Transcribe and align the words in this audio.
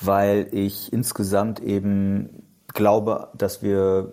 weil 0.00 0.48
ich 0.52 0.92
insgesamt 0.92 1.60
eben 1.60 2.44
glaube, 2.68 3.28
dass 3.36 3.62
wir 3.62 4.12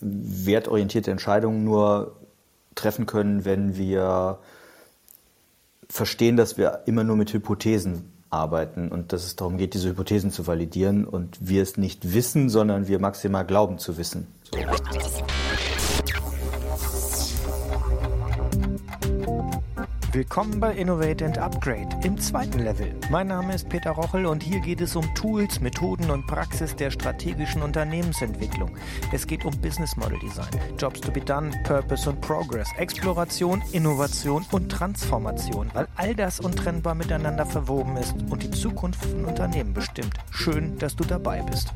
wertorientierte 0.00 1.10
Entscheidungen 1.10 1.64
nur 1.64 2.16
treffen 2.74 3.06
können, 3.06 3.44
wenn 3.44 3.76
wir 3.76 4.38
verstehen, 5.88 6.36
dass 6.36 6.58
wir 6.58 6.82
immer 6.86 7.04
nur 7.04 7.16
mit 7.16 7.32
Hypothesen 7.32 8.12
arbeiten 8.30 8.88
und 8.88 9.12
dass 9.12 9.24
es 9.24 9.36
darum 9.36 9.56
geht, 9.56 9.74
diese 9.74 9.90
Hypothesen 9.90 10.30
zu 10.30 10.46
validieren 10.46 11.04
und 11.04 11.38
wir 11.40 11.62
es 11.62 11.76
nicht 11.76 12.12
wissen, 12.12 12.48
sondern 12.48 12.88
wir 12.88 12.98
maximal 12.98 13.46
glauben 13.46 13.78
zu 13.78 13.96
wissen. 13.96 14.26
So. 14.42 14.58
Willkommen 20.16 20.60
bei 20.60 20.72
Innovate 20.72 21.26
and 21.26 21.36
Upgrade 21.36 21.90
im 22.02 22.16
zweiten 22.16 22.60
Level. 22.60 22.98
Mein 23.10 23.26
Name 23.26 23.54
ist 23.54 23.68
Peter 23.68 23.90
Rochel 23.90 24.24
und 24.24 24.42
hier 24.42 24.60
geht 24.60 24.80
es 24.80 24.96
um 24.96 25.04
Tools, 25.14 25.60
Methoden 25.60 26.10
und 26.10 26.26
Praxis 26.26 26.74
der 26.74 26.90
strategischen 26.90 27.60
Unternehmensentwicklung. 27.60 28.70
Es 29.12 29.26
geht 29.26 29.44
um 29.44 29.54
Business 29.60 29.94
Model 29.98 30.18
Design, 30.20 30.48
Jobs 30.78 31.02
to 31.02 31.12
be 31.12 31.20
done, 31.20 31.50
Purpose 31.64 32.08
und 32.08 32.18
Progress, 32.22 32.70
Exploration, 32.78 33.62
Innovation 33.72 34.42
und 34.52 34.72
Transformation, 34.72 35.70
weil 35.74 35.86
all 35.96 36.14
das 36.14 36.40
untrennbar 36.40 36.94
miteinander 36.94 37.44
verwoben 37.44 37.98
ist 37.98 38.14
und 38.30 38.42
die 38.42 38.50
Zukunft 38.50 39.04
von 39.04 39.26
Unternehmen 39.26 39.74
bestimmt. 39.74 40.14
Schön, 40.30 40.78
dass 40.78 40.96
du 40.96 41.04
dabei 41.04 41.42
bist. 41.42 41.74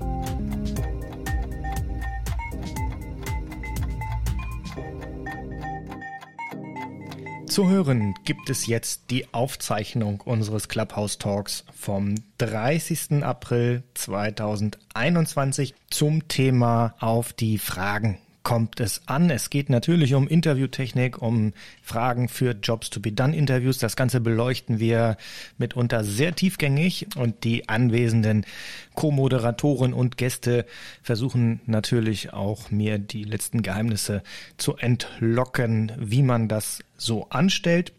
Zu 7.50 7.68
hören 7.68 8.14
gibt 8.24 8.48
es 8.48 8.68
jetzt 8.68 9.10
die 9.10 9.34
Aufzeichnung 9.34 10.20
unseres 10.20 10.68
Clubhouse 10.68 11.18
Talks 11.18 11.64
vom 11.76 12.14
30. 12.38 13.24
April 13.24 13.82
2021 13.94 15.74
zum 15.90 16.28
Thema 16.28 16.94
auf 17.00 17.32
die 17.32 17.58
Fragen 17.58 18.20
kommt 18.42 18.80
es 18.80 19.02
an. 19.06 19.30
Es 19.30 19.50
geht 19.50 19.68
natürlich 19.68 20.14
um 20.14 20.26
Interviewtechnik, 20.26 21.20
um 21.20 21.52
Fragen 21.82 22.28
für 22.28 22.52
Jobs 22.52 22.90
to 22.90 23.00
be 23.00 23.12
done 23.12 23.36
Interviews. 23.36 23.78
Das 23.78 23.96
Ganze 23.96 24.20
beleuchten 24.20 24.78
wir 24.78 25.16
mitunter 25.58 26.04
sehr 26.04 26.34
tiefgängig 26.34 27.08
und 27.16 27.44
die 27.44 27.68
anwesenden 27.68 28.46
Co-Moderatoren 28.94 29.92
und 29.92 30.16
Gäste 30.16 30.64
versuchen 31.02 31.60
natürlich 31.66 32.32
auch 32.32 32.70
mir 32.70 32.98
die 32.98 33.24
letzten 33.24 33.62
Geheimnisse 33.62 34.22
zu 34.56 34.76
entlocken, 34.76 35.92
wie 35.98 36.22
man 36.22 36.48
das 36.48 36.80
so 36.96 37.28
anstellt. 37.28 37.92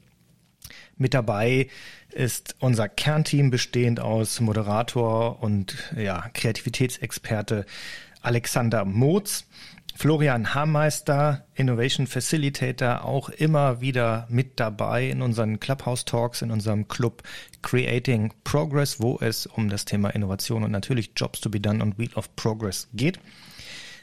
Mit 0.98 1.14
dabei 1.14 1.68
ist 2.12 2.56
unser 2.60 2.90
Kernteam 2.90 3.52
bestehend 3.52 4.00
aus 4.00 4.40
Moderator 4.40 5.42
und 5.42 5.76
ja, 5.96 6.30
Kreativitätsexperte 6.34 7.66
Alexander 8.22 8.86
Motz. 8.86 9.46
Florian 10.02 10.56
Hammeister, 10.56 11.46
Innovation 11.54 12.08
Facilitator, 12.08 13.06
auch 13.06 13.30
immer 13.30 13.82
wieder 13.82 14.26
mit 14.32 14.60
dabei 14.60 15.08
in 15.08 15.22
unseren 15.22 15.60
Clubhouse 15.60 16.06
Talks, 16.06 16.42
in 16.42 16.50
unserem 16.50 16.88
Club 16.88 17.22
Creating 17.62 18.34
Progress, 18.44 19.00
wo 19.00 19.20
es 19.22 19.46
um 19.46 19.70
das 19.70 19.86
Thema 19.86 20.10
Innovation 20.10 20.64
und 20.64 20.72
natürlich 20.72 21.12
Jobs 21.16 21.40
to 21.40 21.52
be 21.52 21.60
done 21.60 21.84
und 21.84 22.00
Wheel 22.00 22.10
of 22.16 22.36
Progress 22.36 22.88
geht. 22.96 23.20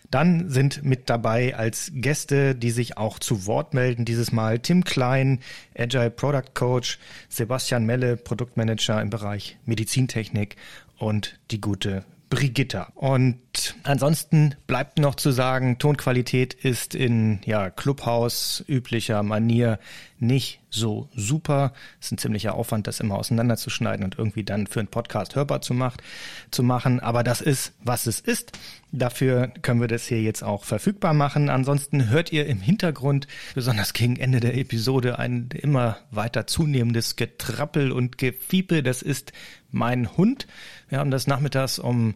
Dann 0.08 0.48
sind 0.48 0.84
mit 0.84 1.10
dabei 1.10 1.56
als 1.56 1.91
Gäste, 1.92 2.54
die 2.54 2.70
sich 2.70 2.96
auch 2.96 3.19
zu 3.19 3.46
Wort 3.46 3.74
melden, 3.74 4.04
dieses 4.04 4.30
Mal 4.30 4.60
Tim 4.60 4.84
Klein, 4.84 5.41
Agile 5.76 6.12
Product 6.12 6.54
Coach, 6.54 7.00
Sebastian 7.28 7.84
Melle, 7.86 8.16
Produktmanager 8.16 9.02
im 9.02 9.10
Bereich 9.10 9.58
Medizintechnik 9.64 10.54
und 10.96 11.41
die 11.50 11.60
gute 11.60 12.04
Brigitta. 12.30 12.92
Und 12.94 13.41
ansonsten 13.83 14.55
bleibt 14.66 14.98
noch 14.98 15.14
zu 15.14 15.30
sagen, 15.30 15.78
Tonqualität 15.78 16.55
ist 16.55 16.94
in 16.94 17.41
ja, 17.44 17.70
Clubhaus 17.70 18.64
üblicher 18.69 19.22
Manier 19.22 19.78
nicht 20.20 20.60
so 20.70 21.09
super. 21.15 21.72
Es 22.00 22.06
ist 22.06 22.12
ein 22.12 22.19
ziemlicher 22.19 22.54
Aufwand, 22.54 22.87
das 22.87 23.00
immer 23.00 23.16
auseinanderzuschneiden 23.16 24.04
und 24.04 24.19
irgendwie 24.19 24.44
dann 24.44 24.66
für 24.66 24.81
einen 24.81 24.88
Podcast 24.88 25.37
hörbar 25.37 25.60
zu, 25.62 25.75
macht, 25.75 26.03
zu 26.50 26.62
machen. 26.62 27.00
Aber 27.00 27.22
das 27.22 27.41
ist, 27.41 27.72
was 27.82 28.06
es 28.06 28.20
ist. 28.20 28.53
Dafür 28.91 29.48
können 29.62 29.81
wir 29.81 29.88
das 29.88 30.06
hier 30.06 30.22
jetzt 30.22 30.42
auch 30.42 30.65
verfügbar 30.65 31.15
machen. 31.15 31.50
Ansonsten 31.50 32.09
hört 32.09 32.32
ihr 32.32 32.47
im 32.47 32.60
Hintergrund, 32.60 33.28
besonders 33.54 33.92
gegen 33.92 34.16
Ende 34.16 34.41
der 34.41 34.56
Episode, 34.56 35.19
ein 35.19 35.48
immer 35.53 35.98
weiter 36.10 36.47
zunehmendes 36.47 37.16
Getrappel 37.16 37.92
und 37.92 38.19
Gefiepe. 38.19 38.82
Das 38.82 39.03
ist 39.03 39.32
mein 39.71 40.16
Hund. 40.16 40.47
Wir 40.88 40.98
haben 40.98 41.10
das 41.10 41.26
nachmittags 41.26 41.78
um 41.78 42.15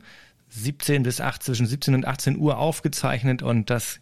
17 0.52 1.02
bis 1.02 1.20
18, 1.20 1.44
zwischen 1.46 1.66
17 1.66 1.94
und 1.94 2.06
18 2.06 2.36
Uhr 2.36 2.58
aufgezeichnet 2.58 3.42
und 3.42 3.70
das 3.70 4.00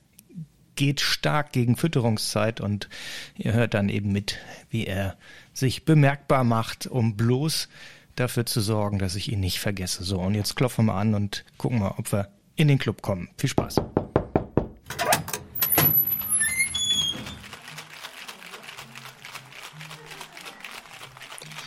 geht 0.75 1.01
stark 1.01 1.53
gegen 1.53 1.77
Fütterungszeit 1.77 2.61
und 2.61 2.89
ihr 3.37 3.53
hört 3.53 3.75
dann 3.75 3.89
eben 3.89 4.11
mit, 4.11 4.37
wie 4.69 4.87
er 4.87 5.17
sich 5.53 5.85
bemerkbar 5.85 6.43
macht, 6.43 6.87
um 6.87 7.17
bloß 7.17 7.69
dafür 8.17 8.47
zu 8.47 8.61
sorgen, 8.61 8.99
dass 8.99 9.15
ich 9.15 9.31
ihn 9.31 9.41
nicht 9.41 9.61
vergesse. 9.61 10.03
So, 10.03 10.19
und 10.19 10.35
jetzt 10.35 10.57
klopfen 10.57 10.87
wir 10.87 10.95
an 10.95 11.15
und 11.15 11.45
gucken 11.57 11.79
mal, 11.79 11.95
ob 11.97 12.11
wir 12.13 12.29
in 12.57 12.67
den 12.67 12.79
Club 12.79 13.01
kommen. 13.01 13.29
Viel 13.37 13.51
Spaß. 13.51 13.77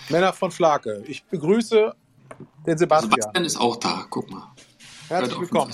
Männer 0.09 0.33
von 0.33 0.51
Flake, 0.51 1.03
ich 1.07 1.23
begrüße 1.23 1.95
den 2.67 2.77
Sebastian. 2.77 3.11
Sebastian 3.11 3.45
ist 3.45 3.57
auch 3.57 3.77
da, 3.77 4.05
guck 4.09 4.29
mal. 4.29 4.53
Herzlich 5.09 5.40
willkommen. 5.40 5.74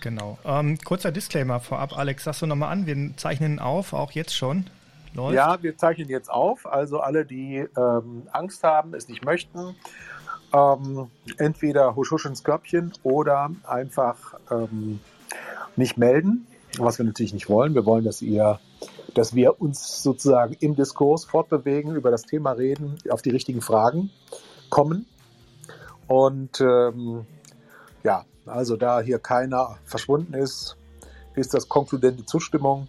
Genau. 0.00 0.38
Ähm, 0.44 0.78
kurzer 0.84 1.12
Disclaimer 1.12 1.60
vorab, 1.60 1.96
Alex, 1.96 2.24
sagst 2.24 2.42
du 2.42 2.46
nochmal 2.46 2.72
an, 2.72 2.86
wir 2.86 3.16
zeichnen 3.16 3.58
auf, 3.58 3.92
auch 3.92 4.12
jetzt 4.12 4.34
schon. 4.36 4.66
Läuft. 5.14 5.34
Ja, 5.34 5.62
wir 5.62 5.76
zeichnen 5.78 6.08
jetzt 6.08 6.30
auf. 6.30 6.66
Also 6.66 7.00
alle, 7.00 7.24
die 7.24 7.64
ähm, 7.76 8.24
Angst 8.32 8.64
haben, 8.64 8.94
es 8.94 9.08
nicht 9.08 9.24
möchten, 9.24 9.76
ähm, 10.52 11.08
entweder 11.38 11.94
husch 11.94 12.10
husch 12.10 12.26
ins 12.26 12.42
Körbchen 12.42 12.92
oder 13.02 13.50
einfach 13.66 14.34
ähm, 14.50 15.00
nicht 15.76 15.96
melden, 15.96 16.46
was 16.78 16.98
wir 16.98 17.04
natürlich 17.06 17.32
nicht 17.32 17.48
wollen. 17.48 17.74
Wir 17.74 17.86
wollen, 17.86 18.04
dass 18.04 18.20
ihr 18.22 18.58
dass 19.14 19.34
wir 19.34 19.60
uns 19.60 20.02
sozusagen 20.02 20.56
im 20.60 20.74
Diskurs 20.74 21.24
fortbewegen, 21.24 21.94
über 21.94 22.10
das 22.10 22.22
Thema 22.22 22.52
reden, 22.52 22.98
auf 23.08 23.22
die 23.22 23.30
richtigen 23.30 23.60
Fragen 23.60 24.10
kommen. 24.70 25.06
Und 26.06 26.60
ähm, 26.60 27.26
ja, 28.02 28.24
also 28.46 28.76
da 28.76 29.00
hier 29.00 29.18
keiner 29.18 29.78
verschwunden 29.84 30.34
ist, 30.34 30.76
ist 31.34 31.54
das 31.54 31.68
konkludente 31.68 32.24
Zustimmung. 32.24 32.88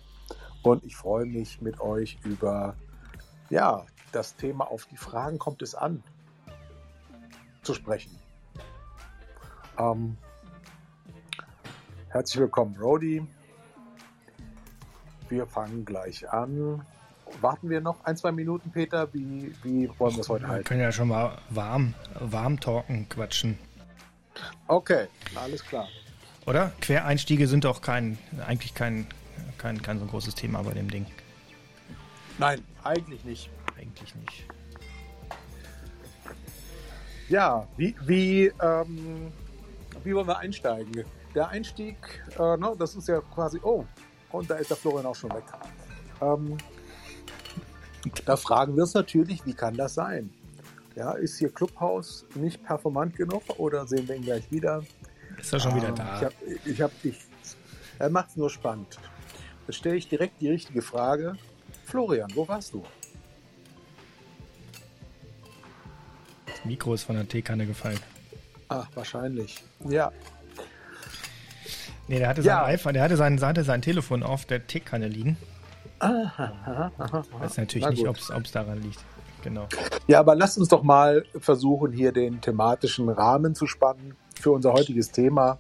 Und 0.64 0.84
ich 0.84 0.96
freue 0.96 1.26
mich 1.26 1.62
mit 1.62 1.80
euch 1.80 2.18
über 2.24 2.76
ja, 3.50 3.86
das 4.12 4.36
Thema 4.36 4.70
auf 4.72 4.86
die 4.86 4.98
Fragen 4.98 5.38
kommt 5.38 5.62
es 5.62 5.76
an 5.76 6.04
zu 7.62 7.74
sprechen. 7.74 8.18
Ähm, 9.78 10.18
herzlich 12.10 12.40
willkommen, 12.40 12.76
Rody. 12.78 13.28
Wir 15.30 15.46
fangen 15.48 15.84
gleich 15.86 16.30
an. 16.30 16.86
Warten 17.42 17.70
wir 17.70 17.82
noch 17.82 18.04
ein, 18.06 18.16
zwei 18.18 18.32
Minuten, 18.32 18.72
Peter? 18.72 19.14
Wie, 19.14 19.54
wie 19.64 19.90
wollen 19.98 20.16
wir 20.16 20.22
es 20.22 20.30
heute 20.30 20.48
halten? 20.48 20.60
Wir 20.60 20.64
können 20.64 20.82
ja 20.82 20.92
schon 20.92 21.08
mal 21.08 21.38
warm, 21.50 21.94
warm 22.20 22.60
talken, 22.60 23.08
quatschen. 23.10 23.58
Okay, 24.68 25.08
alles 25.36 25.64
klar. 25.64 25.88
Oder? 26.46 26.72
Quereinstiege 26.82 27.48
sind 27.48 27.64
doch 27.64 27.82
kein, 27.82 28.18
eigentlich 28.46 28.74
kein, 28.74 29.08
kein, 29.58 29.82
kein 29.82 30.00
so 30.00 30.06
großes 30.06 30.36
Thema 30.36 30.62
bei 30.64 30.74
dem 30.74 30.90
Ding. 30.90 31.06
Nein, 32.38 32.62
eigentlich 32.84 33.24
nicht. 33.24 33.50
Eigentlich 33.78 34.14
nicht. 34.16 34.46
Ja, 37.28 37.68
wie, 37.78 37.96
wie, 38.06 38.52
ähm, 38.62 39.32
wie 40.04 40.14
wollen 40.14 40.28
wir 40.28 40.38
einsteigen? 40.38 41.06
Der 41.34 41.50
Einstieg, 41.50 41.98
äh, 42.38 42.58
ne, 42.58 42.76
das 42.78 42.96
ist 42.96 43.08
ja 43.08 43.20
quasi, 43.20 43.60
oh, 43.64 43.84
und 44.32 44.50
da 44.50 44.56
ist 44.56 44.70
der 44.70 44.78
Florian 44.78 45.06
auch 45.08 45.16
schon 45.16 45.32
weg. 45.32 45.44
Ähm, 46.22 46.58
da 48.26 48.38
fragen 48.38 48.76
wir 48.76 48.84
uns 48.84 48.94
natürlich, 48.94 49.46
wie 49.46 49.54
kann 49.54 49.76
das 49.76 49.96
sein? 49.96 50.30
Ja, 50.96 51.12
ist 51.14 51.38
hier 51.38 51.50
Clubhaus 51.50 52.26
nicht 52.36 52.64
performant 52.64 53.16
genug 53.16 53.44
oder 53.58 53.86
sehen 53.86 54.08
wir 54.08 54.16
ihn 54.16 54.24
gleich 54.24 54.50
wieder? 54.52 54.84
Ist 55.38 55.52
er 55.52 55.60
schon 55.60 55.72
ähm, 55.72 55.78
wieder 55.78 55.92
da? 55.92 56.18
Ich 56.18 56.24
hab, 56.24 56.34
ich 56.66 56.82
hab, 56.82 56.92
ich, 57.04 57.20
er 58.00 58.10
macht 58.10 58.30
es 58.30 58.38
nur 58.38 58.50
spannend. 58.50 58.98
Da 59.68 59.74
stelle 59.74 59.96
ich 59.96 60.08
direkt 60.08 60.40
die 60.40 60.50
richtige 60.50 60.82
Frage. 60.82 61.36
Florian, 61.86 62.32
wo 62.34 62.48
warst 62.48 62.74
du? 62.74 62.84
Das 66.46 66.64
Mikro 66.64 66.94
ist 66.94 67.04
von 67.04 67.16
der 67.16 67.28
Teekanne 67.28 67.66
gefallen. 67.66 68.00
Ach, 68.70 68.88
wahrscheinlich. 68.96 69.64
Ja, 69.88 70.12
Nee, 72.08 72.20
der 72.20 72.28
hatte 72.28 72.42
ja. 72.42 72.62
sein 72.62 72.74
iPhone, 72.74 72.94
der 72.94 73.04
hatte 73.04 73.18
sein, 73.18 73.42
hatte 73.42 73.64
sein 73.64 73.82
Telefon 73.82 74.24
auf 74.24 74.46
der 74.46 74.68
Teekanne 74.68 75.08
liegen. 75.08 75.38
Weiß 76.00 77.58
natürlich 77.58 77.90
nicht, 77.90 78.08
ob 78.08 78.18
es 78.18 78.52
daran 78.52 78.82
liegt. 78.82 79.00
Genau. 79.44 79.68
Ja, 80.08 80.20
aber 80.20 80.36
lasst 80.36 80.58
uns 80.58 80.70
doch 80.70 80.82
mal 80.82 81.24
versuchen, 81.40 81.92
hier 81.92 82.12
den 82.12 82.42
thematischen 82.42 83.10
Rahmen 83.10 83.54
zu 83.54 83.68
spannen 83.68 84.16
für 84.34 84.52
unser 84.52 84.74
heutiges 84.74 85.12
Thema. 85.12 85.60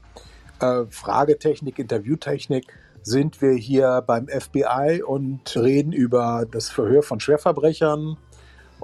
Äh, 0.59 0.85
Fragetechnik, 0.89 1.77
Interviewtechnik. 1.77 2.65
Sind 3.03 3.39
wir 3.43 3.53
hier 3.53 4.03
beim 4.05 4.27
FBI 4.27 5.03
und 5.05 5.55
reden 5.55 5.93
über 5.93 6.47
das 6.49 6.69
Verhör 6.69 7.03
von 7.03 7.19
Schwerverbrechern? 7.19 8.17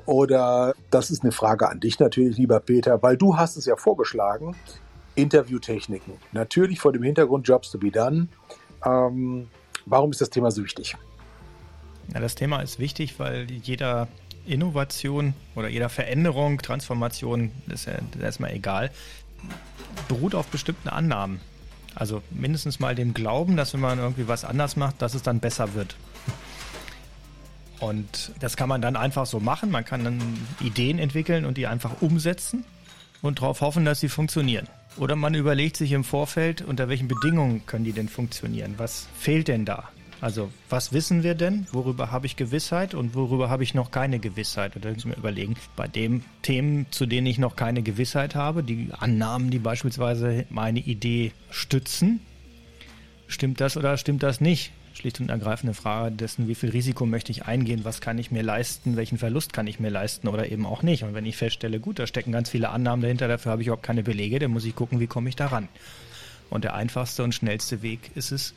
Oder 0.06 0.75
das 0.92 1.09
ist 1.09 1.24
eine 1.24 1.31
Frage 1.31 1.68
an 1.68 1.80
dich 1.80 2.00
natürlich, 2.00 2.38
lieber 2.38 2.59
Peter, 2.59 3.01
weil 3.01 3.18
du 3.18 3.38
hast 3.38 3.57
es 3.57 3.65
ja 3.65 3.75
vorgeschlagen. 3.75 4.56
Interviewtechniken. 5.15 6.13
Natürlich 6.31 6.80
vor 6.80 6.94
dem 6.94 7.03
Hintergrund 7.03 7.48
Jobs 7.48 7.71
to 7.71 7.80
be 7.80 7.89
done. 7.89 8.27
Ähm, 8.86 9.48
warum 9.86 10.12
ist 10.12 10.21
das 10.21 10.30
Thema 10.30 10.51
so 10.51 10.63
wichtig? 10.63 10.95
Ja, 12.13 12.19
das 12.19 12.36
Thema 12.36 12.62
ist 12.62 12.80
wichtig, 12.80 13.19
weil 13.19 13.50
jeder 13.50 14.08
Innovation 14.46 15.34
oder 15.56 15.69
jeder 15.69 15.90
Veränderung, 15.90 16.62
Transformation, 16.62 17.52
ist 17.69 17.86
ja 17.86 17.94
erstmal 18.22 18.52
egal, 18.52 18.92
beruht 20.08 20.36
auf 20.36 20.48
bestimmten 20.48 20.90
Annahmen. 20.90 21.40
Also 21.96 22.22
mindestens 22.31 22.80
mal 22.80 22.96
dem 22.96 23.13
Glauben, 23.13 23.58
dass 23.58 23.74
wenn 23.74 23.81
man 23.81 24.00
irgendwie 24.00 24.28
was 24.28 24.46
anders 24.46 24.75
macht, 24.75 25.02
dass 25.02 25.13
es 25.13 25.24
dann 25.24 25.40
besser 25.40 25.74
wird. 25.74 25.96
Und 27.80 28.31
das 28.40 28.56
kann 28.56 28.69
man 28.69 28.81
dann 28.81 28.96
einfach 28.96 29.25
so 29.25 29.40
machen. 29.40 29.72
Man 29.72 29.86
kann 29.86 30.04
dann 30.04 30.19
Ideen 30.60 31.00
entwickeln 31.00 31.46
und 31.46 31.58
die 31.58 31.68
einfach 31.68 32.02
umsetzen 32.02 32.63
und 33.22 33.40
darauf 33.40 33.62
hoffen, 33.62 33.86
dass 33.86 34.00
sie 34.00 34.10
funktionieren. 34.10 34.68
Oder 34.98 35.16
man 35.16 35.34
überlegt 35.34 35.78
sich 35.78 35.92
im 35.94 36.04
Vorfeld, 36.04 36.62
unter 36.62 36.90
welchen 36.90 37.08
Bedingungen 37.08 37.66
können 37.66 37.86
die 37.86 37.94
denn 37.94 38.10
funktionieren? 38.10 38.75
Was 38.78 39.08
fehlt 39.18 39.48
denn 39.48 39.66
da? 39.66 39.90
Also 40.21 40.51
was 40.69 40.94
wissen 40.94 41.23
wir 41.23 41.33
denn? 41.33 41.65
Worüber 41.71 42.12
habe 42.12 42.27
ich 42.27 42.35
Gewissheit 42.35 42.94
und 42.94 43.15
worüber 43.15 43.50
habe 43.50 43.63
ich 43.63 43.73
noch 43.73 43.89
keine 43.89 44.19
Gewissheit? 44.19 44.75
Und 44.75 44.85
da 44.85 44.91
müssen 44.91 45.09
wir 45.09 45.18
überlegen, 45.18 45.56
bei 45.75 45.88
den 45.88 46.23
Themen, 46.44 46.85
zu 46.91 47.07
denen 47.07 47.25
ich 47.25 47.39
noch 47.39 47.56
keine 47.56 47.81
Gewissheit 47.81 48.35
habe, 48.35 48.63
die 48.63 48.89
Annahmen, 48.97 49.50
die 49.50 49.57
beispielsweise 49.57 50.45
meine 50.51 50.79
Idee 50.79 51.31
stützen, 51.50 52.21
stimmt 53.27 53.59
das 53.62 53.77
oder 53.77 53.97
stimmt 53.97 54.21
das 54.21 54.39
nicht? 54.39 54.71
Schlicht 54.94 55.19
und 55.21 55.29
ergreifende 55.29 55.73
Frage 55.73 56.15
dessen, 56.15 56.47
wie 56.47 56.53
viel 56.53 56.69
Risiko 56.69 57.07
möchte 57.07 57.31
ich 57.31 57.45
eingehen, 57.45 57.83
was 57.83 58.01
kann 58.01 58.19
ich 58.19 58.29
mir 58.29 58.44
leisten, 58.44 58.97
welchen 58.97 59.17
Verlust 59.17 59.53
kann 59.53 59.65
ich 59.65 59.79
mir 59.79 59.89
leisten 59.89 60.27
oder 60.27 60.51
eben 60.51 60.67
auch 60.67 60.83
nicht. 60.83 61.03
Und 61.03 61.15
wenn 61.15 61.25
ich 61.25 61.38
feststelle, 61.38 61.79
gut, 61.79 61.97
da 61.97 62.06
stecken 62.06 62.31
ganz 62.31 62.50
viele 62.50 62.69
Annahmen 62.69 63.01
dahinter, 63.01 63.27
dafür 63.27 63.53
habe 63.53 63.62
ich 63.62 63.67
überhaupt 63.69 63.85
keine 63.85 64.03
Belege, 64.03 64.38
dann 64.38 64.51
muss 64.51 64.65
ich 64.65 64.75
gucken, 64.75 65.00
wie 65.00 65.07
komme 65.07 65.29
ich 65.29 65.35
daran. 65.35 65.67
Und 66.51 66.65
der 66.65 66.75
einfachste 66.75 67.24
und 67.24 67.33
schnellste 67.33 67.81
Weg 67.81 68.12
ist 68.13 68.31
es, 68.31 68.53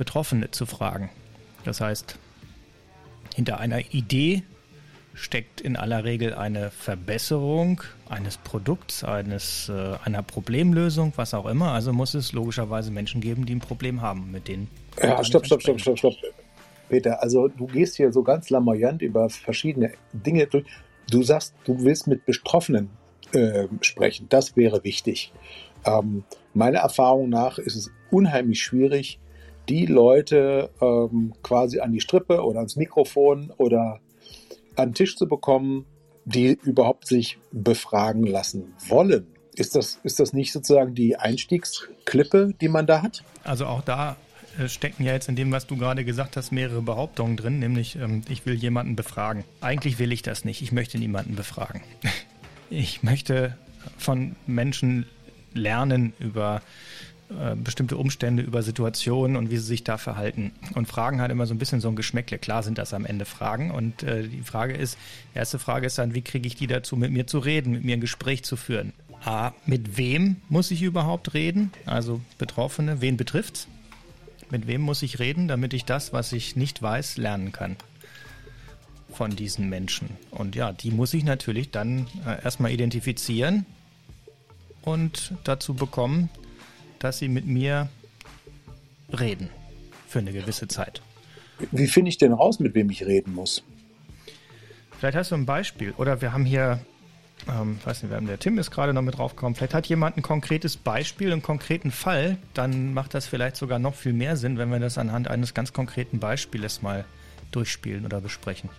Betroffene 0.00 0.50
zu 0.50 0.64
fragen. 0.64 1.10
Das 1.64 1.82
heißt, 1.82 2.16
hinter 3.34 3.60
einer 3.60 3.92
Idee 3.92 4.42
steckt 5.12 5.60
in 5.60 5.76
aller 5.76 6.04
Regel 6.04 6.32
eine 6.32 6.70
Verbesserung 6.70 7.82
eines 8.08 8.38
Produkts, 8.38 9.04
eines, 9.04 9.68
äh, 9.68 9.98
einer 10.02 10.22
Problemlösung, 10.22 11.12
was 11.16 11.34
auch 11.34 11.44
immer. 11.44 11.72
Also 11.72 11.92
muss 11.92 12.14
es 12.14 12.32
logischerweise 12.32 12.90
Menschen 12.90 13.20
geben, 13.20 13.44
die 13.44 13.54
ein 13.54 13.60
Problem 13.60 14.00
haben, 14.00 14.30
mit 14.30 14.48
denen. 14.48 14.68
Ja, 15.02 15.22
stopp, 15.22 15.44
stopp, 15.44 15.60
stopp, 15.60 15.78
stopp, 15.78 15.98
stopp. 15.98 16.14
Peter, 16.88 17.22
also 17.22 17.48
du 17.48 17.66
gehst 17.66 17.98
hier 17.98 18.10
so 18.10 18.22
ganz 18.22 18.48
lamoyant 18.48 19.02
über 19.02 19.28
verschiedene 19.28 19.92
Dinge 20.14 20.46
durch. 20.46 20.64
Du 21.10 21.22
sagst, 21.22 21.54
du 21.64 21.84
willst 21.84 22.06
mit 22.06 22.24
Betroffenen 22.24 22.88
äh, 23.32 23.66
sprechen. 23.82 24.28
Das 24.30 24.56
wäre 24.56 24.82
wichtig. 24.82 25.30
Ähm, 25.84 26.24
meiner 26.54 26.78
Erfahrung 26.78 27.28
nach 27.28 27.58
ist 27.58 27.76
es 27.76 27.90
unheimlich 28.10 28.62
schwierig, 28.62 29.18
die 29.70 29.86
Leute 29.86 30.70
ähm, 30.82 31.32
quasi 31.42 31.78
an 31.78 31.92
die 31.92 32.00
Strippe 32.00 32.42
oder 32.42 32.58
ans 32.58 32.74
Mikrofon 32.74 33.52
oder 33.56 34.00
an 34.74 34.88
den 34.90 34.94
Tisch 34.94 35.16
zu 35.16 35.28
bekommen, 35.28 35.86
die 36.24 36.58
überhaupt 36.64 37.06
sich 37.06 37.38
befragen 37.52 38.26
lassen 38.26 38.74
wollen. 38.88 39.28
Ist 39.54 39.76
das, 39.76 40.00
ist 40.02 40.18
das 40.18 40.32
nicht 40.32 40.52
sozusagen 40.52 40.94
die 40.94 41.16
Einstiegsklippe, 41.16 42.54
die 42.60 42.68
man 42.68 42.86
da 42.86 43.02
hat? 43.02 43.22
Also 43.44 43.66
auch 43.66 43.82
da 43.82 44.16
äh, 44.58 44.68
stecken 44.68 45.04
ja 45.04 45.12
jetzt 45.12 45.28
in 45.28 45.36
dem, 45.36 45.52
was 45.52 45.68
du 45.68 45.76
gerade 45.76 46.04
gesagt 46.04 46.36
hast, 46.36 46.50
mehrere 46.50 46.82
Behauptungen 46.82 47.36
drin, 47.36 47.60
nämlich 47.60 47.96
ähm, 47.96 48.22
ich 48.28 48.46
will 48.46 48.54
jemanden 48.54 48.96
befragen. 48.96 49.44
Eigentlich 49.60 49.98
will 49.98 50.10
ich 50.12 50.22
das 50.22 50.44
nicht. 50.44 50.62
Ich 50.62 50.72
möchte 50.72 50.98
niemanden 50.98 51.36
befragen. 51.36 51.82
Ich 52.72 53.02
möchte 53.02 53.56
von 53.98 54.36
Menschen 54.46 55.06
lernen 55.54 56.12
über 56.20 56.62
äh, 57.30 57.54
bestimmte 57.54 57.96
Umstände, 57.96 58.42
über 58.42 58.62
Situationen 58.62 59.36
und 59.36 59.50
wie 59.50 59.56
sie 59.56 59.64
sich 59.64 59.84
da 59.84 59.98
verhalten. 59.98 60.52
Und 60.74 60.86
Fragen 60.86 61.20
hat 61.20 61.30
immer 61.30 61.46
so 61.46 61.54
ein 61.54 61.58
bisschen 61.58 61.80
so 61.80 61.88
ein 61.88 61.94
Geschmäckle. 61.94 62.38
Klar 62.38 62.62
sind 62.62 62.76
das 62.76 62.92
am 62.92 63.06
Ende 63.06 63.24
Fragen. 63.24 63.70
Und 63.70 64.02
äh, 64.02 64.26
die 64.26 64.42
Frage 64.42 64.74
ist, 64.74 64.98
erste 65.34 65.58
Frage 65.58 65.86
ist 65.86 65.98
dann, 65.98 66.14
wie 66.14 66.22
kriege 66.22 66.46
ich 66.46 66.56
die 66.56 66.66
dazu, 66.66 66.96
mit 66.96 67.12
mir 67.12 67.26
zu 67.26 67.38
reden, 67.38 67.72
mit 67.72 67.84
mir 67.84 67.96
ein 67.96 68.00
Gespräch 68.00 68.42
zu 68.42 68.56
führen? 68.56 68.92
A, 69.24 69.52
mit 69.64 69.96
wem 69.96 70.36
muss 70.48 70.70
ich 70.70 70.82
überhaupt 70.82 71.34
reden? 71.34 71.70
Also 71.86 72.20
Betroffene, 72.38 73.00
wen 73.00 73.16
betrifft's? 73.16 73.68
Mit 74.50 74.66
wem 74.66 74.80
muss 74.80 75.02
ich 75.02 75.18
reden, 75.20 75.46
damit 75.46 75.74
ich 75.74 75.84
das, 75.84 76.12
was 76.12 76.32
ich 76.32 76.56
nicht 76.56 76.82
weiß, 76.82 77.16
lernen 77.16 77.52
kann? 77.52 77.76
Von 79.12 79.36
diesen 79.36 79.68
Menschen. 79.68 80.08
Und 80.30 80.56
ja, 80.56 80.72
die 80.72 80.90
muss 80.90 81.14
ich 81.14 81.22
natürlich 81.22 81.70
dann 81.70 82.08
äh, 82.26 82.42
erstmal 82.42 82.72
identifizieren 82.72 83.66
und 84.82 85.34
dazu 85.44 85.74
bekommen, 85.74 86.30
dass 87.00 87.18
sie 87.18 87.28
mit 87.28 87.46
mir 87.46 87.88
reden 89.18 89.50
für 90.06 90.20
eine 90.20 90.32
gewisse 90.32 90.68
Zeit. 90.68 91.02
Wie 91.72 91.88
finde 91.88 92.10
ich 92.10 92.18
denn 92.18 92.32
raus, 92.32 92.60
mit 92.60 92.74
wem 92.74 92.88
ich 92.90 93.04
reden 93.04 93.34
muss? 93.34 93.64
Vielleicht 94.98 95.16
hast 95.16 95.30
du 95.30 95.34
ein 95.34 95.46
Beispiel. 95.46 95.92
Oder 95.96 96.20
wir 96.20 96.32
haben 96.32 96.44
hier, 96.44 96.78
ähm, 97.48 97.78
weiß 97.84 98.02
nicht, 98.02 98.10
wir 98.10 98.16
haben, 98.16 98.26
der 98.26 98.38
Tim 98.38 98.58
ist 98.58 98.70
gerade 98.70 98.92
noch 98.92 99.02
mit 99.02 99.18
draufgekommen. 99.18 99.54
Vielleicht 99.54 99.74
hat 99.74 99.86
jemand 99.86 100.16
ein 100.16 100.22
konkretes 100.22 100.76
Beispiel, 100.76 101.32
einen 101.32 101.42
konkreten 101.42 101.90
Fall. 101.90 102.38
Dann 102.54 102.94
macht 102.94 103.14
das 103.14 103.26
vielleicht 103.26 103.56
sogar 103.56 103.78
noch 103.78 103.94
viel 103.94 104.12
mehr 104.12 104.36
Sinn, 104.36 104.58
wenn 104.58 104.70
wir 104.70 104.78
das 104.78 104.98
anhand 104.98 105.28
eines 105.28 105.54
ganz 105.54 105.72
konkreten 105.72 106.20
Beispiels 106.20 106.82
mal 106.82 107.04
durchspielen 107.50 108.04
oder 108.04 108.20
besprechen. 108.20 108.70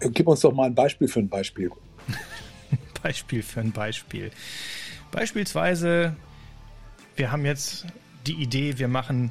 Gib 0.00 0.26
uns 0.26 0.40
doch 0.40 0.52
mal 0.52 0.66
ein 0.66 0.74
Beispiel 0.74 1.08
für 1.08 1.20
ein 1.20 1.28
Beispiel. 1.28 1.70
Beispiel 3.02 3.42
für 3.42 3.60
ein 3.60 3.72
Beispiel. 3.72 4.30
Beispielsweise 5.10 6.16
wir 7.20 7.30
haben 7.30 7.44
jetzt 7.44 7.84
die 8.26 8.32
Idee, 8.32 8.78
wir 8.78 8.88
machen 8.88 9.30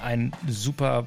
ein 0.00 0.32
super 0.46 1.06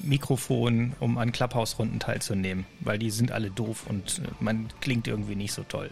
Mikrofon, 0.00 0.94
um 0.98 1.16
an 1.16 1.30
Clubhouse-Runden 1.30 2.00
teilzunehmen, 2.00 2.66
weil 2.80 2.98
die 2.98 3.10
sind 3.10 3.30
alle 3.30 3.52
doof 3.52 3.86
und 3.88 4.18
äh, 4.18 4.28
man 4.40 4.66
klingt 4.80 5.06
irgendwie 5.06 5.36
nicht 5.36 5.52
so 5.52 5.62
toll. 5.62 5.90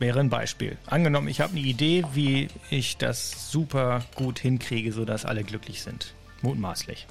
Wäre 0.00 0.18
ein 0.18 0.30
Beispiel. 0.30 0.78
Angenommen, 0.86 1.28
ich 1.28 1.40
habe 1.40 1.52
eine 1.52 1.60
Idee, 1.60 2.04
wie 2.14 2.48
ich 2.70 2.96
das 2.96 3.52
super 3.52 4.04
gut 4.16 4.40
hinkriege, 4.40 4.92
sodass 4.92 5.24
alle 5.24 5.44
glücklich 5.44 5.82
sind. 5.82 6.12
Mutmaßlich. 6.42 7.06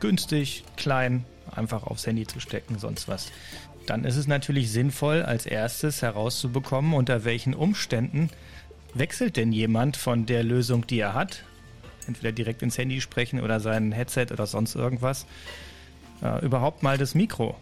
Günstig, 0.00 0.64
klein, 0.76 1.24
einfach 1.50 1.84
aufs 1.84 2.06
Handy 2.06 2.26
zu 2.26 2.38
stecken, 2.38 2.78
sonst 2.78 3.08
was. 3.08 3.32
Dann 3.86 4.04
ist 4.04 4.16
es 4.16 4.26
natürlich 4.26 4.70
sinnvoll, 4.70 5.22
als 5.22 5.46
erstes 5.46 6.02
herauszubekommen, 6.02 6.92
unter 6.92 7.24
welchen 7.24 7.54
Umständen 7.54 8.28
wechselt 8.94 9.36
denn 9.36 9.52
jemand 9.52 9.96
von 9.96 10.26
der 10.26 10.42
Lösung, 10.42 10.86
die 10.86 11.00
er 11.00 11.14
hat, 11.14 11.44
entweder 12.06 12.32
direkt 12.32 12.62
ins 12.62 12.78
Handy 12.78 13.00
sprechen 13.00 13.40
oder 13.40 13.60
sein 13.60 13.92
Headset 13.92 14.26
oder 14.30 14.46
sonst 14.46 14.74
irgendwas, 14.74 15.26
äh, 16.22 16.44
überhaupt 16.44 16.82
mal 16.82 16.98
das 16.98 17.14
Mikro? 17.14 17.56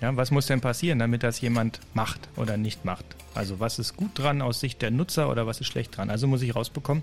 Ja, 0.00 0.14
was 0.16 0.30
muss 0.30 0.46
denn 0.46 0.60
passieren, 0.60 0.98
damit 0.98 1.22
das 1.22 1.40
jemand 1.40 1.80
macht 1.94 2.28
oder 2.36 2.56
nicht 2.56 2.84
macht? 2.84 3.04
Also 3.34 3.60
was 3.60 3.78
ist 3.78 3.96
gut 3.96 4.18
dran 4.18 4.42
aus 4.42 4.60
Sicht 4.60 4.82
der 4.82 4.90
Nutzer 4.90 5.30
oder 5.30 5.46
was 5.46 5.60
ist 5.60 5.68
schlecht 5.68 5.96
dran? 5.96 6.10
Also 6.10 6.26
muss 6.26 6.42
ich 6.42 6.54
rausbekommen, 6.54 7.02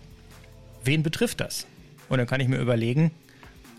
wen 0.84 1.01
betrifft 1.01 1.39
das? 1.39 1.65
Und 2.10 2.20
dann 2.20 2.27
kann 2.27 2.42
ich 2.42 2.48
mir 2.48 2.60
überlegen, 2.60 3.12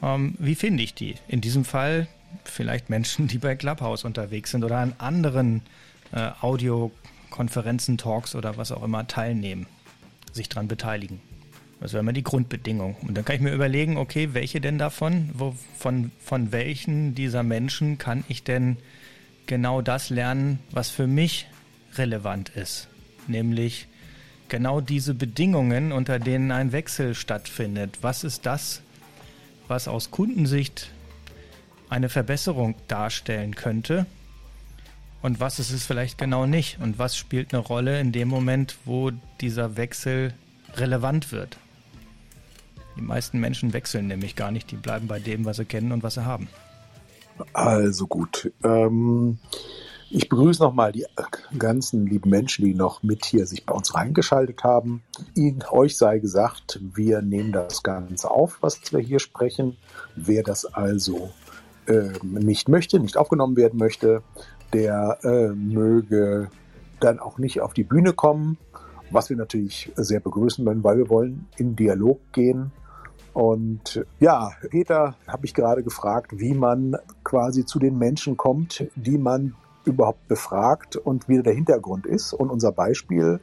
ähm, 0.03 0.35
wie 0.39 0.55
finde 0.55 0.83
ich 0.83 0.95
die? 0.95 1.15
In 1.29 1.41
diesem 1.41 1.65
Fall 1.65 2.09
vielleicht 2.43 2.91
Menschen, 2.91 3.29
die 3.29 3.39
bei 3.39 3.55
Clubhouse 3.55 4.05
unterwegs 4.05 4.51
sind 4.51 4.65
oder 4.65 4.79
an 4.79 4.95
anderen 4.99 5.63
äh, 6.13 6.31
Audio- 6.41 6.91
Konferenzen, 7.35 7.99
Talks 7.99 8.37
oder 8.37 8.57
was 8.59 8.71
auch 8.71 8.85
immer 8.85 9.09
teilnehmen, 9.09 9.67
sich 10.31 10.49
daran 10.49 10.69
beteiligen. 10.69 11.21
Das 11.81 11.93
wäre 11.93 12.00
immer 12.00 12.12
die 12.12 12.23
Grundbedingung. 12.23 12.95
Und 13.03 13.17
dann 13.17 13.25
kann 13.25 13.35
ich 13.35 13.43
mir 13.43 13.53
überlegen, 13.53 13.97
okay, 13.97 14.35
welche 14.35 14.61
denn 14.61 14.79
davon, 14.79 15.31
wo, 15.35 15.53
von, 15.76 16.12
von 16.21 16.53
welchen 16.53 17.17
dieser 17.17 17.43
Menschen 17.43 17.99
kann 17.99 18.23
ich 18.29 18.45
denn 18.45 18.76
genau 19.47 19.83
das 19.83 20.11
lernen, 20.11 20.61
was 20.71 20.91
für 20.91 21.09
mich 21.09 21.49
relevant 21.97 22.50
ist. 22.50 22.87
Nämlich 23.26 23.88
genau 24.49 24.81
diese 24.81 25.12
Bedingungen, 25.12 25.91
unter 25.91 26.21
denen 26.21 26.53
ein 26.53 26.71
Wechsel 26.71 27.17
stattfindet. 27.17 27.99
Was 28.00 28.23
ist 28.23 28.47
das, 28.47 28.81
was 29.67 29.88
aus 29.88 30.12
Kundensicht 30.12 30.93
eine 31.88 32.09
Verbesserung 32.09 32.76
darstellen 32.87 33.57
könnte? 33.57 34.07
Und 35.25 35.40
was 35.40 35.59
ist 35.59 35.71
es 35.71 35.87
vielleicht 35.87 36.19
genau 36.19 36.45
nicht 36.45 36.78
und 36.83 36.99
was 36.99 37.16
spielt 37.16 37.54
eine 37.54 37.62
Rolle 37.62 37.99
in 37.99 38.12
dem 38.12 38.28
Moment, 38.28 38.76
wo 38.85 39.11
dieser 39.40 39.78
Wechsel 39.78 40.35
relevant 40.75 41.33
wird. 41.33 41.57
Die 42.99 43.00
meisten 43.00 43.40
Menschen 43.40 43.73
wechseln 43.73 44.07
nämlich 44.07 44.37
gar 44.37 44.50
nicht, 44.50 44.71
die 44.71 44.76
bleiben 44.76 45.07
bei 45.07 45.19
dem, 45.19 45.47
was 45.47 45.57
sie 45.57 45.64
kennen 45.64 45.93
und 45.93 46.02
was 46.02 46.14
sie 46.14 46.26
haben. 46.26 46.49
Also 47.54 48.07
gut. 48.07 48.52
Ähm, 48.62 49.38
Ich 50.11 50.28
begrüße 50.28 50.62
nochmal 50.62 50.93
die 50.93 51.07
ganzen 51.59 52.07
lieben 52.07 52.31
Menschen, 52.31 52.64
die 52.64 52.75
noch 52.75 53.02
mit 53.02 53.25
hier 53.25 53.47
sich 53.47 53.66
bei 53.66 53.75
uns 53.75 53.95
reingeschaltet 53.95 54.62
haben. 54.62 55.02
Ihnen, 55.35 55.64
euch 55.71 55.97
sei 55.97 56.21
gesagt, 56.21 56.78
wir 56.95 57.21
nehmen 57.21 57.50
das 57.50 57.83
Ganze 57.83 58.31
auf, 58.31 58.59
was 58.61 58.81
wir 58.93 59.00
hier 59.00 59.19
sprechen. 59.19 59.76
Wer 60.14 60.45
das 60.45 60.66
also 60.66 61.33
äh, 61.87 62.11
nicht 62.23 62.69
möchte, 62.69 63.00
nicht 63.00 63.17
aufgenommen 63.17 63.57
werden 63.57 63.79
möchte, 63.79 64.23
der 64.73 65.19
äh, 65.23 65.49
möge 65.49 66.49
dann 67.00 67.19
auch 67.19 67.38
nicht 67.38 67.61
auf 67.61 67.75
die 67.75 67.85
Bühne 67.85 68.12
kommen, 68.12 68.59
was 69.11 69.31
wir 69.31 69.37
natürlich 69.37 69.93
sehr 69.97 70.21
begrüßen 70.21 70.64
würden, 70.64 70.83
weil 70.83 70.99
wir 70.99 71.09
wollen 71.09 71.47
in 71.57 71.76
Dialog 71.76 72.21
gehen. 72.33 72.73
Und 73.33 74.05
ja, 74.21 74.53
Peter 74.71 75.17
habe 75.26 75.45
ich 75.45 75.55
gerade 75.55 75.83
gefragt, 75.83 76.38
wie 76.38 76.55
man 76.55 76.97
quasi 77.25 77.67
zu 77.67 77.79
den 77.79 77.99
Menschen 77.99 78.37
kommt, 78.37 78.87
die 78.95 79.19
man 79.19 79.55
überhaupt 79.85 80.26
befragt 80.29 80.97
und 80.97 81.29
wie 81.29 81.43
der 81.43 81.53
Hintergrund 81.53 82.07
ist. 82.07 82.33
Und 82.33 82.50
unser 82.50 82.73
Beispiel 82.73 83.41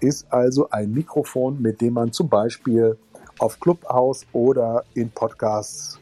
ist 0.00 0.32
also 0.32 0.70
ein 0.70 0.92
Mikrofon, 0.92 1.60
mit 1.60 1.80
dem 1.80 1.94
man 1.94 2.12
zum 2.12 2.28
Beispiel 2.28 2.96
auf 3.38 3.60
Clubhouse 3.60 4.26
oder 4.32 4.84
in 4.94 5.10
Podcasts 5.10 5.98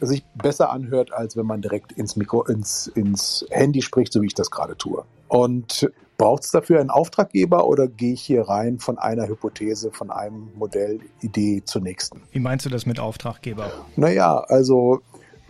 sich 0.00 0.24
besser 0.34 0.70
anhört, 0.70 1.12
als 1.12 1.36
wenn 1.36 1.46
man 1.46 1.62
direkt 1.62 1.92
ins 1.92 2.16
Mikro, 2.16 2.44
ins, 2.44 2.86
ins 2.88 3.46
Handy 3.50 3.82
spricht, 3.82 4.12
so 4.12 4.22
wie 4.22 4.26
ich 4.26 4.34
das 4.34 4.50
gerade 4.50 4.76
tue. 4.76 5.04
Und 5.28 5.90
braucht 6.16 6.44
es 6.44 6.50
dafür 6.50 6.80
einen 6.80 6.90
Auftraggeber 6.90 7.66
oder 7.66 7.88
gehe 7.88 8.12
ich 8.12 8.20
hier 8.20 8.42
rein 8.42 8.78
von 8.78 8.98
einer 8.98 9.26
Hypothese, 9.26 9.90
von 9.90 10.10
einem 10.10 10.50
Modell, 10.54 11.00
Idee 11.22 11.62
zur 11.64 11.80
nächsten? 11.82 12.22
Wie 12.32 12.40
meinst 12.40 12.66
du 12.66 12.70
das 12.70 12.84
mit 12.84 13.00
Auftraggeber? 13.00 13.70
Naja, 13.96 14.38
also 14.38 15.00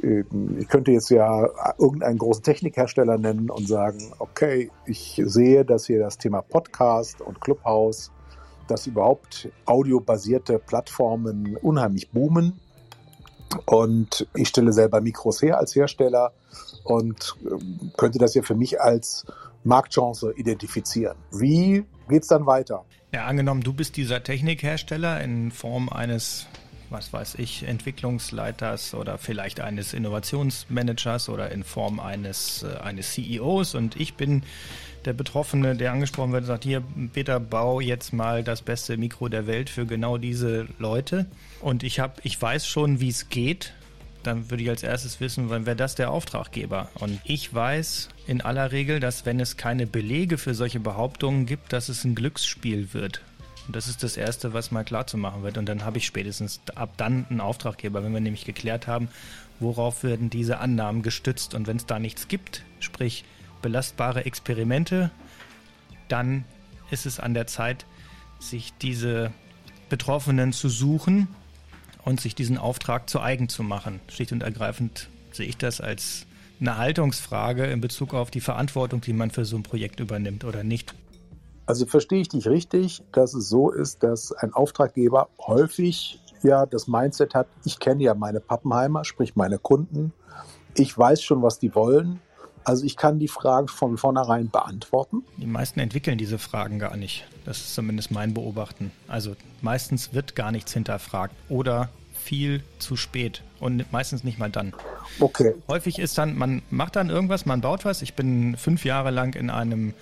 ich 0.02 0.68
könnte 0.68 0.92
jetzt 0.92 1.10
ja 1.10 1.48
irgendeinen 1.78 2.18
großen 2.18 2.42
Technikhersteller 2.42 3.18
nennen 3.18 3.50
und 3.50 3.68
sagen, 3.68 4.12
okay, 4.18 4.70
ich 4.86 5.20
sehe, 5.24 5.64
dass 5.64 5.86
hier 5.86 5.98
das 5.98 6.16
Thema 6.16 6.40
Podcast 6.40 7.20
und 7.20 7.40
Clubhouse, 7.40 8.10
dass 8.66 8.86
überhaupt 8.86 9.50
audiobasierte 9.66 10.58
Plattformen 10.58 11.56
unheimlich 11.56 12.10
boomen. 12.10 12.60
Und 13.66 14.26
ich 14.34 14.48
stelle 14.48 14.72
selber 14.72 15.00
Mikros 15.00 15.42
her 15.42 15.58
als 15.58 15.74
Hersteller 15.74 16.32
und 16.84 17.36
ähm, 17.44 17.92
könnte 17.96 18.18
das 18.18 18.34
ja 18.34 18.42
für 18.42 18.54
mich 18.54 18.80
als 18.80 19.26
Marktchance 19.64 20.32
identifizieren. 20.36 21.16
Wie 21.32 21.84
geht's 22.08 22.28
dann 22.28 22.46
weiter? 22.46 22.84
Ja, 23.12 23.26
angenommen, 23.26 23.62
du 23.62 23.72
bist 23.72 23.96
dieser 23.96 24.22
Technikhersteller 24.22 25.20
in 25.20 25.50
Form 25.50 25.88
eines 25.88 26.46
was 26.90 27.12
weiß 27.12 27.36
ich, 27.36 27.66
Entwicklungsleiters 27.66 28.94
oder 28.94 29.16
vielleicht 29.16 29.60
eines 29.60 29.94
Innovationsmanagers 29.94 31.28
oder 31.28 31.50
in 31.50 31.62
Form 31.62 32.00
eines, 32.00 32.64
äh, 32.64 32.78
eines 32.80 33.14
CEOs 33.14 33.74
und 33.74 33.96
ich 33.96 34.14
bin 34.14 34.42
der 35.04 35.12
Betroffene, 35.14 35.76
der 35.76 35.92
angesprochen 35.92 36.32
wird, 36.32 36.44
sagt, 36.44 36.64
hier, 36.64 36.82
Peter, 37.12 37.40
bau 37.40 37.80
jetzt 37.80 38.12
mal 38.12 38.44
das 38.44 38.60
beste 38.60 38.96
Mikro 38.98 39.28
der 39.28 39.46
Welt 39.46 39.70
für 39.70 39.86
genau 39.86 40.18
diese 40.18 40.66
Leute. 40.78 41.26
Und 41.60 41.82
ich 41.82 42.00
habe, 42.00 42.14
ich 42.22 42.40
weiß 42.40 42.66
schon, 42.66 43.00
wie 43.00 43.08
es 43.08 43.28
geht. 43.28 43.74
Dann 44.22 44.50
würde 44.50 44.62
ich 44.62 44.68
als 44.68 44.82
erstes 44.82 45.20
wissen, 45.20 45.48
wann 45.48 45.64
wäre 45.64 45.76
das 45.76 45.94
der 45.94 46.10
Auftraggeber? 46.10 46.90
Und 46.94 47.20
ich 47.24 47.54
weiß 47.54 48.10
in 48.26 48.42
aller 48.42 48.70
Regel, 48.70 49.00
dass 49.00 49.24
wenn 49.24 49.40
es 49.40 49.56
keine 49.56 49.86
Belege 49.86 50.36
für 50.36 50.54
solche 50.54 50.80
Behauptungen 50.80 51.46
gibt, 51.46 51.72
dass 51.72 51.88
es 51.88 52.04
ein 52.04 52.14
Glücksspiel 52.14 52.92
wird. 52.92 53.22
Und 53.66 53.76
das 53.76 53.88
ist 53.88 54.02
das 54.02 54.16
Erste, 54.16 54.52
was 54.52 54.70
mal 54.70 54.84
klar 54.84 55.06
zu 55.06 55.16
machen 55.16 55.42
wird. 55.42 55.56
Und 55.56 55.66
dann 55.66 55.84
habe 55.84 55.98
ich 55.98 56.06
spätestens 56.06 56.60
ab 56.74 56.94
dann 56.98 57.26
einen 57.30 57.40
Auftraggeber, 57.40 58.04
wenn 58.04 58.12
wir 58.12 58.20
nämlich 58.20 58.44
geklärt 58.44 58.86
haben, 58.86 59.08
worauf 59.58 60.02
werden 60.02 60.28
diese 60.28 60.58
Annahmen 60.58 61.02
gestützt. 61.02 61.54
Und 61.54 61.66
wenn 61.66 61.76
es 61.78 61.86
da 61.86 61.98
nichts 61.98 62.28
gibt, 62.28 62.62
sprich 62.80 63.24
belastbare 63.62 64.26
Experimente, 64.26 65.10
dann 66.08 66.44
ist 66.90 67.06
es 67.06 67.20
an 67.20 67.32
der 67.32 67.46
Zeit, 67.46 67.86
sich 68.38 68.72
diese 68.82 69.32
Betroffenen 69.88 70.52
zu 70.52 70.68
suchen 70.68 71.28
und 72.04 72.20
sich 72.20 72.34
diesen 72.34 72.58
Auftrag 72.58 73.08
zu 73.08 73.20
eigen 73.20 73.48
zu 73.48 73.62
machen. 73.62 74.00
Schlicht 74.08 74.32
und 74.32 74.42
ergreifend 74.42 75.08
sehe 75.32 75.46
ich 75.46 75.56
das 75.56 75.80
als 75.80 76.26
eine 76.60 76.76
Haltungsfrage 76.76 77.64
in 77.64 77.80
Bezug 77.80 78.14
auf 78.14 78.30
die 78.30 78.40
Verantwortung, 78.40 79.00
die 79.00 79.12
man 79.12 79.30
für 79.30 79.44
so 79.44 79.56
ein 79.56 79.62
Projekt 79.62 80.00
übernimmt 80.00 80.44
oder 80.44 80.62
nicht. 80.62 80.94
Also 81.66 81.86
verstehe 81.86 82.20
ich 82.20 82.28
dich 82.28 82.48
richtig, 82.48 83.02
dass 83.12 83.32
es 83.32 83.48
so 83.48 83.70
ist, 83.70 84.02
dass 84.02 84.32
ein 84.32 84.52
Auftraggeber 84.52 85.28
häufig 85.38 86.20
ja 86.42 86.66
das 86.66 86.88
Mindset 86.88 87.34
hat, 87.34 87.46
ich 87.64 87.78
kenne 87.78 88.02
ja 88.02 88.14
meine 88.14 88.40
Pappenheimer, 88.40 89.04
sprich 89.04 89.36
meine 89.36 89.58
Kunden, 89.58 90.12
ich 90.74 90.96
weiß 90.96 91.22
schon, 91.22 91.42
was 91.42 91.58
die 91.58 91.74
wollen, 91.74 92.20
also 92.64 92.84
ich 92.84 92.96
kann 92.96 93.18
die 93.18 93.28
Fragen 93.28 93.68
von 93.68 93.96
vornherein 93.96 94.50
beantworten. 94.50 95.22
Die 95.36 95.46
meisten 95.46 95.80
entwickeln 95.80 96.18
diese 96.18 96.38
Fragen 96.38 96.78
gar 96.78 96.96
nicht. 96.96 97.26
Das 97.44 97.58
ist 97.58 97.74
zumindest 97.74 98.10
mein 98.10 98.34
Beobachten. 98.34 98.92
Also 99.08 99.36
meistens 99.62 100.12
wird 100.12 100.36
gar 100.36 100.52
nichts 100.52 100.72
hinterfragt 100.72 101.34
oder 101.48 101.88
viel 102.14 102.62
zu 102.78 102.96
spät 102.96 103.42
und 103.60 103.90
meistens 103.92 104.24
nicht 104.24 104.38
mal 104.38 104.50
dann. 104.50 104.72
Okay. 105.18 105.54
Häufig 105.68 105.98
ist 105.98 106.18
dann, 106.18 106.36
man 106.36 106.62
macht 106.70 106.96
dann 106.96 107.10
irgendwas, 107.10 107.46
man 107.46 107.60
baut 107.60 107.84
was. 107.84 108.02
Ich 108.02 108.14
bin 108.14 108.56
fünf 108.56 108.84
Jahre 108.84 109.10
lang 109.10 109.34
in 109.34 109.50
einem 109.50 109.94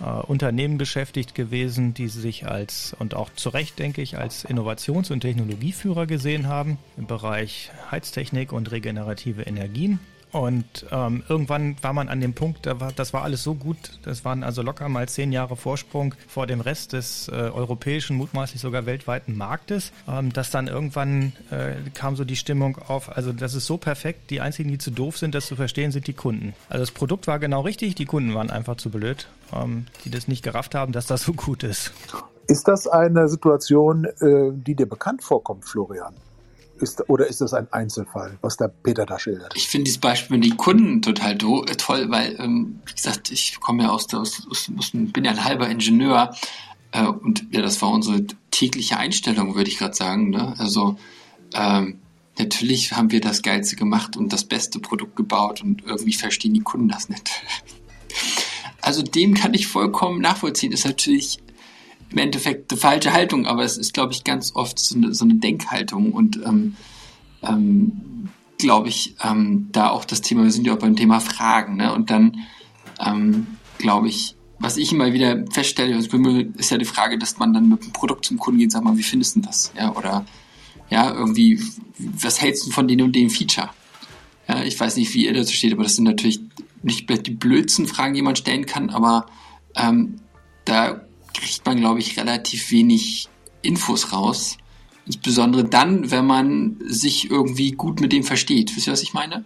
äh, 0.00 0.04
Unternehmen 0.04 0.78
beschäftigt 0.78 1.34
gewesen, 1.34 1.94
die 1.94 2.08
sich 2.08 2.46
als, 2.46 2.94
und 2.98 3.14
auch 3.14 3.30
zu 3.34 3.48
Recht 3.48 3.78
denke 3.78 4.02
ich, 4.02 4.18
als 4.18 4.44
Innovations- 4.44 5.10
und 5.10 5.20
Technologieführer 5.20 6.06
gesehen 6.06 6.48
haben 6.48 6.78
im 6.96 7.06
Bereich 7.06 7.70
Heiztechnik 7.90 8.52
und 8.52 8.70
regenerative 8.70 9.42
Energien. 9.42 9.98
Und 10.34 10.84
ähm, 10.90 11.22
irgendwann 11.28 11.76
war 11.80 11.92
man 11.92 12.08
an 12.08 12.20
dem 12.20 12.34
Punkt, 12.34 12.66
da 12.66 12.80
war, 12.80 12.90
das 12.90 13.12
war 13.12 13.22
alles 13.22 13.44
so 13.44 13.54
gut, 13.54 14.00
das 14.02 14.24
waren 14.24 14.42
also 14.42 14.62
locker 14.62 14.88
mal 14.88 15.08
zehn 15.08 15.30
Jahre 15.30 15.54
Vorsprung 15.54 16.16
vor 16.26 16.48
dem 16.48 16.60
Rest 16.60 16.92
des 16.92 17.28
äh, 17.28 17.30
europäischen, 17.30 18.16
mutmaßlich 18.16 18.60
sogar 18.60 18.84
weltweiten 18.84 19.36
Marktes, 19.36 19.92
ähm, 20.08 20.32
dass 20.32 20.50
dann 20.50 20.66
irgendwann 20.66 21.34
äh, 21.52 21.74
kam 21.94 22.16
so 22.16 22.24
die 22.24 22.34
Stimmung 22.34 22.78
auf, 22.88 23.16
also 23.16 23.32
das 23.32 23.54
ist 23.54 23.66
so 23.66 23.76
perfekt, 23.76 24.28
die 24.30 24.40
einzigen, 24.40 24.70
die 24.70 24.78
zu 24.78 24.90
doof 24.90 25.18
sind, 25.18 25.36
das 25.36 25.46
zu 25.46 25.54
verstehen, 25.54 25.92
sind 25.92 26.08
die 26.08 26.14
Kunden. 26.14 26.52
Also 26.68 26.82
das 26.82 26.90
Produkt 26.90 27.28
war 27.28 27.38
genau 27.38 27.60
richtig, 27.60 27.94
die 27.94 28.04
Kunden 28.04 28.34
waren 28.34 28.50
einfach 28.50 28.74
zu 28.76 28.90
blöd, 28.90 29.28
ähm, 29.52 29.86
die 30.04 30.10
das 30.10 30.26
nicht 30.26 30.42
gerafft 30.42 30.74
haben, 30.74 30.90
dass 30.90 31.06
das 31.06 31.22
so 31.22 31.32
gut 31.32 31.62
ist. 31.62 31.92
Ist 32.48 32.66
das 32.66 32.88
eine 32.88 33.28
Situation, 33.28 34.04
äh, 34.04 34.50
die 34.52 34.74
dir 34.74 34.88
bekannt 34.88 35.22
vorkommt, 35.22 35.64
Florian? 35.64 36.14
Ist, 36.80 37.08
oder 37.08 37.26
ist 37.26 37.40
das 37.40 37.54
ein 37.54 37.72
Einzelfall, 37.72 38.36
was 38.40 38.56
der 38.56 38.68
Peter 38.68 39.06
da 39.06 39.18
schildert? 39.18 39.52
Ich 39.56 39.68
finde 39.68 39.84
dieses 39.84 40.00
Beispiel 40.00 40.38
mit 40.38 40.44
den 40.44 40.56
Kunden 40.56 41.02
total 41.02 41.32
äh, 41.34 41.76
toll, 41.76 42.06
weil, 42.10 42.36
ähm, 42.40 42.80
wie 42.84 42.94
gesagt, 42.94 43.30
ich 43.30 43.60
komme 43.60 43.84
ja 43.84 43.90
aus, 43.90 44.08
der, 44.08 44.20
aus, 44.20 44.42
aus 44.50 44.90
bin 44.92 45.24
ja 45.24 45.30
ein 45.30 45.44
halber 45.44 45.68
Ingenieur 45.68 46.34
äh, 46.90 47.06
und 47.06 47.46
ja, 47.52 47.62
das 47.62 47.80
war 47.80 47.90
unsere 47.90 48.26
tägliche 48.50 48.96
Einstellung, 48.96 49.54
würde 49.54 49.70
ich 49.70 49.78
gerade 49.78 49.94
sagen. 49.94 50.30
Ne? 50.30 50.54
Also 50.58 50.96
ähm, 51.54 52.00
natürlich 52.38 52.92
haben 52.92 53.12
wir 53.12 53.20
das 53.20 53.42
Geilste 53.42 53.76
gemacht 53.76 54.16
und 54.16 54.32
das 54.32 54.44
beste 54.44 54.80
Produkt 54.80 55.14
gebaut 55.14 55.62
und 55.62 55.84
irgendwie 55.84 56.14
verstehen 56.14 56.54
die 56.54 56.60
Kunden 56.60 56.88
das 56.88 57.08
nicht. 57.08 57.30
Also 58.80 59.00
dem 59.00 59.32
kann 59.32 59.54
ich 59.54 59.66
vollkommen 59.66 60.20
nachvollziehen. 60.20 60.70
Ist 60.70 60.84
natürlich 60.84 61.38
im 62.14 62.18
Endeffekt 62.18 62.70
eine 62.70 62.80
falsche 62.80 63.12
Haltung, 63.12 63.44
aber 63.46 63.64
es 63.64 63.76
ist, 63.76 63.92
glaube 63.92 64.12
ich, 64.12 64.22
ganz 64.22 64.52
oft 64.54 64.78
so 64.78 64.94
eine, 64.94 65.12
so 65.12 65.24
eine 65.24 65.34
Denkhaltung 65.34 66.12
und 66.12 66.36
ähm, 66.46 66.76
ähm, 67.42 68.28
glaube 68.56 68.88
ich, 68.88 69.16
ähm, 69.24 69.68
da 69.72 69.90
auch 69.90 70.04
das 70.04 70.20
Thema, 70.20 70.44
wir 70.44 70.52
sind 70.52 70.64
ja 70.64 70.74
auch 70.74 70.78
beim 70.78 70.94
Thema 70.94 71.18
Fragen, 71.18 71.76
ne? 71.76 71.92
Und 71.92 72.10
dann 72.10 72.38
ähm, 73.04 73.48
glaube 73.78 74.08
ich, 74.08 74.36
was 74.60 74.76
ich 74.76 74.92
immer 74.92 75.12
wieder 75.12 75.44
feststelle, 75.50 75.96
ist 75.96 76.70
ja 76.70 76.78
die 76.78 76.84
Frage, 76.84 77.18
dass 77.18 77.38
man 77.38 77.52
dann 77.52 77.68
mit 77.68 77.82
dem 77.82 77.92
Produkt 77.92 78.26
zum 78.26 78.38
Kunden 78.38 78.60
geht 78.60 78.66
und 78.66 78.70
sagt 78.70 78.84
mal, 78.84 78.96
wie 78.96 79.02
findest 79.02 79.34
du 79.34 79.40
das? 79.40 79.72
Ja, 79.76 79.92
oder 79.96 80.24
ja, 80.90 81.12
irgendwie, 81.12 81.60
was 81.98 82.40
hältst 82.40 82.64
du 82.64 82.70
von 82.70 82.86
dem 82.86 83.00
und 83.02 83.16
dem 83.16 83.28
Feature? 83.28 83.70
Ja, 84.46 84.62
ich 84.62 84.78
weiß 84.78 84.96
nicht, 84.96 85.12
wie 85.14 85.26
ihr 85.26 85.34
dazu 85.34 85.52
steht, 85.52 85.72
aber 85.72 85.82
das 85.82 85.96
sind 85.96 86.04
natürlich 86.04 86.38
nicht 86.84 87.26
die 87.26 87.32
blödsten 87.32 87.88
Fragen, 87.88 88.14
die 88.14 88.22
man 88.22 88.36
stellen 88.36 88.66
kann, 88.66 88.90
aber 88.90 89.26
ähm, 89.74 90.20
da 90.64 91.03
kriegt 91.34 91.64
man, 91.66 91.78
glaube 91.78 92.00
ich, 92.00 92.18
relativ 92.18 92.70
wenig 92.70 93.28
Infos 93.62 94.12
raus. 94.12 94.56
Insbesondere 95.06 95.64
dann, 95.64 96.10
wenn 96.10 96.26
man 96.26 96.76
sich 96.86 97.30
irgendwie 97.30 97.72
gut 97.72 98.00
mit 98.00 98.12
dem 98.12 98.24
versteht. 98.24 98.74
Wisst 98.74 98.86
ihr, 98.86 98.92
was 98.92 99.02
ich 99.02 99.12
meine? 99.12 99.44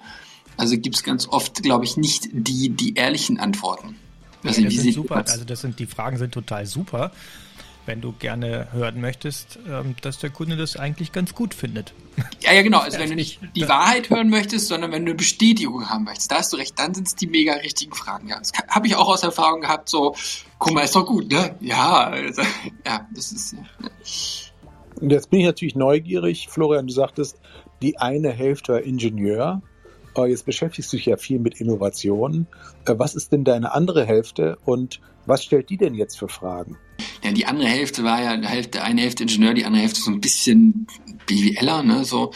Also 0.57 0.79
gibt 0.79 0.97
es 0.97 1.03
ganz 1.03 1.27
oft, 1.29 1.63
glaube 1.63 1.85
ich, 1.85 1.97
nicht 1.97 2.29
die, 2.33 2.71
die 2.71 2.95
ehrlichen 2.95 3.39
Antworten. 3.39 3.97
Also, 4.45 4.61
ja, 4.61 4.69
das 4.69 4.77
sind 4.77 4.95
super. 4.95 5.17
Also 5.17 5.45
das 5.45 5.61
sind, 5.61 5.79
die 5.79 5.87
Fragen 5.87 6.17
sind 6.17 6.33
total 6.33 6.67
super 6.67 7.13
wenn 7.89 8.01
du 8.01 8.13
gerne 8.13 8.69
hören 8.73 9.01
möchtest, 9.01 9.59
ähm, 9.69 9.97
dass 10.03 10.19
der 10.19 10.31
Kunde 10.31 10.57
das 10.57 10.77
eigentlich 10.77 11.11
ganz 11.11 11.35
gut 11.35 11.55
findet. 11.55 11.95
Ja, 12.41 12.53
ja, 12.53 12.63
genau. 12.63 12.79
Also 12.81 12.99
wenn 12.99 13.09
du 13.09 13.17
nicht 13.17 13.41
die 13.57 13.69
Wahrheit 13.69 14.11
hören 14.11 14.29
möchtest, 14.29 14.69
sondern 14.69 14.93
wenn 14.93 15.05
du 15.05 15.13
eine 15.13 15.17
Bestätigung 15.17 15.89
haben 15.89 16.05
möchtest, 16.05 16.31
da 16.31 16.37
hast 16.37 16.53
du 16.53 16.59
recht, 16.59 16.79
dann 16.79 16.95
sind 16.95 17.09
es 17.09 17.17
die 17.17 17.27
mega 17.27 17.55
richtigen 17.55 17.95
Fragen. 17.95 18.29
Ja, 18.29 18.39
das 18.39 18.53
habe 18.69 18.87
ich 18.87 18.95
auch 18.95 19.09
aus 19.09 19.23
Erfahrung 19.23 19.63
gehabt, 19.63 19.89
so, 19.89 20.15
guck 20.59 20.75
mal, 20.75 20.83
ist 20.83 20.95
doch 20.95 21.07
gut, 21.07 21.31
ne? 21.33 21.57
Ja, 21.61 22.09
also, 22.09 22.43
ja, 22.87 23.09
das 23.15 23.33
ist. 23.33 23.53
Ja. 23.53 23.91
Und 25.01 25.11
jetzt 25.11 25.31
bin 25.31 25.41
ich 25.41 25.47
natürlich 25.47 25.75
neugierig, 25.75 26.49
Florian, 26.49 26.87
du 26.87 26.93
sagtest, 26.93 27.39
die 27.83 27.99
eine 27.99 28.31
Hälfte 28.31 28.75
war 28.75 28.83
Ingenieur. 28.83 29.63
Jetzt 30.27 30.47
beschäftigst 30.47 30.93
du 30.93 30.97
dich 30.97 31.07
ja 31.07 31.17
viel 31.17 31.39
mit 31.39 31.61
Innovationen. 31.61 32.47
Äh, 32.87 32.95
was 32.97 33.15
ist 33.15 33.33
denn 33.33 33.45
deine 33.45 33.73
andere 33.73 34.05
Hälfte 34.05 34.59
und 34.65 35.01
was 35.27 35.45
stellt 35.45 35.71
die 35.71 35.77
denn 35.77 35.95
jetzt 35.95 36.19
für 36.19 36.29
Fragen? 36.29 36.77
Ja, 37.23 37.33
die 37.33 37.47
andere 37.47 37.69
Hälfte 37.69 38.05
war 38.05 38.23
ja, 38.23 38.49
Hälfte, 38.49 38.83
eine 38.83 39.03
Hälfte 39.03 39.25
Ingenieur, 39.25 39.55
die 39.55 39.65
andere 39.65 39.83
Hälfte 39.83 40.01
so 40.01 40.11
ein 40.11 40.21
bisschen 40.21 40.87
BWLer, 41.27 41.83
ne, 41.83 42.05
so. 42.05 42.33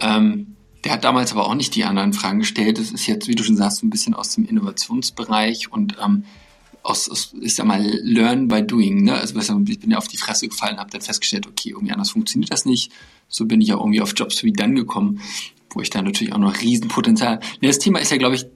Ähm, 0.00 0.56
der 0.84 0.92
hat 0.92 1.04
damals 1.04 1.32
aber 1.32 1.46
auch 1.46 1.54
nicht 1.54 1.74
die 1.76 1.84
anderen 1.84 2.12
Fragen 2.12 2.40
gestellt. 2.40 2.78
Das 2.78 2.90
ist 2.90 3.06
jetzt, 3.06 3.28
wie 3.28 3.36
du 3.36 3.44
schon 3.44 3.56
sagst, 3.56 3.78
so 3.78 3.86
ein 3.86 3.90
bisschen 3.90 4.14
aus 4.14 4.34
dem 4.34 4.44
Innovationsbereich 4.44 5.70
und 5.70 5.96
ähm, 6.02 6.24
aus, 6.82 7.08
aus, 7.08 7.34
ich 7.40 7.54
sag 7.54 7.66
mal, 7.66 7.82
learn 8.02 8.48
by 8.48 8.66
doing. 8.66 9.04
Ne? 9.04 9.14
Also 9.14 9.38
ich 9.38 9.80
bin 9.80 9.90
ja 9.90 9.98
auf 9.98 10.08
die 10.08 10.16
Fresse 10.16 10.48
gefallen, 10.48 10.78
habe 10.78 10.90
dann 10.90 11.00
festgestellt, 11.00 11.46
okay, 11.46 11.70
irgendwie 11.70 11.92
anders 11.92 12.10
funktioniert 12.10 12.52
das 12.52 12.64
nicht. 12.64 12.90
So 13.28 13.46
bin 13.46 13.60
ich 13.60 13.72
auch 13.72 13.80
irgendwie 13.80 14.00
auf 14.00 14.12
Jobs 14.16 14.42
wie 14.42 14.52
dann 14.52 14.74
gekommen, 14.74 15.20
wo 15.74 15.80
ich 15.80 15.90
da 15.90 16.02
natürlich 16.02 16.32
auch 16.32 16.38
noch 16.38 16.60
Riesenpotenzial. 16.60 17.40
Ne, 17.60 17.68
das 17.68 17.78
Thema 17.78 18.00
ist 18.00 18.10
ja, 18.10 18.16
glaube 18.16 18.36
ich, 18.36 18.46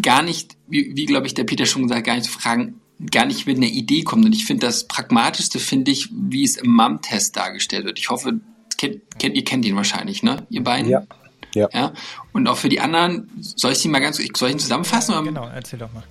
gar 0.00 0.22
nicht, 0.22 0.56
wie, 0.68 0.92
wie 0.96 1.06
glaube 1.06 1.26
ich, 1.26 1.34
der 1.34 1.44
Peter 1.44 1.66
schon 1.66 1.82
gesagt, 1.82 2.06
gar 2.06 2.14
nicht 2.14 2.26
zu 2.26 2.32
fragen, 2.32 2.80
gar 3.10 3.26
nicht 3.26 3.46
mit 3.46 3.56
einer 3.56 3.66
Idee 3.66 4.02
kommt. 4.02 4.24
Und 4.24 4.34
ich 4.34 4.44
finde 4.44 4.66
das 4.66 4.86
Pragmatischste, 4.86 5.58
finde 5.58 5.90
ich, 5.90 6.08
wie 6.12 6.44
es 6.44 6.56
im 6.56 6.70
MAM-Test 6.72 7.36
dargestellt 7.36 7.84
wird. 7.84 7.98
Ich 7.98 8.10
hoffe, 8.10 8.40
kennt, 8.76 9.00
kennt, 9.18 9.36
ihr 9.36 9.44
kennt 9.44 9.64
ihn 9.64 9.76
wahrscheinlich, 9.76 10.22
ne? 10.22 10.46
Ihr 10.50 10.62
beiden? 10.62 10.90
Ja. 10.90 11.02
Ja. 11.54 11.68
ja. 11.72 11.92
Und 12.32 12.46
auch 12.46 12.56
für 12.56 12.68
die 12.68 12.80
anderen, 12.80 13.28
soll 13.40 13.72
ich 13.72 13.78
sie 13.78 13.88
mal 13.88 13.98
ganz, 13.98 14.18
soll 14.18 14.48
ich 14.48 14.54
ihn 14.54 14.58
zusammenfassen? 14.58 15.14
Ja, 15.14 15.20
genau, 15.20 15.48
erzähl 15.48 15.78
doch 15.78 15.92
mal. 15.92 16.04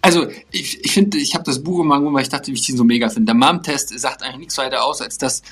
Also, 0.00 0.26
ich, 0.50 0.82
ich 0.84 0.92
finde, 0.92 1.18
ich 1.18 1.34
habe 1.34 1.44
das 1.44 1.62
Buch 1.62 1.80
immer 1.80 2.02
weil 2.14 2.22
ich 2.22 2.30
dachte, 2.30 2.50
wie 2.50 2.54
ich 2.54 2.68
ihn 2.68 2.78
so 2.78 2.84
mega 2.84 3.10
finde. 3.10 3.26
Der 3.26 3.34
MAM-Test 3.34 3.98
sagt 3.98 4.22
eigentlich 4.22 4.38
nichts 4.38 4.58
weiter 4.58 4.84
aus, 4.84 5.02
als 5.02 5.18
dass 5.18 5.42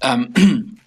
ähm, 0.00 0.78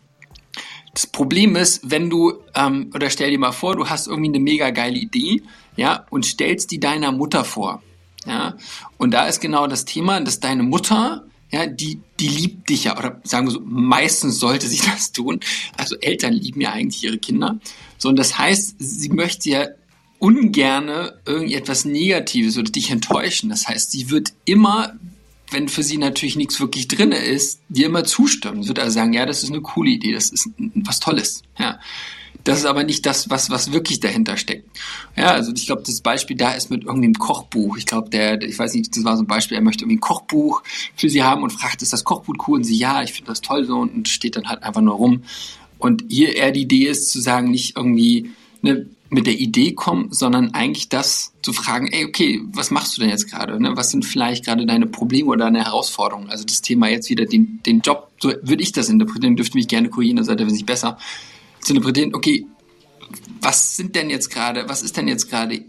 das 0.94 1.08
Problem 1.08 1.56
ist, 1.56 1.90
wenn 1.90 2.10
du, 2.10 2.34
ähm, 2.54 2.92
oder 2.94 3.10
stell 3.10 3.32
dir 3.32 3.40
mal 3.40 3.52
vor, 3.52 3.76
du 3.76 3.90
hast 3.90 4.08
irgendwie 4.08 4.30
eine 4.30 4.40
mega 4.40 4.72
geile 4.72 4.98
Idee, 4.98 5.42
ja, 5.78 6.06
und 6.10 6.26
stellst 6.26 6.72
die 6.72 6.80
deiner 6.80 7.12
Mutter 7.12 7.46
vor. 7.46 7.82
Ja, 8.26 8.56
und 8.98 9.12
da 9.12 9.26
ist 9.26 9.40
genau 9.40 9.68
das 9.68 9.86
Thema, 9.86 10.20
dass 10.22 10.40
deine 10.40 10.64
Mutter 10.64 11.24
ja, 11.52 11.66
die, 11.68 12.00
die 12.20 12.30
liebt 12.30 12.70
dich 12.70 12.86
ja, 12.86 12.98
oder 12.98 13.20
sagen 13.24 13.48
wir 13.48 13.52
so, 13.52 13.62
meistens 13.66 14.40
sollte 14.40 14.68
sie 14.68 14.82
das 14.86 15.12
tun. 15.12 15.42
Also 15.78 15.96
Eltern 15.98 16.34
lieben 16.34 16.62
ja 16.62 16.72
eigentlich 16.72 17.04
ihre 17.04 17.18
Kinder. 17.18 17.60
So, 17.98 18.10
und 18.10 18.18
das 18.18 18.38
heißt, 18.38 18.76
sie 18.80 19.10
möchte 19.10 19.50
ja 19.50 19.68
ungerne 20.18 21.20
irgendetwas 21.26 21.84
Negatives 21.84 22.58
oder 22.58 22.72
dich 22.72 22.92
enttäuschen. 22.92 23.50
Das 23.50 23.68
heißt, 23.68 23.92
sie 23.92 24.10
wird 24.10 24.34
immer, 24.46 24.94
wenn 25.52 25.68
für 25.68 25.84
sie 25.84 25.98
natürlich 25.98 26.36
nichts 26.36 26.60
wirklich 26.60 26.88
drinne 26.88 27.18
ist, 27.18 27.62
dir 27.70 27.86
immer 27.86 28.04
zustimmen. 28.04 28.64
Sie 28.64 28.70
wird 28.70 28.80
also 28.80 28.94
sagen, 28.94 29.14
ja, 29.14 29.26
das 29.26 29.44
ist 29.44 29.52
eine 29.52 29.62
coole 29.62 29.92
Idee, 29.92 30.14
das 30.14 30.30
ist 30.30 30.50
was 30.58 31.00
Tolles. 31.00 31.44
Ja. 31.60 31.80
Das 32.44 32.58
ist 32.60 32.66
aber 32.66 32.84
nicht 32.84 33.06
das, 33.06 33.30
was, 33.30 33.52
was 33.52 33.72
wirklich 33.72 34.00
dahinter 34.00 34.36
steckt. 34.36 34.68
Ja, 35.16 35.32
also 35.32 35.52
ich 35.54 35.68
glaube, 35.68 35.84
das 35.86 36.02
Beispiel 36.02 36.36
da 36.36 36.52
ist 36.52 36.72
mit 36.72 36.84
irgendeinem 36.84 37.14
Kochbuch. 37.14 37.78
Ich 37.78 37.86
glaube, 37.86 38.10
der, 38.10 38.42
ich 38.42 38.58
weiß 38.58 38.74
nicht, 38.74 38.96
das 38.96 39.04
war 39.04 39.16
so 39.16 39.24
ein 39.24 39.28
Beispiel, 39.28 39.58
er 39.58 39.64
möchte 39.64 39.84
irgendwie 39.84 39.98
ein 39.98 40.02
Kochbuch 40.02 40.64
für 40.96 41.10
sie 41.10 41.22
haben 41.22 41.44
und 41.44 41.52
fragt, 41.52 41.82
ist 41.84 41.94
das 41.94 42.04
Kochbuch 42.04 42.36
cool? 42.48 42.60
Und 42.60 42.64
sie, 42.64 42.78
ja, 42.78 43.04
ich 43.04 43.14
finde 43.14 43.30
das 43.30 43.42
toll 43.42 43.66
so 43.66 43.78
und 43.78 44.08
steht 44.08 44.36
dann 44.38 44.48
halt 44.48 44.64
einfach 44.64 44.82
nur 44.82 44.96
rum. 44.96 45.24
Und 45.78 46.06
hier 46.10 46.36
eher 46.36 46.52
die 46.52 46.62
Idee 46.62 46.88
ist 46.88 47.12
zu 47.12 47.22
sagen, 47.22 47.52
nicht 47.52 47.76
irgendwie 47.76 48.32
ne, 48.62 48.88
mit 49.12 49.28
der 49.28 49.38
Idee 49.38 49.74
kommen, 49.74 50.08
sondern 50.12 50.54
eigentlich 50.54 50.88
das 50.88 51.34
zu 51.42 51.52
fragen, 51.52 51.88
ey, 51.88 52.06
okay, 52.06 52.42
was 52.54 52.72
machst 52.72 52.96
du 52.96 53.02
denn 53.02 53.10
jetzt 53.10 53.30
gerade? 53.30 53.62
Ne? 53.62 53.76
Was 53.76 53.92
sind 53.92 54.06
vielleicht 54.06 54.46
gerade 54.46 54.66
deine 54.66 54.88
Probleme 54.88 55.30
oder 55.30 55.46
deine 55.46 55.66
Herausforderungen? 55.66 56.30
Also 56.30 56.46
das 56.46 56.62
Thema 56.62 56.88
jetzt 56.88 57.10
wieder 57.10 57.26
den, 57.26 57.60
den 57.66 57.82
Job, 57.82 58.10
so 58.22 58.30
würde 58.42 58.64
ich 58.64 58.72
das 58.72 58.88
interpretieren, 58.88 59.36
dürfte 59.36 59.58
mich 59.58 59.68
gerne 59.68 59.90
korrigieren, 59.90 60.16
da 60.16 60.24
seid 60.24 60.40
ihr 60.40 60.50
sich 60.50 60.66
besser 60.66 60.98
zu 61.60 61.74
interpretieren, 61.74 62.16
okay, 62.16 62.48
was 63.42 63.76
sind 63.76 63.98
denn 63.98 64.10
jetzt 64.10 64.30
gerade, 64.30 64.70
was 64.70 64.82
ist 64.82 64.96
denn 64.96 65.10
jetzt 65.10 65.30
gerade 65.30 65.62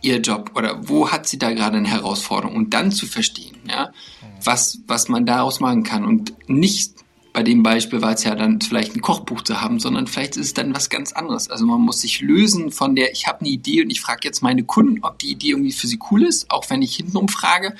ihr 0.00 0.20
Job 0.20 0.52
oder 0.54 0.88
wo 0.88 1.10
hat 1.10 1.28
sie 1.28 1.38
da 1.38 1.52
gerade 1.52 1.76
eine 1.76 1.88
Herausforderung 1.88 2.56
und 2.56 2.72
dann 2.72 2.90
zu 2.90 3.04
verstehen, 3.04 3.56
ja, 3.68 3.92
was, 4.42 4.78
was 4.86 5.08
man 5.08 5.26
daraus 5.26 5.60
machen 5.60 5.82
kann 5.82 6.06
und 6.06 6.32
nicht 6.48 6.94
bei 7.38 7.44
dem 7.44 7.62
Beispiel 7.62 8.02
war 8.02 8.14
es 8.14 8.24
ja 8.24 8.34
dann 8.34 8.60
vielleicht 8.60 8.96
ein 8.96 9.00
Kochbuch 9.00 9.42
zu 9.42 9.60
haben, 9.60 9.78
sondern 9.78 10.08
vielleicht 10.08 10.36
ist 10.36 10.46
es 10.46 10.54
dann 10.54 10.74
was 10.74 10.90
ganz 10.90 11.12
anderes. 11.12 11.48
Also 11.48 11.66
man 11.66 11.80
muss 11.80 12.00
sich 12.00 12.20
lösen 12.20 12.72
von 12.72 12.96
der, 12.96 13.12
ich 13.12 13.28
habe 13.28 13.42
eine 13.42 13.48
Idee 13.48 13.80
und 13.84 13.90
ich 13.90 14.00
frage 14.00 14.22
jetzt 14.24 14.42
meine 14.42 14.64
Kunden, 14.64 15.04
ob 15.04 15.20
die 15.20 15.30
Idee 15.30 15.50
irgendwie 15.50 15.70
für 15.70 15.86
sie 15.86 16.00
cool 16.10 16.24
ist, 16.24 16.50
auch 16.50 16.68
wenn 16.68 16.82
ich 16.82 16.96
hintenrum 16.96 17.28
frage. 17.28 17.76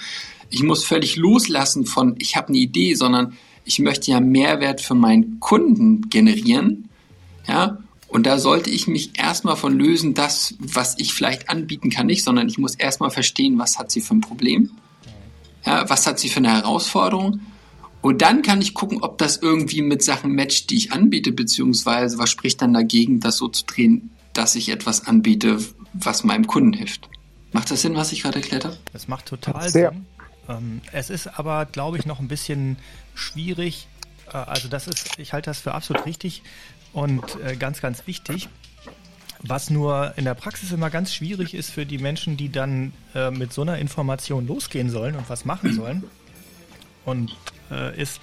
Ich 0.49 0.63
muss 0.63 0.85
völlig 0.85 1.17
loslassen 1.17 1.87
von, 1.87 2.15
ich 2.21 2.37
habe 2.37 2.51
eine 2.51 2.59
Idee, 2.59 2.95
sondern 2.95 3.37
ich 3.65 3.81
möchte 3.81 4.13
ja 4.13 4.21
Mehrwert 4.21 4.81
für 4.81 4.95
meinen 4.95 5.41
Kunden 5.41 6.09
generieren 6.09 6.89
ja, 7.49 7.79
und 8.07 8.27
da 8.27 8.39
sollte 8.39 8.71
ich 8.71 8.87
mich 8.87 9.19
erstmal 9.19 9.57
von 9.57 9.77
lösen, 9.77 10.15
das, 10.15 10.55
was 10.61 10.95
ich 10.99 11.15
vielleicht 11.15 11.51
anbieten 11.51 11.91
kann, 11.91 12.07
nicht, 12.07 12.23
sondern 12.23 12.49
ich 12.49 12.59
muss 12.59 12.77
erstmal 12.77 13.11
verstehen, 13.11 13.59
was 13.59 13.77
hat 13.77 13.91
sie 13.91 14.03
für 14.03 14.15
ein 14.15 14.21
Problem, 14.21 14.71
ja, 15.67 15.91
was 15.91 16.07
hat 16.07 16.21
sie 16.21 16.29
für 16.29 16.39
eine 16.39 16.53
Herausforderung. 16.53 17.41
Und 18.01 18.23
dann 18.23 18.43
kann 18.43 18.61
ich 18.61 18.75
gucken, 18.75 19.03
ob 19.03 19.19
das 19.19 19.39
irgendwie 19.39 19.83
mit 19.83 20.03
Sachen 20.03 20.35
matcht, 20.35 20.71
die 20.71 20.77
ich 20.77 20.93
anbiete, 20.93 21.33
beziehungsweise 21.33 22.19
was 22.19 22.31
spricht 22.31 22.63
dann 22.63 22.73
dagegen, 22.73 23.21
das 23.21 23.37
so 23.37 23.49
zu 23.49 23.65
drehen, 23.65 24.11
dass 24.33 24.55
ich 24.55 24.69
etwas 24.69 25.07
anbiete, 25.07 25.59
was 25.93 26.23
meinem 26.23 26.47
Kunden 26.47 26.73
hilft. 26.73 27.09
Macht 27.53 27.71
das 27.71 27.83
Sinn, 27.83 27.97
was 27.97 28.13
ich 28.13 28.23
gerade 28.23 28.37
erklärt 28.37 28.65
habe? 28.65 28.77
Das 28.93 29.09
macht 29.09 29.27
total 29.27 29.69
Sehr. 29.69 29.91
Sinn. 29.91 30.07
Ähm, 30.49 30.81
es 30.93 31.11
ist 31.11 31.27
aber, 31.39 31.67
glaube 31.67 31.99
ich, 31.99 32.07
noch 32.07 32.21
ein 32.21 32.29
bisschen 32.29 32.77
schwierig. 33.15 33.89
Äh, 34.33 34.37
also 34.37 34.69
das 34.69 34.87
ist, 34.87 35.19
ich 35.19 35.33
halte 35.33 35.51
das 35.51 35.59
für 35.59 35.75
absolut 35.75 36.07
richtig, 36.07 36.43
und 36.93 37.23
äh, 37.45 37.57
ganz, 37.57 37.81
ganz 37.81 38.07
wichtig, 38.07 38.49
was 39.41 39.71
nur 39.71 40.15
in 40.17 40.25
der 40.25 40.35
Praxis 40.35 40.73
immer 40.73 40.91
ganz 40.91 41.15
schwierig 41.15 41.55
ist 41.55 41.71
für 41.71 41.87
die 41.87 41.99
Menschen, 41.99 42.37
die 42.37 42.51
dann 42.51 42.93
äh, 43.15 43.31
mit 43.31 43.53
so 43.53 43.63
einer 43.63 43.79
Information 43.79 44.47
losgehen 44.47 44.91
sollen 44.91 45.15
und 45.15 45.29
was 45.29 45.45
machen 45.45 45.73
sollen. 45.75 46.05
Und 47.09 47.35
äh, 47.71 48.01
ist 48.01 48.21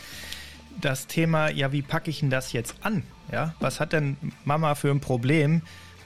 das 0.80 1.08
Thema, 1.08 1.50
ja, 1.50 1.72
wie 1.72 1.82
packe 1.82 2.10
ich 2.10 2.20
denn 2.20 2.30
das 2.30 2.54
jetzt 2.54 2.76
an? 2.82 3.04
Ja, 3.32 3.56
was 3.60 3.80
hat 3.80 3.94
denn 3.94 4.18
Mama 4.44 4.76
für 4.76 4.92
ein 4.92 5.00
Problem, 5.00 5.64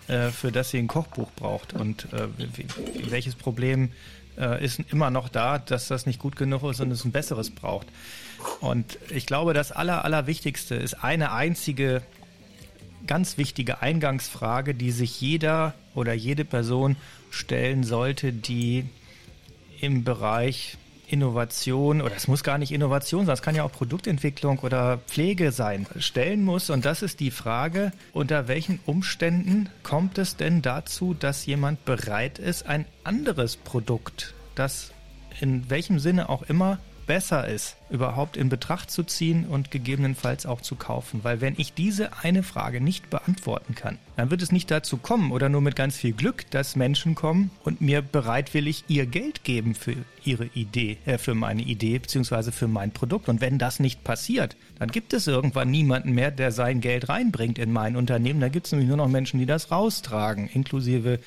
äh, 0.08 0.30
für 0.30 0.52
das 0.52 0.70
sie 0.70 0.78
ein 0.78 0.88
Kochbuch 0.88 1.30
braucht? 1.36 1.74
Und 1.74 2.08
äh, 2.14 2.28
welches 3.10 3.36
Problem 3.36 3.92
äh, 4.38 4.64
ist 4.64 4.80
immer 4.92 5.10
noch 5.10 5.28
da, 5.28 5.60
dass 5.60 5.90
das 5.90 6.06
nicht 6.06 6.20
gut 6.20 6.38
genug 6.38 6.64
ist 6.64 6.80
und 6.80 6.92
es 6.92 7.04
ein 7.04 7.12
besseres 7.12 7.50
braucht? 7.50 7.88
Und 8.62 8.98
ich 9.10 9.26
glaube, 9.26 9.54
das 9.54 9.74
Aller, 9.74 10.06
Allerwichtigste 10.06 10.76
ist 10.76 11.04
eine 11.04 11.34
einzige 11.34 12.02
ganz 13.08 13.38
wichtige 13.38 13.82
Eingangsfrage, 13.82 14.76
die 14.76 14.92
sich 14.92 15.20
jeder 15.20 15.74
oder 15.96 16.14
jede 16.14 16.46
Person 16.46 16.96
stellen 17.32 17.84
sollte, 17.84 18.32
die 18.32 18.86
im 19.82 20.04
Bereich 20.04 20.78
Innovation 21.12 22.02
oder 22.02 22.16
es 22.16 22.28
muss 22.28 22.44
gar 22.44 22.58
nicht 22.58 22.72
Innovation 22.72 23.26
sein, 23.26 23.34
es 23.34 23.42
kann 23.42 23.56
ja 23.56 23.64
auch 23.64 23.72
Produktentwicklung 23.72 24.60
oder 24.60 25.00
Pflege 25.08 25.52
sein, 25.52 25.88
stellen 25.98 26.44
muss. 26.44 26.70
Und 26.70 26.86
das 26.86 27.02
ist 27.02 27.20
die 27.20 27.32
Frage, 27.32 27.92
unter 28.14 28.48
welchen 28.48 28.80
Umständen 28.86 29.70
kommt 29.84 30.18
es 30.18 30.36
denn 30.36 30.62
dazu, 30.62 31.14
dass 31.14 31.46
jemand 31.46 31.84
bereit 31.86 32.40
ist, 32.40 32.68
ein 32.68 32.86
anderes 33.04 33.56
Produkt, 33.58 34.34
das 34.56 34.92
in 35.42 35.70
welchem 35.70 36.00
Sinne 36.00 36.30
auch 36.30 36.44
immer 36.44 36.80
besser 37.10 37.48
ist, 37.48 37.76
überhaupt 37.90 38.38
in 38.38 38.50
Betracht 38.50 38.92
zu 38.92 39.04
ziehen 39.04 39.48
und 39.48 39.72
gegebenenfalls 39.72 40.46
auch 40.46 40.62
zu 40.62 40.76
kaufen. 40.76 41.22
Weil 41.24 41.42
wenn 41.42 41.56
ich 41.58 41.74
diese 41.74 42.16
eine 42.22 42.44
Frage 42.44 42.82
nicht 42.82 43.10
beantworten 43.10 43.74
kann, 43.74 43.98
dann 44.16 44.30
wird 44.30 44.44
es 44.44 44.52
nicht 44.52 44.70
dazu 44.70 44.98
kommen 44.98 45.32
oder 45.32 45.50
nur 45.50 45.62
mit 45.62 45.76
ganz 45.76 45.98
viel 45.98 46.14
Glück, 46.14 46.46
dass 46.52 46.76
Menschen 46.76 47.16
kommen 47.16 47.50
und 47.64 47.82
mir 47.82 48.04
bereitwillig 48.04 48.84
ihr 48.90 49.08
Geld 49.08 49.44
geben 49.44 49.74
für 49.74 49.96
ihre 50.24 50.46
Idee, 50.54 51.00
äh, 51.08 51.18
für 51.18 51.34
meine 51.34 51.64
Idee 51.64 51.98
beziehungsweise 51.98 52.52
für 52.52 52.68
mein 52.68 52.92
Produkt. 52.92 53.28
Und 53.28 53.42
wenn 53.42 53.58
das 53.58 53.80
nicht 53.80 54.04
passiert, 54.04 54.56
dann 54.78 54.92
gibt 54.92 55.14
es 55.14 55.26
irgendwann 55.26 55.72
niemanden 55.72 56.12
mehr, 56.12 56.30
der 56.30 56.52
sein 56.52 56.80
Geld 56.80 57.10
reinbringt 57.10 57.58
in 57.58 57.72
mein 57.72 57.96
Unternehmen. 57.96 58.40
Da 58.40 58.50
gibt 58.50 58.68
es 58.68 58.72
nämlich 58.72 58.88
nur 58.88 58.98
noch 58.98 59.08
Menschen, 59.08 59.40
die 59.40 59.48
das 59.48 59.72
raustragen, 59.72 60.48
inklusive 60.48 61.20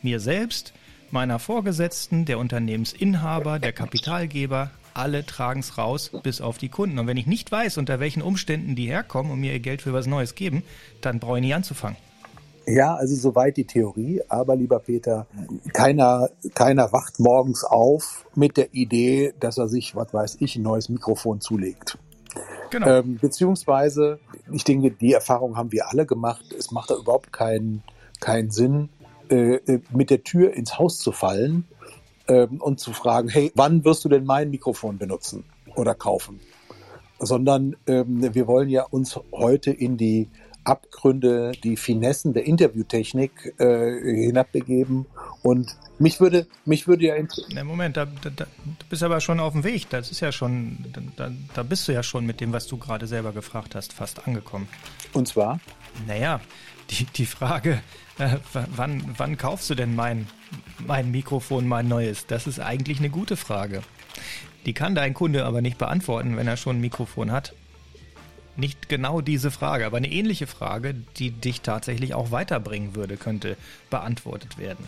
mir 0.00 0.18
selbst 0.18 0.72
meiner 1.10 1.38
Vorgesetzten, 1.38 2.24
der 2.24 2.38
Unternehmensinhaber, 2.38 3.58
der 3.58 3.74
Kapitalgeber, 3.74 4.70
alle 4.96 5.24
tragen 5.24 5.60
es 5.60 5.78
raus, 5.78 6.10
bis 6.22 6.40
auf 6.40 6.58
die 6.58 6.68
Kunden. 6.68 6.98
Und 6.98 7.06
wenn 7.06 7.16
ich 7.16 7.26
nicht 7.26 7.52
weiß, 7.52 7.78
unter 7.78 8.00
welchen 8.00 8.22
Umständen 8.22 8.74
die 8.74 8.86
herkommen 8.86 9.32
und 9.32 9.40
mir 9.40 9.52
ihr 9.52 9.60
Geld 9.60 9.82
für 9.82 9.92
was 9.92 10.06
Neues 10.06 10.34
geben, 10.34 10.62
dann 11.00 11.20
brauche 11.20 11.38
ich 11.38 11.42
nicht 11.42 11.54
anzufangen. 11.54 11.96
Ja, 12.66 12.96
also 12.96 13.14
soweit 13.14 13.56
die 13.56 13.64
Theorie, 13.64 14.22
aber 14.28 14.56
lieber 14.56 14.80
Peter, 14.80 15.28
keiner, 15.72 16.30
keiner 16.54 16.92
wacht 16.92 17.20
morgens 17.20 17.62
auf 17.62 18.26
mit 18.34 18.56
der 18.56 18.74
Idee, 18.74 19.34
dass 19.38 19.56
er 19.56 19.68
sich, 19.68 19.94
was 19.94 20.12
weiß 20.12 20.38
ich, 20.40 20.56
ein 20.56 20.62
neues 20.62 20.88
Mikrofon 20.88 21.40
zulegt. 21.40 21.96
Genau. 22.70 22.88
Ähm, 22.88 23.18
beziehungsweise, 23.20 24.18
ich 24.50 24.64
denke, 24.64 24.90
die 24.90 25.12
Erfahrung 25.12 25.56
haben 25.56 25.70
wir 25.70 25.88
alle 25.88 26.06
gemacht. 26.06 26.52
Es 26.58 26.72
macht 26.72 26.90
da 26.90 26.96
überhaupt 26.96 27.32
keinen, 27.32 27.84
keinen 28.18 28.50
Sinn, 28.50 28.88
äh, 29.30 29.54
äh 29.54 29.80
mit 29.90 30.10
der 30.10 30.24
Tür 30.24 30.52
ins 30.52 30.76
Haus 30.76 30.98
zu 30.98 31.12
fallen 31.12 31.68
ähm, 32.28 32.60
und 32.60 32.80
zu 32.80 32.92
fragen, 32.92 33.28
hey, 33.28 33.52
wann 33.54 33.84
wirst 33.84 34.04
du 34.04 34.08
denn 34.08 34.24
mein 34.24 34.50
Mikrofon 34.50 34.98
benutzen 34.98 35.44
oder 35.74 35.94
kaufen? 35.94 36.40
Sondern 37.18 37.76
ähm, 37.86 38.34
wir 38.34 38.46
wollen 38.46 38.68
ja 38.68 38.82
uns 38.82 39.18
heute 39.32 39.70
in 39.70 39.96
die 39.96 40.28
Abgründe, 40.66 41.52
die 41.62 41.76
Finessen 41.76 42.34
der 42.34 42.44
Interviewtechnik 42.44 43.54
äh, 43.58 44.24
hinabbegeben. 44.26 45.06
Und 45.42 45.76
mich 45.98 46.20
würde, 46.20 46.46
mich 46.64 46.88
würde 46.88 47.06
ja. 47.06 47.14
Na 47.52 47.64
Moment, 47.64 47.96
da, 47.96 48.06
da, 48.06 48.30
da, 48.30 48.44
du 48.44 48.86
bist 48.90 49.02
aber 49.02 49.20
schon 49.20 49.40
auf 49.40 49.52
dem 49.52 49.64
Weg. 49.64 49.88
Das 49.90 50.10
ist 50.10 50.20
ja 50.20 50.32
schon, 50.32 50.84
da, 51.16 51.30
da 51.54 51.62
bist 51.62 51.86
du 51.86 51.92
ja 51.92 52.02
schon 52.02 52.26
mit 52.26 52.40
dem, 52.40 52.52
was 52.52 52.66
du 52.66 52.76
gerade 52.76 53.06
selber 53.06 53.32
gefragt 53.32 53.74
hast, 53.74 53.92
fast 53.92 54.26
angekommen. 54.26 54.68
Und 55.12 55.28
zwar? 55.28 55.60
Naja, 56.06 56.40
die, 56.90 57.04
die 57.04 57.26
Frage, 57.26 57.80
äh, 58.18 58.36
wann, 58.74 59.14
wann 59.16 59.36
kaufst 59.36 59.70
du 59.70 59.74
denn 59.74 59.94
mein, 59.94 60.26
mein 60.86 61.10
Mikrofon, 61.10 61.66
mein 61.66 61.88
neues? 61.88 62.26
Das 62.26 62.46
ist 62.46 62.60
eigentlich 62.60 62.98
eine 62.98 63.10
gute 63.10 63.36
Frage. 63.36 63.82
Die 64.64 64.72
kann 64.72 64.94
dein 64.94 65.14
Kunde 65.14 65.44
aber 65.44 65.62
nicht 65.62 65.78
beantworten, 65.78 66.36
wenn 66.36 66.48
er 66.48 66.56
schon 66.56 66.76
ein 66.76 66.80
Mikrofon 66.80 67.30
hat. 67.30 67.54
Nicht 68.56 68.88
genau 68.88 69.20
diese 69.20 69.50
Frage, 69.50 69.86
aber 69.86 69.98
eine 69.98 70.10
ähnliche 70.10 70.46
Frage, 70.46 70.94
die 71.18 71.30
dich 71.30 71.60
tatsächlich 71.60 72.14
auch 72.14 72.30
weiterbringen 72.30 72.94
würde, 72.94 73.16
könnte 73.16 73.56
beantwortet 73.90 74.58
werden. 74.58 74.86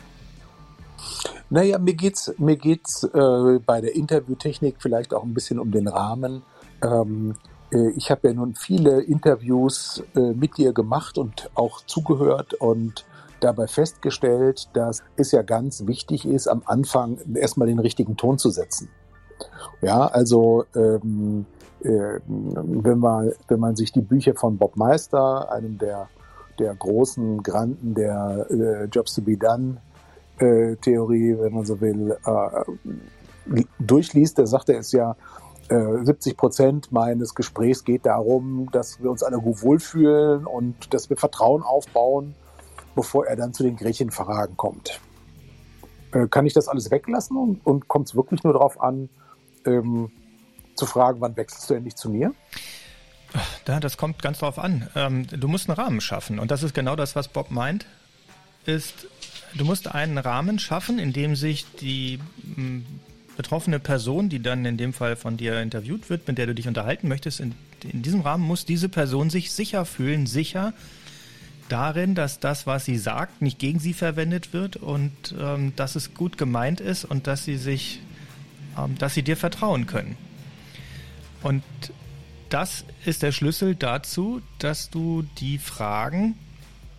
Naja, 1.50 1.78
mir 1.78 1.94
geht's, 1.94 2.32
mir 2.38 2.56
geht's 2.56 3.04
äh, 3.04 3.58
bei 3.64 3.80
der 3.80 3.94
Interviewtechnik 3.94 4.76
vielleicht 4.78 5.14
auch 5.14 5.22
ein 5.22 5.34
bisschen 5.34 5.58
um 5.58 5.70
den 5.70 5.86
Rahmen. 5.86 6.42
Ähm, 6.82 7.34
äh, 7.70 7.90
ich 7.96 8.10
habe 8.10 8.28
ja 8.28 8.34
nun 8.34 8.54
viele 8.54 9.02
Interviews 9.02 10.02
äh, 10.14 10.32
mit 10.32 10.56
dir 10.56 10.72
gemacht 10.72 11.18
und 11.18 11.50
auch 11.54 11.82
zugehört 11.86 12.54
und 12.54 13.04
dabei 13.40 13.66
festgestellt, 13.66 14.68
dass 14.72 15.02
es 15.16 15.32
ja 15.32 15.42
ganz 15.42 15.86
wichtig 15.86 16.26
ist, 16.26 16.48
am 16.48 16.62
Anfang 16.66 17.18
erstmal 17.34 17.68
den 17.68 17.78
richtigen 17.78 18.16
Ton 18.16 18.38
zu 18.38 18.50
setzen. 18.50 18.88
Ja, 19.82 20.06
also 20.06 20.64
ähm, 20.74 21.46
äh, 21.82 22.20
wenn, 22.26 22.98
man, 22.98 23.32
wenn 23.46 23.60
man 23.60 23.76
sich 23.76 23.92
die 23.92 24.00
Bücher 24.00 24.34
von 24.34 24.58
Bob 24.58 24.76
Meister, 24.76 25.52
einem 25.52 25.78
der, 25.78 26.08
der 26.58 26.74
großen 26.74 27.42
Granden 27.42 27.94
der 27.94 28.46
äh, 28.50 28.84
Jobs 28.86 29.14
to 29.14 29.22
be 29.22 29.36
Done 29.36 29.76
äh, 30.38 30.76
Theorie, 30.76 31.36
wenn 31.38 31.54
man 31.54 31.64
so 31.64 31.80
will, 31.80 32.16
äh, 32.24 33.60
durchliest, 33.78 34.40
sagt 34.46 34.68
er 34.68 34.80
es 34.80 34.92
ja, 34.92 35.16
70 35.68 36.32
äh, 36.32 36.36
Prozent 36.36 36.92
meines 36.92 37.34
Gesprächs 37.34 37.84
geht 37.84 38.06
darum, 38.06 38.68
dass 38.72 39.02
wir 39.02 39.10
uns 39.10 39.22
alle 39.22 39.42
wohlfühlen 39.44 40.46
und 40.46 40.94
dass 40.94 41.10
wir 41.10 41.16
Vertrauen 41.16 41.62
aufbauen, 41.62 42.34
bevor 42.94 43.26
er 43.26 43.36
dann 43.36 43.52
zu 43.52 43.62
den 43.62 43.76
Gretchenfragen 43.76 44.56
kommt. 44.56 45.00
Äh, 46.12 46.26
kann 46.28 46.46
ich 46.46 46.54
das 46.54 46.68
alles 46.68 46.90
weglassen 46.90 47.36
und, 47.36 47.66
und 47.66 47.88
kommt 47.88 48.08
es 48.08 48.14
wirklich 48.14 48.42
nur 48.42 48.52
darauf 48.52 48.80
an, 48.80 49.08
ähm, 49.66 50.10
zu 50.74 50.86
fragen, 50.86 51.20
wann 51.20 51.36
wechselst 51.36 51.68
du 51.68 51.74
endlich 51.74 51.96
zu 51.96 52.08
mir? 52.08 52.32
Ja, 53.66 53.80
das 53.80 53.96
kommt 53.98 54.22
ganz 54.22 54.38
drauf 54.38 54.58
an. 54.58 54.88
Ähm, 54.94 55.26
du 55.26 55.48
musst 55.48 55.68
einen 55.68 55.76
Rahmen 55.76 56.00
schaffen. 56.00 56.38
Und 56.38 56.50
das 56.50 56.62
ist 56.62 56.74
genau 56.74 56.96
das, 56.96 57.14
was 57.14 57.28
Bob 57.28 57.50
meint, 57.50 57.84
ist, 58.64 59.06
du 59.54 59.64
musst 59.64 59.94
einen 59.94 60.16
Rahmen 60.18 60.58
schaffen, 60.58 60.98
in 60.98 61.12
dem 61.12 61.36
sich 61.36 61.66
die 61.80 62.20
betroffene 63.36 63.78
Person, 63.78 64.28
die 64.28 64.42
dann 64.42 64.64
in 64.64 64.76
dem 64.76 64.92
Fall 64.92 65.16
von 65.16 65.36
dir 65.36 65.60
interviewt 65.60 66.10
wird, 66.10 66.26
mit 66.26 66.38
der 66.38 66.46
du 66.46 66.54
dich 66.54 66.66
unterhalten 66.68 67.08
möchtest, 67.08 67.40
in, 67.40 67.54
in 67.84 68.02
diesem 68.02 68.22
Rahmen 68.22 68.44
muss 68.44 68.64
diese 68.64 68.88
Person 68.88 69.30
sich 69.30 69.52
sicher 69.52 69.84
fühlen, 69.84 70.26
sicher 70.26 70.72
darin, 71.68 72.14
dass 72.14 72.40
das, 72.40 72.66
was 72.66 72.84
sie 72.84 72.98
sagt, 72.98 73.42
nicht 73.42 73.58
gegen 73.58 73.78
sie 73.78 73.94
verwendet 73.94 74.52
wird 74.52 74.76
und 74.76 75.34
ähm, 75.38 75.72
dass 75.76 75.96
es 75.96 76.14
gut 76.14 76.38
gemeint 76.38 76.80
ist 76.80 77.04
und 77.04 77.26
dass 77.26 77.44
sie 77.44 77.56
sich, 77.56 78.00
ähm, 78.78 78.96
dass 78.98 79.14
sie 79.14 79.22
dir 79.22 79.36
vertrauen 79.36 79.86
können. 79.86 80.16
Und 81.42 81.62
das 82.48 82.84
ist 83.04 83.22
der 83.22 83.32
Schlüssel 83.32 83.74
dazu, 83.74 84.40
dass 84.58 84.90
du 84.90 85.22
die 85.38 85.58
Fragen, 85.58 86.36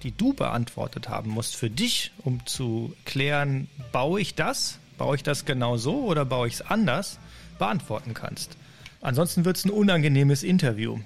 die 0.03 0.11
du 0.11 0.33
beantwortet 0.33 1.09
haben 1.09 1.31
musst 1.31 1.55
für 1.55 1.69
dich, 1.69 2.11
um 2.23 2.45
zu 2.45 2.93
klären, 3.05 3.67
baue 3.91 4.21
ich 4.21 4.35
das, 4.35 4.79
baue 4.97 5.15
ich 5.15 5.23
das 5.23 5.45
genau 5.45 5.77
so 5.77 6.03
oder 6.03 6.25
baue 6.25 6.47
ich 6.47 6.55
es 6.55 6.61
anders, 6.61 7.19
beantworten 7.57 8.13
kannst. 8.13 8.57
Ansonsten 9.01 9.45
wird 9.45 9.57
es 9.57 9.65
ein 9.65 9.71
unangenehmes 9.71 10.43
Interview. 10.43 10.99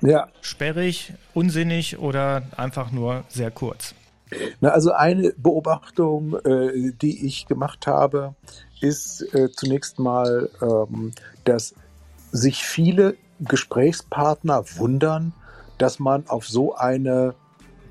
Ja. 0.00 0.28
Sperrig, 0.40 1.12
unsinnig 1.34 1.98
oder 1.98 2.42
einfach 2.56 2.92
nur 2.92 3.24
sehr 3.28 3.50
kurz. 3.50 3.94
Na, 4.60 4.70
also 4.70 4.92
eine 4.92 5.32
Beobachtung, 5.36 6.34
äh, 6.44 6.92
die 7.00 7.26
ich 7.26 7.46
gemacht 7.46 7.86
habe, 7.86 8.34
ist 8.80 9.22
äh, 9.34 9.50
zunächst 9.50 9.98
mal, 9.98 10.50
ähm, 10.60 11.12
dass 11.44 11.74
sich 12.32 12.64
viele 12.64 13.16
Gesprächspartner 13.40 14.64
wundern, 14.76 15.32
dass 15.78 15.98
man 15.98 16.26
auf 16.28 16.48
so 16.48 16.74
eine 16.74 17.34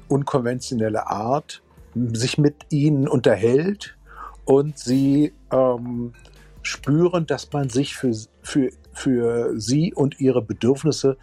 unkonventionelle 0.08 1.08
Art 1.08 1.62
sich 1.96 2.38
mit 2.38 2.56
ihnen 2.70 3.08
unterhält 3.08 3.96
und 4.44 4.78
sie 4.78 5.34
ähm, 5.52 6.14
spüren, 6.62 7.26
dass 7.26 7.52
man 7.54 7.70
sich 7.70 7.96
für, 7.96 8.14
für, 8.42 8.72
für 8.94 9.60
sie 9.60 9.94
und 9.94 10.20
ihre 10.20 10.42
Bedürfnisse 10.42 11.18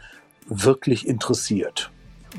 wirklich 0.47 1.07
interessiert. 1.07 1.91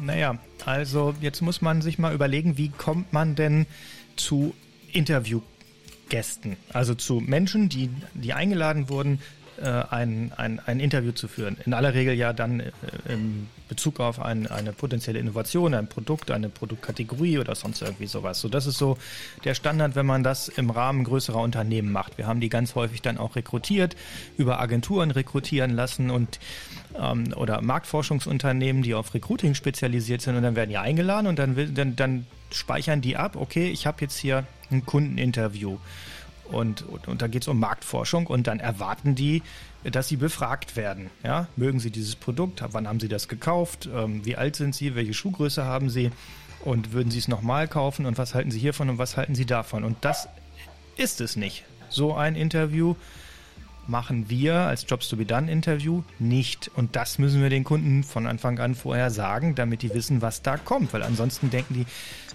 Naja, 0.01 0.39
also 0.65 1.13
jetzt 1.21 1.41
muss 1.41 1.61
man 1.61 1.81
sich 1.81 1.99
mal 1.99 2.13
überlegen, 2.13 2.57
wie 2.57 2.69
kommt 2.69 3.13
man 3.13 3.35
denn 3.35 3.65
zu 4.15 4.53
Interviewgästen, 4.91 6.57
also 6.71 6.95
zu 6.95 7.19
Menschen, 7.19 7.69
die, 7.69 7.89
die 8.13 8.33
eingeladen 8.33 8.89
wurden, 8.89 9.19
ein, 9.61 10.31
ein, 10.35 10.59
ein 10.65 10.79
Interview 10.79 11.11
zu 11.11 11.27
führen. 11.27 11.57
In 11.65 11.73
aller 11.73 11.93
Regel 11.93 12.13
ja 12.13 12.33
dann 12.33 12.59
äh, 12.59 12.71
in 13.07 13.47
Bezug 13.69 13.99
auf 13.99 14.19
ein, 14.19 14.47
eine 14.47 14.73
potenzielle 14.73 15.19
Innovation, 15.19 15.73
ein 15.73 15.87
Produkt, 15.87 16.31
eine 16.31 16.49
Produktkategorie 16.49 17.39
oder 17.39 17.55
sonst 17.55 17.81
irgendwie 17.81 18.07
sowas. 18.07 18.39
So, 18.39 18.49
das 18.49 18.65
ist 18.65 18.77
so 18.77 18.97
der 19.43 19.55
Standard, 19.55 19.95
wenn 19.95 20.05
man 20.05 20.23
das 20.23 20.47
im 20.47 20.69
Rahmen 20.69 21.03
größerer 21.03 21.39
Unternehmen 21.39 21.91
macht. 21.91 22.17
Wir 22.17 22.27
haben 22.27 22.39
die 22.39 22.49
ganz 22.49 22.75
häufig 22.75 23.01
dann 23.01 23.17
auch 23.17 23.35
rekrutiert, 23.35 23.95
über 24.37 24.59
Agenturen 24.59 25.11
rekrutieren 25.11 25.71
lassen 25.71 26.09
und 26.09 26.39
ähm, 26.99 27.33
oder 27.35 27.61
Marktforschungsunternehmen, 27.61 28.83
die 28.83 28.93
auf 28.93 29.13
Recruiting 29.13 29.55
spezialisiert 29.55 30.21
sind 30.21 30.35
und 30.35 30.43
dann 30.43 30.55
werden 30.55 30.69
die 30.69 30.77
eingeladen 30.77 31.27
und 31.27 31.39
dann, 31.39 31.73
dann, 31.73 31.95
dann 31.95 32.27
speichern 32.51 33.01
die 33.01 33.17
ab, 33.17 33.35
okay, 33.35 33.69
ich 33.69 33.87
habe 33.87 34.01
jetzt 34.01 34.17
hier 34.17 34.45
ein 34.71 34.85
Kundeninterview. 34.85 35.77
Und, 36.45 36.83
und, 36.83 37.07
und 37.07 37.21
da 37.21 37.27
geht 37.27 37.43
es 37.43 37.47
um 37.47 37.59
Marktforschung 37.59 38.27
und 38.27 38.47
dann 38.47 38.59
erwarten 38.59 39.15
die, 39.15 39.41
dass 39.83 40.07
sie 40.07 40.17
befragt 40.17 40.75
werden. 40.75 41.09
Ja? 41.23 41.47
Mögen 41.55 41.79
sie 41.79 41.91
dieses 41.91 42.15
Produkt? 42.15 42.63
Wann 42.71 42.87
haben 42.87 42.99
sie 42.99 43.07
das 43.07 43.27
gekauft? 43.27 43.89
Ähm, 43.93 44.25
wie 44.25 44.35
alt 44.35 44.55
sind 44.55 44.75
sie? 44.75 44.95
Welche 44.95 45.13
Schuhgröße 45.13 45.65
haben 45.65 45.89
sie? 45.89 46.11
Und 46.63 46.93
würden 46.93 47.11
sie 47.11 47.19
es 47.19 47.27
nochmal 47.27 47.67
kaufen? 47.67 48.05
Und 48.05 48.17
was 48.17 48.33
halten 48.33 48.51
sie 48.51 48.59
hiervon 48.59 48.89
und 48.89 48.97
was 48.97 49.17
halten 49.17 49.35
sie 49.35 49.45
davon? 49.45 49.83
Und 49.83 49.97
das 50.01 50.29
ist 50.95 51.21
es 51.21 51.35
nicht. 51.35 51.65
So 51.89 52.13
ein 52.13 52.35
Interview 52.35 52.95
machen 53.87 54.29
wir 54.29 54.55
als 54.55 54.85
Jobs 54.87 55.09
to 55.09 55.17
be 55.17 55.25
Done 55.25 55.51
Interview 55.51 56.03
nicht. 56.19 56.71
Und 56.75 56.95
das 56.95 57.19
müssen 57.19 57.41
wir 57.41 57.49
den 57.49 57.63
Kunden 57.63 58.03
von 58.03 58.27
Anfang 58.27 58.59
an 58.59 58.75
vorher 58.75 59.11
sagen, 59.11 59.55
damit 59.55 59.81
die 59.81 59.93
wissen, 59.93 60.21
was 60.21 60.41
da 60.41 60.57
kommt. 60.57 60.93
Weil 60.93 61.03
ansonsten 61.03 61.49
denken 61.49 61.73
die, 61.73 61.85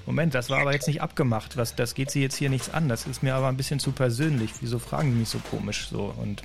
Moment, 0.08 0.34
das 0.34 0.48
war 0.48 0.60
aber 0.60 0.72
jetzt 0.72 0.86
nicht 0.86 1.02
abgemacht. 1.02 1.58
Was, 1.58 1.74
das 1.74 1.92
geht 1.92 2.10
sie 2.10 2.22
jetzt 2.22 2.34
hier 2.34 2.48
nichts 2.48 2.72
an. 2.72 2.88
Das 2.88 3.06
ist 3.06 3.22
mir 3.22 3.34
aber 3.34 3.48
ein 3.48 3.58
bisschen 3.58 3.78
zu 3.78 3.92
persönlich. 3.92 4.52
Wieso 4.62 4.78
fragen 4.78 5.10
die 5.10 5.18
mich 5.18 5.28
so 5.28 5.38
komisch 5.50 5.90
so? 5.90 6.14
Und, 6.16 6.42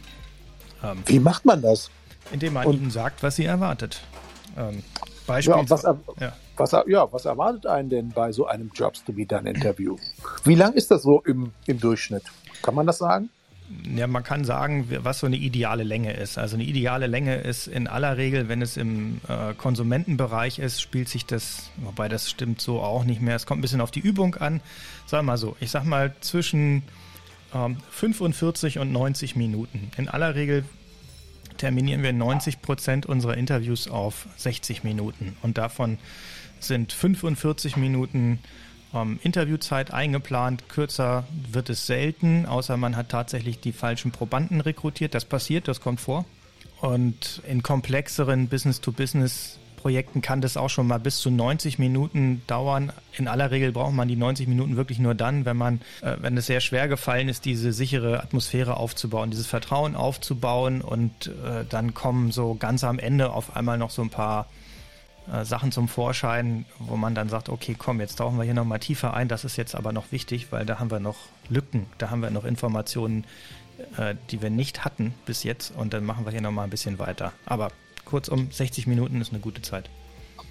ähm, 0.84 1.02
Wie 1.06 1.20
macht 1.20 1.46
man 1.46 1.62
das? 1.62 1.90
Indem 2.34 2.56
man 2.56 2.68
Und, 2.68 2.82
ihnen 2.82 2.92
sagt, 2.92 3.24
was 3.24 3.38
sie 3.38 3.46
erwartet. 3.46 4.02
Ähm, 4.58 4.84
Beispiel. 5.26 5.56
Ja, 5.56 5.70
was, 5.70 5.84
ja. 5.84 6.34
Was, 6.58 6.72
ja, 6.88 7.14
was 7.14 7.24
erwartet 7.24 7.66
einen 7.66 7.90
denn 7.90 8.10
bei 8.10 8.34
so 8.34 8.48
einem 8.48 8.70
Jobs 8.76 9.02
to 9.06 9.14
be 9.14 9.26
Done 9.26 9.50
Interview? 9.50 9.96
Wie 10.44 10.56
lang 10.56 10.74
ist 10.74 10.92
das 10.92 11.04
so 11.04 11.22
im, 11.22 11.54
im 11.66 11.80
Durchschnitt? 11.80 12.24
Kann 12.64 12.76
man 12.76 12.86
das 12.86 12.98
sagen? 12.98 13.30
Ja, 13.96 14.08
man 14.08 14.24
kann 14.24 14.46
sagen, 14.46 14.88
was 15.04 15.20
so 15.20 15.28
eine 15.28 15.36
ideale 15.36 15.84
Länge 15.84 16.14
ist. 16.14 16.38
Also 16.38 16.56
eine 16.56 16.64
ideale 16.64 17.08
Länge 17.08 17.36
ist 17.36 17.68
in 17.68 17.88
aller 17.88 18.18
Regel, 18.18 18.50
wenn 18.50 18.62
es 18.62 18.78
im 18.78 19.22
äh, 19.28 19.54
Konsumentenbereich 19.54 20.60
ist, 20.60 20.82
spielt 20.82 21.10
sich 21.10 21.26
das, 21.26 21.70
wobei 21.78 22.10
das 22.10 22.30
stimmt 22.30 22.62
so 22.62 22.82
auch 22.82 23.04
nicht 23.04 23.22
mehr. 23.22 23.36
Es 23.36 23.46
kommt 23.46 23.60
ein 23.60 23.62
bisschen 23.62 23.82
auf 23.82 23.92
die 23.92 24.00
Übung 24.00 24.36
an. 24.36 24.62
Sag 25.06 25.24
mal 25.24 25.38
so, 25.38 25.56
ich 25.60 25.72
sag 25.72 25.86
mal 25.86 26.14
zwischen 26.22 26.84
ähm, 27.54 27.78
45 27.92 28.80
und 28.80 28.92
90 28.92 29.36
Minuten. 29.36 29.92
In 29.98 30.10
aller 30.10 30.36
Regel 30.36 30.64
terminieren 31.58 32.04
wir 32.04 32.14
90 32.14 32.62
Prozent 32.62 33.06
unserer 33.06 33.38
Interviews 33.38 33.88
auf 33.88 34.28
60 34.38 34.84
Minuten 34.84 35.38
und 35.42 35.58
davon 35.58 35.98
sind 36.60 36.94
45 36.94 37.78
Minuten 37.78 38.40
ähm, 38.94 39.20
Interviewzeit 39.24 39.92
eingeplant. 39.92 40.70
Kürzer 40.70 41.26
wird 41.52 41.70
es 41.70 41.86
selten, 41.86 42.46
außer 42.46 42.78
man 42.78 42.96
hat 42.96 43.10
tatsächlich 43.10 43.60
die 43.60 43.72
falschen 43.72 44.12
Probanden 44.12 44.62
rekrutiert. 44.62 45.14
Das 45.14 45.26
passiert, 45.26 45.68
das 45.68 45.82
kommt 45.82 46.02
vor. 46.02 46.26
Und 46.82 47.42
in 47.48 47.64
komplexeren 47.64 48.48
Business-to-Business 48.48 49.60
Projekten 49.84 50.22
kann 50.22 50.40
das 50.40 50.56
auch 50.56 50.70
schon 50.70 50.88
mal 50.88 50.98
bis 50.98 51.20
zu 51.20 51.30
90 51.30 51.78
Minuten 51.78 52.42
dauern. 52.48 52.94
In 53.18 53.28
aller 53.28 53.52
Regel 53.52 53.74
braucht 53.74 53.92
man 53.92 54.08
die 54.08 54.16
90 54.16 54.48
Minuten 54.48 54.78
wirklich 54.78 54.98
nur 54.98 55.14
dann, 55.14 55.44
wenn 55.44 55.58
man, 55.58 55.82
äh, 56.02 56.16
wenn 56.22 56.38
es 56.38 56.46
sehr 56.46 56.62
schwer 56.62 56.88
gefallen 56.88 57.28
ist, 57.28 57.44
diese 57.44 57.74
sichere 57.74 58.24
Atmosphäre 58.24 58.78
aufzubauen, 58.78 59.30
dieses 59.30 59.46
Vertrauen 59.46 59.98
aufzubauen 59.98 60.82
und 60.82 61.28
äh, 61.28 61.66
dann 61.68 61.94
kommen 61.94 62.32
so 62.32 62.56
ganz 62.56 62.86
am 62.86 62.98
Ende 62.98 63.34
auf 63.34 63.58
einmal 63.58 63.78
noch 63.78 63.90
so 63.90 64.02
ein 64.02 64.10
paar 64.10 64.48
äh, 65.32 65.46
Sachen 65.46 65.72
zum 65.72 65.88
Vorschein, 65.88 66.66
wo 66.80 66.96
man 66.96 67.16
dann 67.16 67.30
sagt, 67.30 67.50
okay, 67.50 67.76
komm, 67.78 68.00
jetzt 68.00 68.16
tauchen 68.16 68.38
wir 68.38 68.44
hier 68.44 68.54
nochmal 68.54 68.80
tiefer 68.80 69.14
ein, 69.14 69.28
das 69.28 69.46
ist 69.46 69.58
jetzt 69.58 69.76
aber 69.76 69.94
noch 69.94 70.12
wichtig, 70.12 70.52
weil 70.52 70.66
da 70.66 70.80
haben 70.80 70.92
wir 70.92 71.00
noch 71.00 71.18
Lücken, 71.50 71.86
da 71.98 72.10
haben 72.10 72.22
wir 72.22 72.30
noch 72.30 72.46
Informationen, 72.46 73.26
äh, 73.98 74.16
die 74.32 74.42
wir 74.42 74.50
nicht 74.50 74.86
hatten 74.86 75.14
bis 75.26 75.44
jetzt 75.44 75.72
und 75.76 75.94
dann 75.94 76.06
machen 76.06 76.26
wir 76.26 76.32
hier 76.32 76.42
nochmal 76.42 76.66
ein 76.66 76.70
bisschen 76.70 77.00
weiter. 77.00 77.34
Aber 77.46 77.70
kurzum, 78.06 78.52
60 78.52 78.88
Minuten 78.88 79.22
ist 79.22 79.32
eine 79.32 79.40
gute 79.40 79.62
Zeit. 79.62 79.90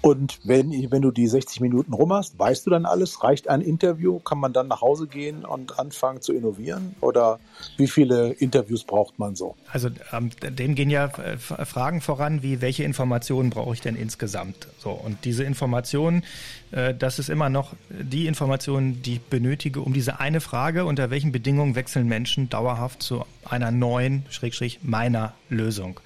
Und 0.03 0.41
wenn, 0.43 0.91
wenn 0.91 1.01
du 1.01 1.11
die 1.11 1.27
60 1.27 1.61
Minuten 1.61 1.93
rum 1.93 2.11
hast, 2.11 2.37
weißt 2.37 2.65
du 2.65 2.69
dann 2.71 2.85
alles? 2.85 3.23
Reicht 3.23 3.47
ein 3.47 3.61
Interview? 3.61 4.19
Kann 4.19 4.37
man 4.37 4.51
dann 4.51 4.67
nach 4.67 4.81
Hause 4.81 5.07
gehen 5.07 5.45
und 5.45 5.79
anfangen 5.79 6.19
zu 6.19 6.33
innovieren? 6.33 6.93
Oder 6.99 7.39
wie 7.77 7.87
viele 7.87 8.33
Interviews 8.33 8.83
braucht 8.83 9.17
man 9.17 9.37
so? 9.37 9.55
Also 9.71 9.87
ähm, 10.11 10.31
dem 10.41 10.75
gehen 10.75 10.89
ja 10.89 11.05
äh, 11.05 11.37
Fragen 11.37 12.01
voran, 12.01 12.43
wie 12.43 12.59
welche 12.59 12.83
Informationen 12.83 13.49
brauche 13.49 13.73
ich 13.75 13.79
denn 13.79 13.95
insgesamt? 13.95 14.67
So 14.77 14.89
und 14.91 15.23
diese 15.23 15.45
Informationen, 15.45 16.25
äh, 16.71 16.93
das 16.93 17.17
ist 17.17 17.29
immer 17.29 17.47
noch 17.47 17.71
die 17.89 18.27
Informationen, 18.27 19.01
die 19.03 19.13
ich 19.13 19.21
benötige, 19.21 19.79
um 19.79 19.93
diese 19.93 20.19
eine 20.19 20.41
Frage: 20.41 20.83
Unter 20.83 21.11
welchen 21.11 21.31
Bedingungen 21.31 21.75
wechseln 21.75 22.09
Menschen 22.09 22.49
dauerhaft 22.49 23.01
zu 23.01 23.23
einer 23.45 23.71
neuen, 23.71 24.25
Schrägstrich 24.29 24.79
meiner 24.83 25.31
Lösung? 25.47 26.01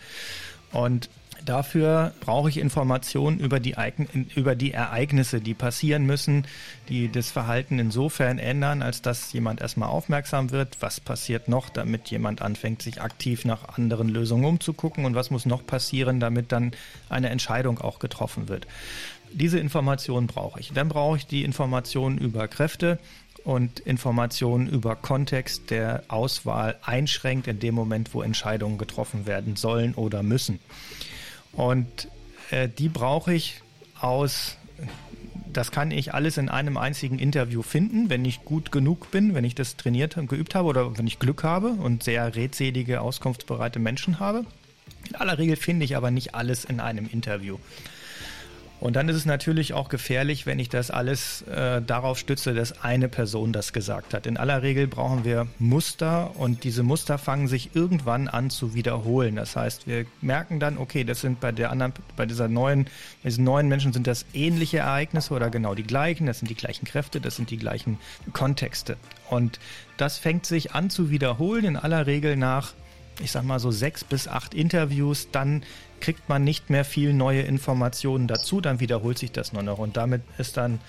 Und 0.72 1.10
Dafür 1.46 2.14
brauche 2.20 2.50
ich 2.50 2.58
Informationen 2.58 3.40
über 3.40 3.60
die, 3.60 3.76
über 4.36 4.56
die 4.56 4.72
Ereignisse, 4.74 5.40
die 5.40 5.54
passieren 5.54 6.06
müssen, 6.06 6.46
die 6.90 7.10
das 7.12 7.32
Verhalten 7.32 7.80
insofern 7.80 8.40
ändern, 8.40 8.82
als 8.82 9.02
dass 9.02 9.32
jemand 9.34 9.62
erstmal 9.62 9.90
aufmerksam 9.90 10.52
wird, 10.52 10.78
was 10.82 11.00
passiert 11.00 11.48
noch, 11.48 11.70
damit 11.70 12.10
jemand 12.10 12.42
anfängt, 12.42 12.82
sich 12.82 13.02
aktiv 13.02 13.46
nach 13.46 13.78
anderen 13.78 14.10
Lösungen 14.10 14.46
umzugucken 14.46 15.06
und 15.06 15.16
was 15.16 15.32
muss 15.32 15.46
noch 15.46 15.66
passieren, 15.66 16.20
damit 16.20 16.52
dann 16.52 16.72
eine 17.10 17.30
Entscheidung 17.30 17.80
auch 17.80 18.00
getroffen 18.00 18.50
wird. 18.50 18.68
Diese 19.32 19.60
Informationen 19.60 20.28
brauche 20.28 20.60
ich. 20.60 20.72
Dann 20.74 20.90
brauche 20.90 21.18
ich 21.18 21.28
die 21.28 21.44
Informationen 21.44 22.18
über 22.18 22.48
Kräfte 22.48 23.00
und 23.44 23.80
Informationen 23.80 24.68
über 24.68 24.96
Kontext, 24.96 25.70
der 25.70 26.04
Auswahl 26.10 26.76
einschränkt 26.84 27.48
in 27.48 27.60
dem 27.60 27.76
Moment, 27.76 28.14
wo 28.14 28.22
Entscheidungen 28.22 28.78
getroffen 28.78 29.26
werden 29.26 29.56
sollen 29.56 29.94
oder 29.96 30.22
müssen. 30.24 30.60
Und 31.54 32.08
äh, 32.52 32.70
die 32.70 32.90
brauche 32.90 33.34
ich 33.34 33.62
aus, 34.00 34.58
das 35.52 35.72
kann 35.72 35.92
ich 35.92 36.14
alles 36.14 36.38
in 36.38 36.50
einem 36.50 36.78
einzigen 36.78 37.20
Interview 37.20 37.62
finden, 37.62 38.10
wenn 38.10 38.26
ich 38.26 38.46
gut 38.46 38.72
genug 38.72 39.12
bin, 39.12 39.34
wenn 39.34 39.44
ich 39.44 39.56
das 39.56 39.76
trainiert 39.76 40.18
und 40.18 40.28
geübt 40.28 40.56
habe 40.56 40.68
oder 40.68 40.98
wenn 40.98 41.08
ich 41.08 41.20
Glück 41.20 41.44
habe 41.44 41.70
und 41.70 42.04
sehr 42.04 42.36
redselige, 42.36 43.02
auskunftsbereite 43.02 43.80
Menschen 43.80 44.20
habe. 44.20 44.46
In 45.10 45.16
aller 45.16 45.38
Regel 45.38 45.56
finde 45.56 45.86
ich 45.86 45.96
aber 45.96 46.12
nicht 46.12 46.36
alles 46.36 46.66
in 46.66 46.80
einem 46.80 47.10
Interview. 47.12 47.58
Und 48.80 48.96
dann 48.96 49.10
ist 49.10 49.16
es 49.16 49.26
natürlich 49.26 49.74
auch 49.74 49.90
gefährlich, 49.90 50.46
wenn 50.46 50.60
ich 50.60 50.70
das 50.70 50.92
alles 50.92 51.42
äh, 51.44 51.82
darauf 51.82 52.20
stütze, 52.20 52.54
dass 52.54 52.84
eine 52.84 53.10
Person 53.10 53.52
das 53.52 53.74
gesagt 53.74 54.14
hat. 54.14 54.28
In 54.28 54.38
aller 54.38 54.62
Regel 54.62 54.88
brauchen 54.88 55.26
wir 55.26 55.48
Muster 55.58 56.32
und 56.36 56.64
diese 56.64 56.84
Muster 56.84 57.18
fangen 57.18 57.48
sich 57.48 57.76
irgendwann 57.76 58.28
an 58.28 58.52
zu 58.52 58.76
wiederholen. 58.76 59.36
Das 59.36 59.56
heißt, 59.56 59.88
wir 59.88 60.06
merken 60.22 60.60
dann, 60.60 60.78
okay, 60.78 61.04
das 61.04 61.22
sind 61.22 61.40
bei 61.40 61.52
der 61.52 61.72
anderen, 61.72 61.94
bei 62.16 62.28
dieser 62.28 62.48
neuen, 62.48 62.88
diesen 63.24 63.44
neuen 63.44 63.68
Menschen 63.68 63.94
sind 63.94 64.06
das 64.06 64.26
ähnliche 64.34 64.78
Ereignisse 64.80 65.34
oder 65.34 65.50
genau 65.50 65.74
die 65.74 65.84
gleichen, 65.84 66.28
das 66.28 66.40
sind 66.40 66.50
die 66.50 66.56
gleichen 66.56 66.86
Kräfte, 66.86 67.20
das 67.20 67.36
sind 67.36 67.50
die 67.50 67.58
gleichen 67.58 67.98
Kontexte. 68.34 68.98
Und 69.30 69.60
das 69.98 70.20
fängt 70.20 70.46
sich 70.46 70.74
an 70.74 70.92
zu 70.92 71.10
wiederholen, 71.10 71.66
in 71.66 71.78
aller 71.78 72.06
Regel 72.06 72.38
nach 72.38 72.74
ich 73.20 73.32
sag 73.32 73.44
mal 73.44 73.60
so 73.60 73.72
sechs 73.72 74.04
bis 74.04 74.28
acht 74.28 74.54
Interviews, 74.54 75.30
dann 75.32 75.64
kriegt 76.00 76.30
man 76.30 76.44
nicht 76.44 76.70
mehr 76.70 76.86
viel 76.86 77.14
neue 77.14 77.42
Informationen 77.42 78.28
dazu, 78.28 78.62
dann 78.62 78.80
wiederholt 78.80 79.18
sich 79.18 79.32
das 79.32 79.54
nur 79.54 79.64
noch 79.64 79.80
und 79.80 79.98
damit 79.98 80.22
ist 80.38 80.58
dann 80.58 80.80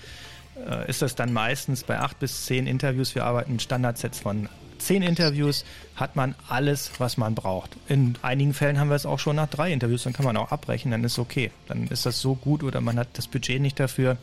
äh, 0.67 0.89
ist 0.89 1.01
das 1.01 1.15
dann 1.15 1.33
meistens 1.33 1.83
bei 1.83 1.99
acht 1.99 2.19
bis 2.19 2.45
zehn 2.45 2.67
Interviews. 2.67 3.15
Wir 3.15 3.25
arbeiten 3.25 3.53
mit 3.53 3.61
Standardsets 3.61 4.19
von 4.19 4.49
zehn 4.77 5.01
Interviews, 5.01 5.65
hat 5.95 6.15
man 6.15 6.35
alles, 6.47 6.91
was 6.99 7.17
man 7.17 7.35
braucht. 7.35 7.75
In 7.87 8.15
einigen 8.21 8.53
Fällen 8.53 8.79
haben 8.79 8.89
wir 8.89 8.95
es 8.95 9.05
auch 9.05 9.19
schon 9.19 9.35
nach 9.35 9.49
drei 9.49 9.71
Interviews, 9.71 10.03
dann 10.03 10.13
kann 10.13 10.25
man 10.25 10.37
auch 10.37 10.51
abbrechen, 10.51 10.91
dann 10.91 11.03
ist 11.03 11.19
okay. 11.19 11.51
Dann 11.67 11.87
ist 11.87 12.05
das 12.05 12.21
so 12.21 12.35
gut 12.35 12.63
oder 12.63 12.81
man 12.81 12.97
hat 12.97 13.09
das 13.13 13.27
Budget 13.27 13.61
nicht 13.61 13.79
dafür. 13.79 14.17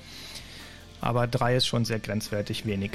Aber 1.01 1.27
drei 1.27 1.57
ist 1.57 1.67
schon 1.67 1.85
sehr 1.85 1.99
grenzwertig 1.99 2.65
wenig. 2.65 2.93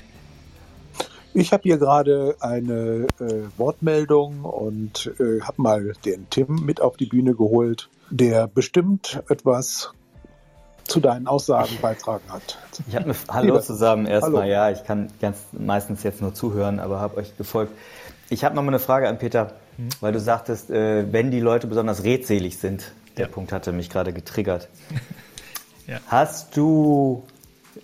Ich 1.33 1.53
habe 1.53 1.63
hier 1.63 1.77
gerade 1.77 2.35
eine 2.41 3.07
äh, 3.19 3.43
Wortmeldung 3.57 4.43
und 4.43 5.11
äh, 5.19 5.41
habe 5.41 5.61
mal 5.61 5.93
den 6.03 6.29
Tim 6.29 6.65
mit 6.65 6.81
auf 6.81 6.97
die 6.97 7.05
Bühne 7.05 7.35
geholt, 7.35 7.89
der 8.09 8.47
bestimmt 8.47 9.23
etwas 9.29 9.93
zu 10.83 10.99
deinen 10.99 11.27
Aussagen 11.27 11.77
beitragen 11.81 12.25
hat. 12.29 12.57
Ich 12.87 12.95
habe 12.95 13.05
eine 13.05 13.15
Hallo 13.29 13.61
zusammen 13.61 14.07
erstmal. 14.07 14.49
Ja, 14.49 14.71
ich 14.71 14.83
kann 14.83 15.07
ganz 15.21 15.37
meistens 15.53 16.03
jetzt 16.03 16.21
nur 16.21 16.33
zuhören, 16.33 16.79
aber 16.79 16.99
habe 16.99 17.17
euch 17.17 17.37
gefolgt. 17.37 17.71
Ich 18.29 18.43
habe 18.43 18.55
noch 18.55 18.61
mal 18.61 18.69
eine 18.69 18.79
Frage 18.79 19.07
an 19.07 19.17
Peter, 19.17 19.53
hm? 19.77 19.89
weil 20.01 20.11
du 20.11 20.19
sagtest, 20.19 20.69
äh, 20.69 21.11
wenn 21.13 21.31
die 21.31 21.39
Leute 21.39 21.67
besonders 21.67 22.03
redselig 22.03 22.57
sind. 22.57 22.91
Der 23.17 23.27
ja. 23.27 23.31
Punkt 23.31 23.53
hatte 23.53 23.71
mich 23.71 23.89
gerade 23.89 24.11
getriggert. 24.11 24.67
ja. 25.87 25.99
Hast 26.07 26.57
du 26.57 27.23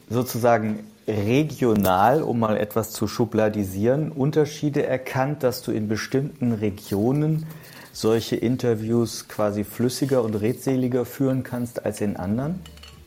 sozusagen 0.09 0.85
regional, 1.07 2.21
um 2.21 2.39
mal 2.39 2.57
etwas 2.57 2.91
zu 2.91 3.07
schubladisieren, 3.07 4.11
Unterschiede 4.11 4.85
erkannt, 4.85 5.43
dass 5.43 5.61
du 5.61 5.71
in 5.71 5.87
bestimmten 5.87 6.51
Regionen 6.53 7.45
solche 7.93 8.35
Interviews 8.35 9.27
quasi 9.27 9.63
flüssiger 9.63 10.21
und 10.21 10.35
redseliger 10.35 11.05
führen 11.05 11.43
kannst 11.43 11.85
als 11.85 12.01
in 12.01 12.17
anderen? 12.17 12.59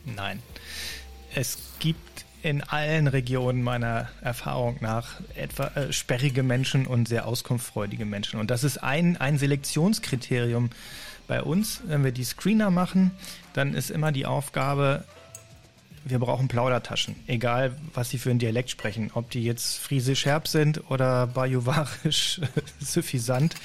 Nein. 0.05 0.41
Es 1.33 1.57
gibt 1.79 2.25
in 2.41 2.63
allen 2.63 3.07
Regionen 3.07 3.61
meiner 3.61 4.09
Erfahrung 4.21 4.77
nach 4.81 5.21
etwa 5.35 5.67
äh, 5.67 5.93
sperrige 5.93 6.43
Menschen 6.43 6.87
und 6.87 7.07
sehr 7.07 7.27
auskunftsfreudige 7.27 8.05
Menschen. 8.05 8.39
Und 8.39 8.49
das 8.49 8.63
ist 8.63 8.79
ein, 8.83 9.15
ein 9.17 9.37
Selektionskriterium 9.37 10.71
bei 11.27 11.43
uns. 11.43 11.81
Wenn 11.85 12.03
wir 12.03 12.11
die 12.11 12.23
Screener 12.23 12.71
machen, 12.71 13.11
dann 13.53 13.75
ist 13.75 13.91
immer 13.91 14.11
die 14.11 14.25
Aufgabe, 14.25 15.05
wir 16.03 16.19
brauchen 16.19 16.47
Plaudertaschen, 16.47 17.15
egal 17.27 17.75
was 17.93 18.09
sie 18.09 18.17
für 18.17 18.29
einen 18.29 18.39
Dialekt 18.39 18.69
sprechen. 18.69 19.11
Ob 19.13 19.29
die 19.29 19.43
jetzt 19.43 19.77
friesisch 19.77 20.25
herb 20.25 20.47
sind 20.47 20.89
oder 20.89 21.27
bajuwarisch 21.27 22.41
suffisant, 22.79 23.55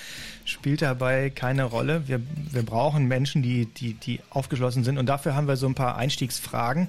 spielt 0.44 0.82
dabei 0.82 1.30
keine 1.30 1.64
Rolle. 1.64 2.06
Wir, 2.08 2.20
wir 2.50 2.62
brauchen 2.62 3.06
Menschen, 3.06 3.42
die, 3.42 3.66
die, 3.66 3.94
die 3.94 4.20
aufgeschlossen 4.30 4.84
sind. 4.84 4.98
Und 4.98 5.06
dafür 5.06 5.34
haben 5.34 5.48
wir 5.48 5.56
so 5.56 5.66
ein 5.66 5.74
paar 5.74 5.96
Einstiegsfragen 5.96 6.88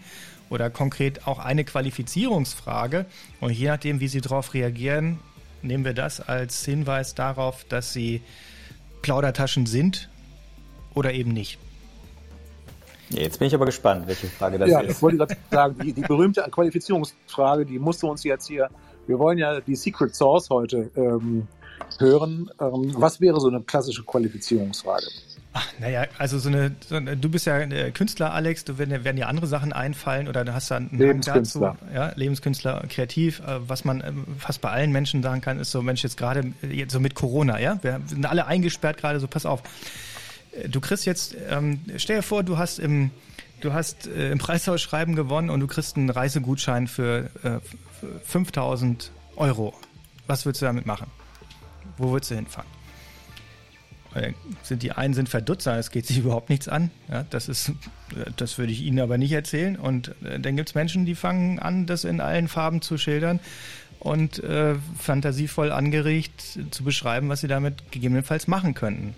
oder 0.49 0.69
konkret 0.69 1.27
auch 1.27 1.39
eine 1.39 1.63
Qualifizierungsfrage. 1.63 3.05
Und 3.39 3.51
je 3.51 3.67
nachdem, 3.67 3.99
wie 3.99 4.07
sie 4.07 4.21
darauf 4.21 4.53
reagieren, 4.53 5.19
nehmen 5.61 5.85
wir 5.85 5.93
das 5.93 6.19
als 6.19 6.63
Hinweis 6.65 7.15
darauf, 7.15 7.63
dass 7.65 7.93
sie 7.93 8.21
Plaudertaschen 9.01 9.65
sind 9.65 10.09
oder 10.93 11.13
eben 11.13 11.31
nicht. 11.31 11.57
Jetzt 13.09 13.39
bin 13.39 13.47
ich 13.47 13.55
aber 13.55 13.65
gespannt, 13.65 14.07
welche 14.07 14.27
Frage 14.27 14.57
das 14.57 14.69
ja, 14.69 14.79
ist. 14.79 14.85
Ja, 14.85 14.91
ich 14.91 15.01
wollte 15.01 15.17
gerade 15.17 15.37
sagen, 15.51 15.75
die, 15.81 15.93
die 15.93 16.01
berühmte 16.01 16.41
Qualifizierungsfrage, 16.51 17.65
die 17.65 17.79
musste 17.79 18.07
uns 18.07 18.23
jetzt 18.23 18.47
hier, 18.47 18.69
wir 19.07 19.19
wollen 19.19 19.37
ja 19.37 19.61
die 19.61 19.75
Secret 19.75 20.13
Source 20.15 20.49
heute 20.49 20.91
ähm, 20.95 21.47
hören. 21.99 22.51
Ähm, 22.59 22.93
was 22.97 23.21
wäre 23.21 23.39
so 23.39 23.47
eine 23.47 23.61
klassische 23.61 24.03
Qualifizierungsfrage? 24.03 25.05
Ach, 25.53 25.65
naja, 25.79 26.05
also 26.19 26.37
so 26.37 26.49
eine, 26.49 26.75
so 26.87 26.95
eine, 26.95 27.17
du 27.17 27.29
bist 27.29 27.47
ja 27.47 27.65
Künstler, 27.91 28.33
Alex, 28.33 28.65
du 28.65 28.77
werden, 28.77 29.03
werden 29.03 29.15
dir 29.15 29.27
andere 29.27 29.47
Sachen 29.47 29.73
einfallen 29.73 30.27
oder 30.27 30.45
du 30.45 30.53
hast 30.53 30.69
da 30.69 30.75
einen 30.75 30.89
Lebenskünstler. 30.91 31.77
Dazu, 31.79 31.95
ja, 31.95 32.11
Lebenskünstler, 32.15 32.83
kreativ. 32.89 33.39
Äh, 33.39 33.67
was 33.67 33.85
man 33.85 34.03
ähm, 34.05 34.25
fast 34.37 34.61
bei 34.61 34.69
allen 34.69 34.91
Menschen 34.91 35.23
sagen 35.23 35.41
kann, 35.41 35.59
ist 35.59 35.71
so, 35.71 35.81
Mensch, 35.81 36.03
jetzt 36.03 36.17
gerade 36.17 36.53
so 36.89 36.99
mit 36.99 37.15
Corona, 37.15 37.59
ja, 37.59 37.79
wir 37.81 38.01
sind 38.05 38.25
alle 38.25 38.45
eingesperrt 38.45 38.97
gerade, 38.97 39.19
so 39.19 39.27
pass 39.27 39.45
auf 39.45 39.63
du 40.67 40.81
kriegst 40.81 41.05
jetzt, 41.05 41.35
ähm, 41.49 41.79
stell 41.97 42.17
dir 42.17 42.23
vor, 42.23 42.43
du 42.43 42.57
hast 42.57 42.79
im, 42.79 43.11
du 43.61 43.73
hast 43.73 44.07
äh, 44.07 44.31
im 44.31 44.37
Preisausschreiben 44.37 45.15
gewonnen 45.15 45.49
und 45.49 45.59
du 45.59 45.67
kriegst 45.67 45.97
einen 45.97 46.09
Reisegutschein 46.09 46.87
für, 46.87 47.29
äh, 47.43 47.59
5000 48.23 49.11
Euro. 49.35 49.73
Was 50.27 50.45
würdest 50.45 50.61
du 50.61 50.65
damit 50.65 50.85
machen? 50.85 51.07
Wo 51.97 52.11
würdest 52.11 52.31
du 52.31 52.35
hinfahren? 52.35 52.69
Äh, 54.13 54.33
sind 54.63 54.83
die 54.83 54.91
einen 54.91 55.13
sind 55.13 55.29
verdutzer, 55.29 55.77
es 55.77 55.91
geht 55.91 56.05
sich 56.05 56.17
überhaupt 56.19 56.49
nichts 56.49 56.67
an. 56.67 56.91
Ja, 57.09 57.23
das 57.23 57.49
ist, 57.49 57.71
das 58.35 58.57
würde 58.57 58.71
ich 58.71 58.81
Ihnen 58.81 58.99
aber 58.99 59.17
nicht 59.17 59.31
erzählen. 59.31 59.75
Und 59.75 60.15
äh, 60.23 60.39
dann 60.39 60.55
gibt 60.55 60.69
es 60.69 60.75
Menschen, 60.75 61.05
die 61.05 61.15
fangen 61.15 61.59
an, 61.59 61.85
das 61.85 62.03
in 62.03 62.21
allen 62.21 62.47
Farben 62.47 62.81
zu 62.81 62.97
schildern 62.97 63.39
und 63.99 64.43
äh, 64.43 64.75
fantasievoll 64.99 65.71
angeregt 65.71 66.59
zu 66.71 66.83
beschreiben, 66.83 67.29
was 67.29 67.41
sie 67.41 67.47
damit 67.47 67.91
gegebenenfalls 67.91 68.47
machen 68.47 68.73
könnten. 68.73 69.15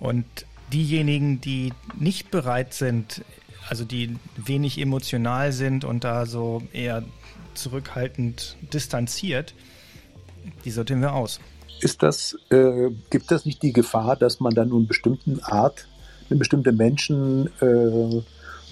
Und 0.00 0.24
diejenigen, 0.72 1.40
die 1.40 1.72
nicht 1.98 2.30
bereit 2.30 2.74
sind, 2.74 3.24
also 3.68 3.84
die 3.84 4.16
wenig 4.36 4.78
emotional 4.78 5.52
sind 5.52 5.84
und 5.84 6.04
da 6.04 6.26
so 6.26 6.62
eher 6.72 7.02
zurückhaltend 7.54 8.56
distanziert, 8.72 9.54
die 10.64 10.70
sortieren 10.70 11.00
wir 11.00 11.14
aus. 11.14 11.40
Ist 11.80 12.02
das, 12.02 12.36
äh, 12.50 12.90
gibt 13.10 13.30
das 13.30 13.46
nicht 13.46 13.62
die 13.62 13.72
Gefahr, 13.72 14.16
dass 14.16 14.40
man 14.40 14.54
dann 14.54 14.70
eine 14.72 14.80
bestimmte 14.80 15.38
Art, 15.44 15.86
eine 16.28 16.38
bestimmte 16.38 16.72
Menschen 16.72 17.50
äh, 17.60 18.22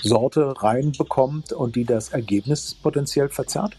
reinbekommt 0.05 1.53
und 1.53 1.77
die 1.77 1.85
das 1.85 2.11
Ergebnis 2.11 2.75
potenziell 2.75 3.29
verzerrt? 3.29 3.77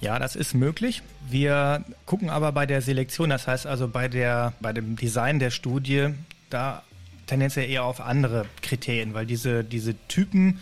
Ja, 0.00 0.18
das 0.18 0.36
ist 0.36 0.54
möglich. 0.54 1.02
Wir 1.28 1.84
gucken 2.06 2.28
aber 2.28 2.52
bei 2.52 2.66
der 2.66 2.82
Selektion, 2.82 3.30
das 3.30 3.46
heißt 3.46 3.66
also 3.66 3.88
bei 3.88 4.08
der, 4.08 4.52
bei 4.60 4.72
dem 4.72 4.96
Design 4.96 5.38
der 5.38 5.50
Studie, 5.50 6.08
da 6.50 6.82
tendenziell 7.26 7.70
eher 7.70 7.84
auf 7.84 8.00
andere 8.00 8.46
Kriterien, 8.60 9.14
weil 9.14 9.24
diese, 9.24 9.64
diese 9.64 9.94
Typen, 10.08 10.58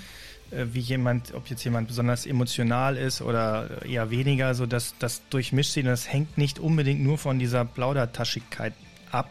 äh, 0.50 0.66
wie 0.72 0.80
jemand, 0.80 1.34
ob 1.34 1.48
jetzt 1.48 1.64
jemand 1.64 1.88
besonders 1.88 2.26
emotional 2.26 2.96
ist 2.96 3.22
oder 3.22 3.84
eher 3.86 4.10
weniger, 4.10 4.54
so 4.54 4.66
dass 4.66 4.94
das 4.98 5.22
durchmischt 5.30 5.72
sich 5.72 5.84
und 5.84 5.90
das 5.90 6.12
hängt 6.12 6.38
nicht 6.38 6.58
unbedingt 6.58 7.00
nur 7.00 7.18
von 7.18 7.38
dieser 7.38 7.64
Plaudertaschigkeit 7.64 8.74
ab. 9.10 9.30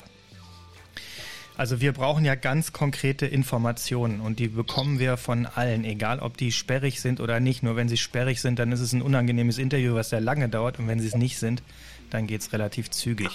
Also 1.58 1.82
wir 1.82 1.92
brauchen 1.92 2.24
ja 2.24 2.36
ganz 2.36 2.72
konkrete 2.72 3.26
Informationen 3.26 4.20
und 4.22 4.38
die 4.38 4.48
bekommen 4.48 5.00
wir 5.00 5.18
von 5.18 5.48
allen, 5.48 5.86
egal 5.86 6.20
ob 6.20 6.38
die 6.38 6.52
sperrig 6.52 7.02
sind 7.02 7.20
oder 7.20 7.40
nicht. 7.40 7.64
Nur 7.64 7.76
wenn 7.76 7.90
sie 7.90 7.98
sperrig 7.98 8.42
sind, 8.42 8.60
dann 8.60 8.72
ist 8.72 8.80
es 8.80 8.94
ein 8.94 9.02
unangenehmes 9.02 9.58
Interview, 9.58 9.96
was 9.96 10.12
sehr 10.12 10.22
lange 10.22 10.50
dauert 10.50 10.78
und 10.78 10.88
wenn 10.88 11.00
sie 11.00 11.08
es 11.08 11.16
nicht 11.16 11.40
sind, 11.40 11.64
dann 12.12 12.28
geht 12.28 12.42
es 12.42 12.54
relativ 12.54 12.92
zügig. 12.92 13.32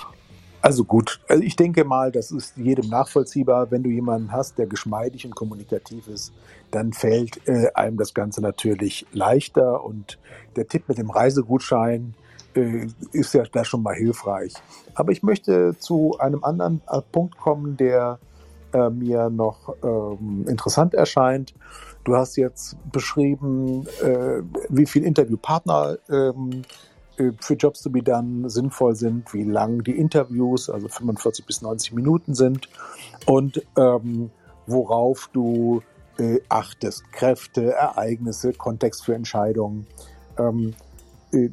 Also 0.63 0.85
gut, 0.85 1.21
also 1.29 1.43
ich 1.43 1.57
denke 1.57 1.85
mal, 1.85 2.13
das 2.13 2.31
ist 2.31 2.57
jedem 2.57 2.89
nachvollziehbar. 2.89 3.73
Wenn 3.73 3.83
du 3.83 3.91
jemanden 3.91 4.31
hast, 4.31 4.59
der 4.59 4.67
geschmeidig 4.67 5.27
und 5.27 5.35
kommunikativ 5.35 6.07
ist, 6.07 6.33
dann 6.71 6.93
fällt 6.93 7.47
äh, 7.49 7.73
einem 7.75 7.97
das 7.97 8.15
Ganze 8.15 8.41
natürlich 8.41 9.05
leichter 9.13 9.85
und 9.85 10.21
der 10.55 10.69
Tipp 10.69 10.85
mit 10.89 10.99
dem 10.99 11.11
Reisegutschein 11.11 12.15
äh, 12.55 12.87
ist 13.11 13.35
ja 13.35 13.43
da 13.51 13.65
schon 13.65 13.83
mal 13.83 13.97
hilfreich. 13.97 14.55
Aber 14.95 15.11
ich 15.11 15.25
möchte 15.25 15.77
zu 15.79 16.17
einem 16.21 16.45
anderen 16.45 16.81
äh, 16.89 17.01
Punkt 17.11 17.37
kommen, 17.39 17.77
der 17.77 18.21
äh, 18.73 18.89
mir 18.89 19.31
noch 19.31 19.75
ähm, 19.83 20.47
interessant 20.49 20.95
erscheint. 20.95 21.55
Du 22.05 22.15
hast 22.17 22.37
jetzt 22.37 22.77
beschrieben, 22.91 23.87
äh, 24.01 24.43
wie 24.69 24.87
viele 24.87 25.07
Interviewpartner 25.07 25.99
ähm, 26.09 26.51
äh, 26.53 26.63
für 27.41 27.55
Jobs 27.55 27.83
to 27.83 27.91
be 27.91 28.03
done 28.03 28.49
sinnvoll 28.49 28.97
sind, 28.97 29.33
wie 29.35 29.45
lang 29.45 29.83
die 29.85 29.97
Interviews, 29.97 30.71
also 30.71 30.89
45 30.89 31.47
bis 31.47 31.63
90 31.63 31.93
Minuten 31.93 32.35
sind 32.35 32.69
und 33.27 33.63
ähm, 33.77 34.31
worauf 34.67 35.29
du 35.33 35.83
äh, 36.19 36.41
achtest. 36.49 37.11
Kräfte, 37.13 37.73
Ereignisse, 37.73 38.53
Kontext 38.53 39.05
für 39.05 39.15
Entscheidungen. 39.15 39.87
Ähm, 40.39 40.75
äh, 41.33 41.49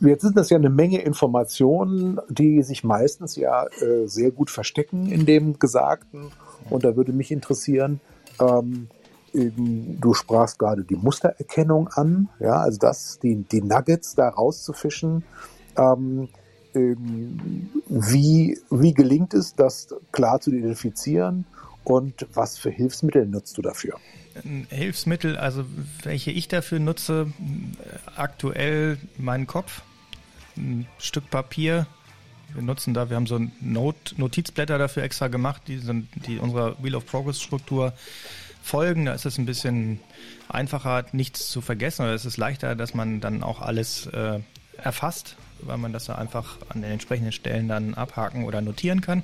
jetzt 0.00 0.22
sind 0.22 0.36
das 0.36 0.50
ja 0.50 0.56
eine 0.56 0.70
Menge 0.70 1.02
Informationen, 1.02 2.20
die 2.28 2.62
sich 2.62 2.84
meistens 2.84 3.36
ja 3.36 3.66
äh, 3.66 4.06
sehr 4.06 4.30
gut 4.30 4.50
verstecken 4.50 5.10
in 5.10 5.26
dem 5.26 5.58
Gesagten. 5.58 6.30
Und 6.70 6.84
da 6.84 6.96
würde 6.96 7.12
mich 7.12 7.30
interessieren, 7.30 8.00
ähm, 8.40 8.88
du 9.32 10.14
sprachst 10.14 10.58
gerade 10.58 10.84
die 10.84 10.96
Mustererkennung 10.96 11.88
an, 11.88 12.28
ja, 12.38 12.56
also 12.56 12.78
das, 12.78 13.18
die, 13.18 13.36
die 13.36 13.62
Nuggets 13.62 14.14
da 14.14 14.28
rauszufischen. 14.28 15.24
Ähm, 15.76 16.28
ähm, 16.74 17.70
wie, 17.88 18.58
wie 18.70 18.94
gelingt 18.94 19.34
es, 19.34 19.54
das 19.54 19.94
klar 20.10 20.40
zu 20.40 20.50
identifizieren 20.50 21.44
und 21.84 22.26
was 22.34 22.58
für 22.58 22.70
Hilfsmittel 22.70 23.26
nutzt 23.26 23.58
du 23.58 23.62
dafür? 23.62 23.98
Hilfsmittel, 24.70 25.36
also 25.36 25.64
welche 26.02 26.30
ich 26.30 26.48
dafür 26.48 26.78
nutze, 26.78 27.30
aktuell 28.16 28.96
meinen 29.18 29.46
Kopf, 29.46 29.82
ein 30.56 30.86
Stück 30.98 31.28
Papier. 31.30 31.86
Wir 32.54 32.62
nutzen 32.62 32.94
da, 32.94 33.10
wir 33.10 33.16
haben 33.16 33.26
so 33.26 33.40
Not 33.60 34.14
Notizblätter 34.16 34.78
dafür 34.78 35.02
extra 35.02 35.28
gemacht, 35.28 35.62
die, 35.66 35.78
sind, 35.78 36.08
die 36.26 36.38
unserer 36.38 36.82
Wheel 36.82 36.94
of 36.94 37.06
Progress 37.06 37.40
Struktur 37.40 37.92
folgen. 38.62 39.06
Da 39.06 39.12
ist 39.12 39.26
es 39.26 39.38
ein 39.38 39.46
bisschen 39.46 40.00
einfacher, 40.48 41.04
nichts 41.12 41.50
zu 41.50 41.60
vergessen 41.60 42.02
oder 42.02 42.14
es 42.14 42.24
ist 42.24 42.36
leichter, 42.36 42.74
dass 42.74 42.94
man 42.94 43.20
dann 43.20 43.42
auch 43.42 43.60
alles 43.60 44.06
äh, 44.06 44.40
erfasst, 44.78 45.36
weil 45.60 45.78
man 45.78 45.92
das 45.92 46.06
da 46.06 46.14
einfach 46.14 46.58
an 46.68 46.82
den 46.82 46.92
entsprechenden 46.92 47.32
Stellen 47.32 47.68
dann 47.68 47.94
abhaken 47.94 48.44
oder 48.44 48.60
notieren 48.60 49.00
kann. 49.00 49.22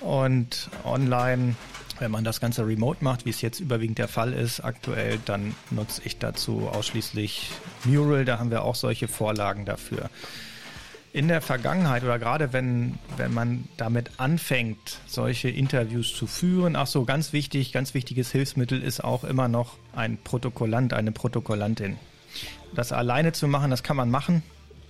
Und 0.00 0.68
online, 0.84 1.56
wenn 1.98 2.10
man 2.10 2.24
das 2.24 2.40
Ganze 2.40 2.66
remote 2.66 3.02
macht, 3.02 3.24
wie 3.24 3.30
es 3.30 3.40
jetzt 3.40 3.60
überwiegend 3.60 3.98
der 3.98 4.08
Fall 4.08 4.32
ist 4.32 4.60
aktuell, 4.60 5.18
dann 5.24 5.54
nutze 5.70 6.02
ich 6.04 6.18
dazu 6.18 6.68
ausschließlich 6.68 7.50
Mural. 7.84 8.24
Da 8.24 8.38
haben 8.38 8.50
wir 8.50 8.62
auch 8.62 8.74
solche 8.74 9.08
Vorlagen 9.08 9.64
dafür 9.64 10.10
in 11.16 11.28
der 11.28 11.40
Vergangenheit 11.40 12.04
oder 12.04 12.18
gerade 12.18 12.52
wenn, 12.52 12.98
wenn 13.16 13.32
man 13.32 13.64
damit 13.78 14.10
anfängt, 14.18 14.98
solche 15.06 15.48
Interviews 15.48 16.14
zu 16.14 16.26
führen, 16.26 16.76
ach 16.76 16.86
so, 16.86 17.06
ganz 17.06 17.32
wichtig, 17.32 17.72
ganz 17.72 17.94
wichtiges 17.94 18.30
Hilfsmittel 18.32 18.82
ist 18.82 19.02
auch 19.02 19.24
immer 19.24 19.48
noch 19.48 19.78
ein 19.94 20.18
Protokollant, 20.18 20.92
eine 20.92 21.12
Protokollantin. 21.12 21.96
Das 22.74 22.92
alleine 22.92 23.32
zu 23.32 23.48
machen, 23.48 23.70
das 23.70 23.82
kann 23.82 23.96
man 23.96 24.10
machen, 24.10 24.42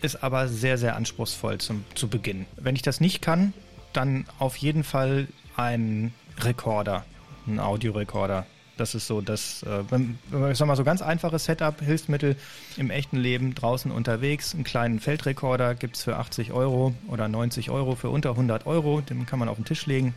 ist 0.03 0.25
aber 0.25 0.49
sehr, 0.49 0.79
sehr 0.79 0.97
anspruchsvoll 0.97 1.59
zum, 1.59 1.85
zu 1.95 2.09
Beginn. 2.09 2.47
Wenn 2.57 2.75
ich 2.75 2.83
das 2.83 3.01
nicht 3.01 3.23
kann, 3.23 3.53
dann 3.93 4.25
auf 4.41 4.57
jeden 4.57 4.83
Fall 4.83 5.29
ein 5.57 6.13
Rekorder, 6.41 7.05
ein 7.47 7.61
Audiorekorder 7.61 8.47
das 8.77 8.95
ist 8.95 9.07
so 9.07 9.21
das, 9.21 9.63
äh, 9.63 9.85
wenn, 9.91 10.19
ich 10.51 10.59
sag 10.59 10.67
mal, 10.67 10.77
so 10.77 10.85
ganz 10.85 11.03
einfaches 11.03 11.45
Setup, 11.45 11.81
Hilfsmittel 11.81 12.37
im 12.77 12.91
echten 12.91 13.17
Leben 13.17 13.55
draußen 13.55 13.91
unterwegs. 13.91 14.55
Einen 14.55 14.65
kleinen 14.65 15.01
Feldrekorder 15.01 15.75
gibt 15.75 15.97
es 15.97 16.05
für 16.05 16.17
80 16.17 16.53
Euro 16.53 16.95
oder 17.09 17.29
90 17.29 17.71
Euro 17.71 17.95
für 17.95 18.11
unter 18.11 18.31
100 18.31 18.67
Euro. 18.67 19.01
Den 19.01 19.27
kann 19.27 19.39
man 19.39 19.49
auf 19.49 19.57
den 19.57 19.65
Tisch 19.65 19.87
legen 19.87 20.15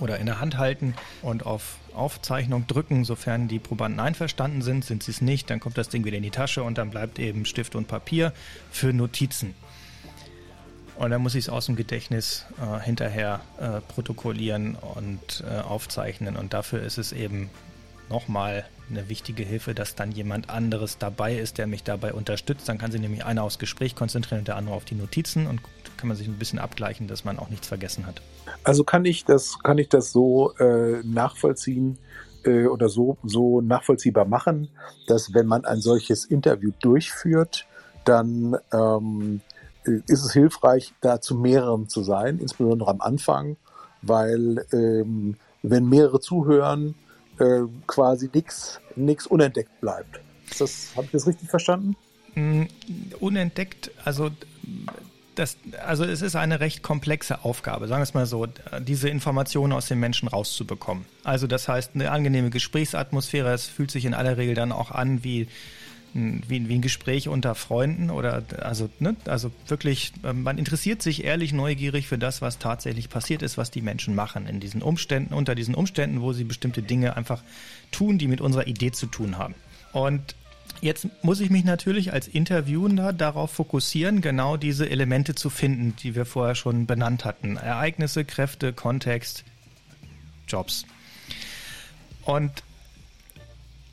oder 0.00 0.18
in 0.18 0.26
der 0.26 0.40
Hand 0.40 0.58
halten 0.58 0.94
und 1.22 1.46
auf 1.46 1.76
Aufzeichnung 1.94 2.66
drücken, 2.66 3.04
sofern 3.04 3.46
die 3.46 3.60
Probanden 3.60 4.00
einverstanden 4.00 4.62
sind. 4.62 4.84
Sind 4.84 5.02
sie 5.02 5.12
es 5.12 5.20
nicht, 5.20 5.48
dann 5.50 5.60
kommt 5.60 5.78
das 5.78 5.88
Ding 5.88 6.04
wieder 6.04 6.16
in 6.16 6.22
die 6.22 6.30
Tasche 6.30 6.62
und 6.62 6.78
dann 6.78 6.90
bleibt 6.90 7.18
eben 7.18 7.44
Stift 7.46 7.76
und 7.76 7.86
Papier 7.86 8.32
für 8.70 8.92
Notizen. 8.92 9.54
Und 10.96 11.10
dann 11.10 11.22
muss 11.22 11.34
ich 11.34 11.44
es 11.44 11.48
aus 11.48 11.66
dem 11.66 11.76
Gedächtnis 11.76 12.46
äh, 12.60 12.80
hinterher 12.80 13.40
äh, 13.58 13.80
protokollieren 13.80 14.76
und 14.76 15.42
äh, 15.48 15.60
aufzeichnen. 15.60 16.36
Und 16.36 16.54
dafür 16.54 16.82
ist 16.82 16.98
es 16.98 17.12
eben 17.12 17.50
nochmal 18.08 18.64
eine 18.90 19.08
wichtige 19.08 19.42
Hilfe, 19.42 19.74
dass 19.74 19.94
dann 19.94 20.12
jemand 20.12 20.50
anderes 20.50 20.98
dabei 20.98 21.36
ist, 21.36 21.58
der 21.58 21.66
mich 21.66 21.82
dabei 21.82 22.12
unterstützt. 22.12 22.68
Dann 22.68 22.78
kann 22.78 22.92
sich 22.92 23.00
nämlich 23.00 23.24
einer 23.24 23.42
aufs 23.42 23.58
Gespräch 23.58 23.96
konzentrieren 23.96 24.40
und 24.40 24.48
der 24.48 24.56
andere 24.56 24.74
auf 24.74 24.84
die 24.84 24.94
Notizen 24.94 25.46
und 25.46 25.60
kann 25.96 26.08
man 26.08 26.16
sich 26.16 26.28
ein 26.28 26.38
bisschen 26.38 26.58
abgleichen, 26.58 27.08
dass 27.08 27.24
man 27.24 27.38
auch 27.38 27.48
nichts 27.48 27.68
vergessen 27.68 28.06
hat. 28.06 28.20
Also 28.62 28.84
kann 28.84 29.04
ich 29.04 29.24
das, 29.24 29.58
kann 29.62 29.78
ich 29.78 29.88
das 29.88 30.12
so 30.12 30.52
äh, 30.58 31.02
nachvollziehen 31.02 31.98
äh, 32.44 32.66
oder 32.66 32.88
so, 32.88 33.16
so 33.22 33.60
nachvollziehbar 33.60 34.26
machen, 34.26 34.68
dass 35.06 35.32
wenn 35.34 35.46
man 35.46 35.64
ein 35.64 35.80
solches 35.80 36.24
Interview 36.24 36.72
durchführt, 36.80 37.66
dann 38.04 38.56
ähm, 38.72 39.40
ist 39.84 40.24
es 40.24 40.32
hilfreich, 40.32 40.92
da 41.00 41.20
zu 41.20 41.36
mehreren 41.36 41.88
zu 41.88 42.02
sein, 42.02 42.38
insbesondere 42.38 42.90
am 42.90 43.00
Anfang, 43.00 43.56
weil 44.02 44.66
ähm, 44.72 45.36
wenn 45.62 45.88
mehrere 45.88 46.20
zuhören, 46.20 46.94
äh, 47.38 47.60
quasi 47.86 48.30
nichts 48.32 48.80
nix 48.96 49.26
unentdeckt 49.26 49.80
bleibt. 49.80 50.20
habe 50.96 51.06
ich 51.06 51.12
das 51.12 51.26
richtig 51.26 51.48
verstanden? 51.48 51.96
Mm, 52.34 52.64
unentdeckt, 53.20 53.90
also 54.04 54.30
das, 55.34 55.56
also 55.84 56.04
es 56.04 56.22
ist 56.22 56.36
eine 56.36 56.60
recht 56.60 56.82
komplexe 56.82 57.44
Aufgabe, 57.44 57.88
sagen 57.88 58.00
wir 58.00 58.04
es 58.04 58.14
mal 58.14 58.26
so, 58.26 58.46
diese 58.80 59.08
Informationen 59.08 59.72
aus 59.72 59.88
den 59.88 59.98
Menschen 59.98 60.28
rauszubekommen. 60.28 61.06
Also 61.24 61.46
das 61.46 61.68
heißt, 61.68 61.92
eine 61.94 62.10
angenehme 62.10 62.50
Gesprächsatmosphäre, 62.50 63.52
es 63.52 63.66
fühlt 63.66 63.90
sich 63.90 64.04
in 64.04 64.14
aller 64.14 64.36
Regel 64.36 64.54
dann 64.54 64.72
auch 64.72 64.90
an 64.90 65.24
wie 65.24 65.48
wie, 66.14 66.68
wie 66.68 66.74
ein 66.76 66.80
Gespräch 66.80 67.28
unter 67.28 67.54
Freunden 67.54 68.10
oder 68.10 68.42
also, 68.60 68.88
ne, 69.00 69.16
also 69.26 69.50
wirklich, 69.66 70.12
ähm, 70.22 70.44
man 70.44 70.58
interessiert 70.58 71.02
sich 71.02 71.24
ehrlich 71.24 71.52
neugierig 71.52 72.06
für 72.06 72.18
das, 72.18 72.40
was 72.40 72.58
tatsächlich 72.58 73.08
passiert 73.08 73.42
ist, 73.42 73.58
was 73.58 73.72
die 73.72 73.82
Menschen 73.82 74.14
machen 74.14 74.46
in 74.46 74.60
diesen 74.60 74.80
Umständen, 74.80 75.34
unter 75.34 75.54
diesen 75.54 75.74
Umständen, 75.74 76.20
wo 76.20 76.32
sie 76.32 76.44
bestimmte 76.44 76.82
Dinge 76.82 77.16
einfach 77.16 77.42
tun, 77.90 78.18
die 78.18 78.28
mit 78.28 78.40
unserer 78.40 78.66
Idee 78.68 78.92
zu 78.92 79.06
tun 79.06 79.38
haben. 79.38 79.54
Und 79.92 80.36
Jetzt 80.80 81.06
muss 81.22 81.40
ich 81.40 81.48
mich 81.48 81.64
natürlich 81.64 82.12
als 82.12 82.28
Interviewender 82.28 83.14
darauf 83.14 83.52
fokussieren, 83.52 84.20
genau 84.20 84.58
diese 84.58 84.90
Elemente 84.90 85.34
zu 85.34 85.48
finden, 85.48 85.94
die 86.02 86.14
wir 86.14 86.26
vorher 86.26 86.54
schon 86.54 86.84
benannt 86.84 87.24
hatten. 87.24 87.56
Ereignisse, 87.56 88.24
Kräfte, 88.24 88.74
Kontext, 88.74 89.44
Jobs. 90.46 90.84
Und 92.24 92.62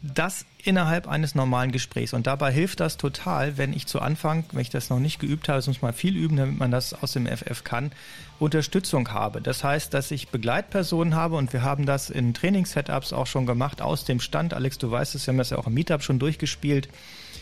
das 0.01 0.45
innerhalb 0.65 1.07
eines 1.07 1.35
normalen 1.35 1.71
Gesprächs. 1.71 2.13
Und 2.13 2.27
dabei 2.27 2.51
hilft 2.51 2.79
das 2.79 2.97
total, 2.97 3.57
wenn 3.57 3.73
ich 3.73 3.87
zu 3.87 3.99
Anfang, 3.99 4.45
wenn 4.51 4.61
ich 4.61 4.69
das 4.69 4.89
noch 4.89 4.99
nicht 4.99 5.19
geübt 5.19 5.49
habe, 5.49 5.59
es 5.59 5.67
muss 5.67 5.81
mal 5.81 5.93
viel 5.93 6.15
üben, 6.15 6.37
damit 6.37 6.57
man 6.57 6.71
das 6.71 6.93
aus 6.93 7.13
dem 7.13 7.27
FF 7.27 7.63
kann, 7.63 7.91
Unterstützung 8.39 9.11
habe. 9.11 9.41
Das 9.41 9.63
heißt, 9.63 9.93
dass 9.93 10.11
ich 10.11 10.29
Begleitpersonen 10.29 11.15
habe 11.15 11.35
und 11.35 11.53
wir 11.53 11.61
haben 11.61 11.85
das 11.85 12.09
in 12.09 12.33
Trainingssetups 12.33 13.13
auch 13.13 13.27
schon 13.27 13.45
gemacht 13.45 13.81
aus 13.81 14.05
dem 14.05 14.19
Stand. 14.19 14.53
Alex, 14.53 14.77
du 14.77 14.89
weißt 14.89 15.15
es, 15.15 15.27
wir 15.27 15.33
haben 15.33 15.37
das 15.37 15.51
ja 15.51 15.57
auch 15.57 15.67
im 15.67 15.73
Meetup 15.73 16.03
schon 16.03 16.19
durchgespielt. 16.19 16.89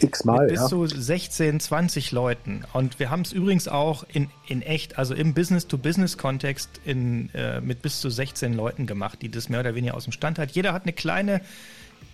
X-mal, 0.01 0.47
bis 0.47 0.61
ja. 0.61 0.67
zu 0.67 0.86
16, 0.86 1.59
20 1.59 2.11
Leuten. 2.11 2.63
Und 2.74 2.99
wir 2.99 3.09
haben 3.09 3.22
es 3.22 3.32
übrigens 3.32 3.67
auch 3.67 4.05
in, 4.11 4.30
in 4.47 4.61
echt, 4.61 4.97
also 4.97 5.13
im 5.13 5.34
Business-to-Business-Kontext 5.34 6.82
äh, 6.86 7.61
mit 7.61 7.82
bis 7.82 7.99
zu 7.99 8.09
16 8.09 8.53
Leuten 8.53 8.86
gemacht, 8.88 9.22
die 9.22 9.30
das 9.30 9.49
mehr 9.49 9.59
oder 9.59 9.76
weniger 9.76 9.95
aus 9.95 10.05
dem 10.05 10.13
Stand 10.13 10.39
hat. 10.39 10.51
Jeder 10.51 10.74
hat 10.74 10.84
eine 10.84 10.93
kleine 10.93 11.41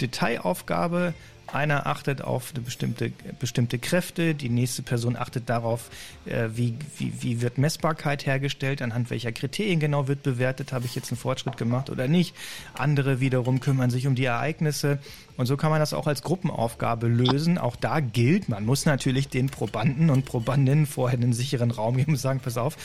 Detailaufgabe. 0.01 1.13
Einer 1.47 1.85
achtet 1.85 2.23
auf 2.23 2.51
eine 2.53 2.63
bestimmte, 2.63 3.11
bestimmte 3.39 3.77
Kräfte, 3.77 4.33
die 4.33 4.49
nächste 4.49 4.81
Person 4.81 5.15
achtet 5.15 5.47
darauf, 5.47 5.91
äh, 6.25 6.49
wie, 6.53 6.73
wie, 6.97 7.13
wie 7.21 7.41
wird 7.41 7.59
Messbarkeit 7.59 8.25
hergestellt, 8.25 8.81
anhand 8.81 9.11
welcher 9.11 9.31
Kriterien 9.31 9.79
genau 9.79 10.07
wird 10.07 10.23
bewertet, 10.23 10.73
habe 10.73 10.85
ich 10.85 10.95
jetzt 10.95 11.11
einen 11.11 11.19
Fortschritt 11.19 11.55
gemacht 11.55 11.91
oder 11.91 12.07
nicht. 12.07 12.35
Andere 12.73 13.19
wiederum 13.19 13.59
kümmern 13.59 13.91
sich 13.91 14.07
um 14.07 14.15
die 14.15 14.25
Ereignisse 14.25 14.97
und 15.37 15.45
so 15.45 15.55
kann 15.55 15.69
man 15.69 15.79
das 15.79 15.93
auch 15.93 16.07
als 16.07 16.23
Gruppenaufgabe 16.23 17.07
lösen. 17.07 17.59
Auch 17.59 17.75
da 17.75 17.99
gilt, 17.99 18.49
man 18.49 18.65
muss 18.65 18.85
natürlich 18.85 19.29
den 19.29 19.47
Probanden 19.47 20.09
und 20.09 20.25
Probandinnen 20.25 20.87
vorher 20.87 21.19
einen 21.19 21.33
sicheren 21.33 21.69
Raum 21.69 21.97
geben 21.97 22.13
und 22.13 22.17
sagen, 22.17 22.39
pass 22.39 22.57
auf, 22.57 22.75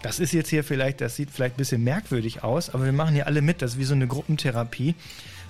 das 0.00 0.18
ist 0.18 0.32
jetzt 0.32 0.48
hier 0.48 0.64
vielleicht, 0.64 1.02
das 1.02 1.14
sieht 1.14 1.30
vielleicht 1.30 1.56
ein 1.56 1.58
bisschen 1.58 1.84
merkwürdig 1.84 2.42
aus, 2.42 2.70
aber 2.70 2.86
wir 2.86 2.92
machen 2.92 3.14
hier 3.14 3.26
alle 3.26 3.42
mit, 3.42 3.60
das 3.60 3.72
ist 3.72 3.78
wie 3.78 3.84
so 3.84 3.94
eine 3.94 4.06
Gruppentherapie. 4.06 4.94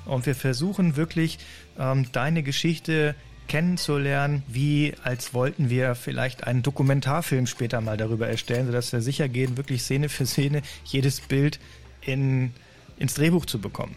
Und 0.08 0.26
wir 0.26 0.34
versuchen 0.34 0.96
wirklich 0.96 1.38
ähm, 1.78 2.06
deine 2.12 2.42
Geschichte 2.42 3.14
kennenzulernen, 3.46 4.42
wie 4.46 4.94
als 5.02 5.34
wollten 5.34 5.70
wir 5.70 5.94
vielleicht 5.94 6.46
einen 6.46 6.62
Dokumentarfilm 6.62 7.46
später 7.46 7.80
mal 7.80 7.96
darüber 7.96 8.28
erstellen, 8.28 8.66
sodass 8.66 8.92
wir 8.92 9.00
sicher 9.00 9.28
gehen, 9.28 9.56
wirklich 9.56 9.82
Szene 9.82 10.08
für 10.08 10.26
Szene 10.26 10.62
jedes 10.84 11.20
Bild 11.20 11.58
in, 12.02 12.52
ins 12.98 13.14
Drehbuch 13.14 13.46
zu 13.46 13.58
bekommen. 13.58 13.96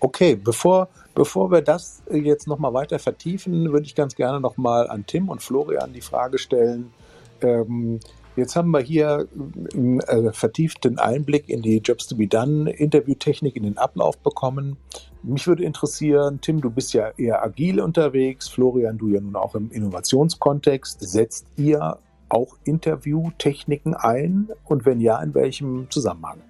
Okay, 0.00 0.36
bevor, 0.36 0.88
bevor 1.14 1.50
wir 1.50 1.60
das 1.60 2.02
jetzt 2.10 2.46
nochmal 2.46 2.72
weiter 2.72 2.98
vertiefen, 2.98 3.70
würde 3.72 3.86
ich 3.86 3.94
ganz 3.94 4.14
gerne 4.14 4.40
nochmal 4.40 4.88
an 4.88 5.04
Tim 5.06 5.28
und 5.28 5.42
Florian 5.42 5.92
die 5.92 6.00
Frage 6.00 6.38
stellen. 6.38 6.92
Ähm, 7.40 8.00
Jetzt 8.34 8.56
haben 8.56 8.70
wir 8.70 8.80
hier 8.80 9.28
einen 9.74 10.00
äh, 10.00 10.32
vertieften 10.32 10.98
Einblick 10.98 11.50
in 11.50 11.60
die 11.60 11.78
Jobs 11.78 12.06
to 12.06 12.16
be 12.16 12.26
done 12.26 12.70
Interviewtechnik, 12.70 13.56
in 13.56 13.64
den 13.64 13.76
Ablauf 13.76 14.16
bekommen. 14.18 14.78
Mich 15.22 15.46
würde 15.46 15.64
interessieren, 15.64 16.40
Tim, 16.40 16.62
du 16.62 16.70
bist 16.70 16.94
ja 16.94 17.10
eher 17.18 17.44
agil 17.44 17.80
unterwegs, 17.80 18.48
Florian, 18.48 18.96
du 18.96 19.08
ja 19.08 19.20
nun 19.20 19.36
auch 19.36 19.54
im 19.54 19.70
Innovationskontext. 19.70 21.00
Setzt 21.00 21.46
ihr 21.56 21.98
auch 22.30 22.56
Interviewtechniken 22.64 23.94
ein 23.94 24.48
und 24.64 24.86
wenn 24.86 25.00
ja, 25.00 25.22
in 25.22 25.34
welchem 25.34 25.90
Zusammenhang? 25.90 26.40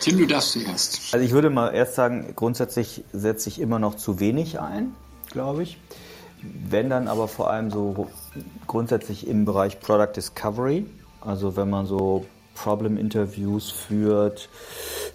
Tim, 0.00 0.16
du 0.16 0.26
darfst 0.26 0.52
zuerst. 0.52 1.12
Also 1.12 1.26
ich 1.26 1.32
würde 1.32 1.50
mal 1.50 1.74
erst 1.74 1.94
sagen, 1.94 2.32
grundsätzlich 2.34 3.04
setze 3.12 3.50
ich 3.50 3.60
immer 3.60 3.78
noch 3.78 3.96
zu 3.96 4.18
wenig 4.18 4.58
ein, 4.58 4.94
glaube 5.30 5.64
ich. 5.64 5.78
Wenn 6.42 6.90
dann 6.90 7.08
aber 7.08 7.28
vor 7.28 7.50
allem 7.50 7.70
so 7.70 8.08
grundsätzlich 8.66 9.26
im 9.26 9.44
Bereich 9.44 9.80
Product 9.80 10.12
Discovery, 10.14 10.86
also 11.20 11.56
wenn 11.56 11.70
man 11.70 11.86
so 11.86 12.26
Problem-Interviews 12.54 13.70
führt, 13.70 14.48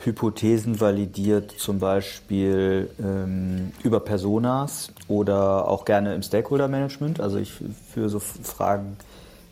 Hypothesen 0.04 0.80
validiert, 0.80 1.52
zum 1.52 1.80
Beispiel 1.80 2.90
ähm, 3.02 3.72
über 3.84 4.00
Personas 4.00 4.92
oder 5.08 5.68
auch 5.68 5.86
gerne 5.86 6.16
im 6.16 6.24
Stakeholder-Management. 6.24 7.20
Also 7.20 7.38
ich 7.38 7.52
führe 7.94 8.10
so 8.10 8.20
Fragen, 8.20 8.98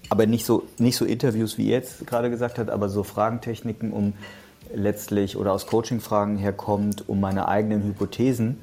aber 0.10 0.26
nicht 0.26 0.46
so, 0.46 0.64
nicht 0.78 0.96
so 0.96 1.06
Interviews, 1.06 1.58
wie 1.58 1.66
ihr 1.66 1.76
jetzt 1.78 2.08
gerade 2.08 2.30
gesagt 2.30 2.58
hat, 2.58 2.70
aber 2.70 2.90
so 2.90 3.04
Fragentechniken, 3.04 3.92
um 3.92 4.14
letztlich 4.74 5.36
oder 5.36 5.52
aus 5.52 5.68
Coaching-Fragen 5.68 6.38
herkommt, 6.38 7.08
um 7.10 7.20
meine 7.20 7.48
eigenen 7.48 7.84
Hypothesen 7.84 8.58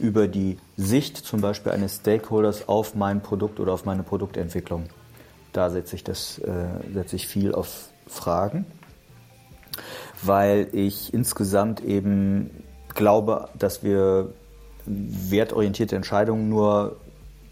über 0.00 0.28
die 0.28 0.58
Sicht 0.76 1.16
zum 1.16 1.40
Beispiel 1.40 1.72
eines 1.72 1.96
Stakeholders 1.96 2.68
auf 2.68 2.94
mein 2.94 3.22
Produkt 3.22 3.60
oder 3.60 3.72
auf 3.72 3.84
meine 3.84 4.02
Produktentwicklung. 4.02 4.84
Da 5.52 5.70
setze 5.70 5.96
ich, 5.96 6.04
das, 6.04 6.38
äh, 6.38 6.66
setze 6.92 7.16
ich 7.16 7.26
viel 7.26 7.54
auf 7.54 7.88
Fragen, 8.06 8.66
weil 10.22 10.68
ich 10.72 11.14
insgesamt 11.14 11.82
eben 11.82 12.50
glaube, 12.94 13.48
dass 13.58 13.82
wir 13.82 14.32
wertorientierte 14.86 15.96
Entscheidungen 15.96 16.48
nur 16.48 16.96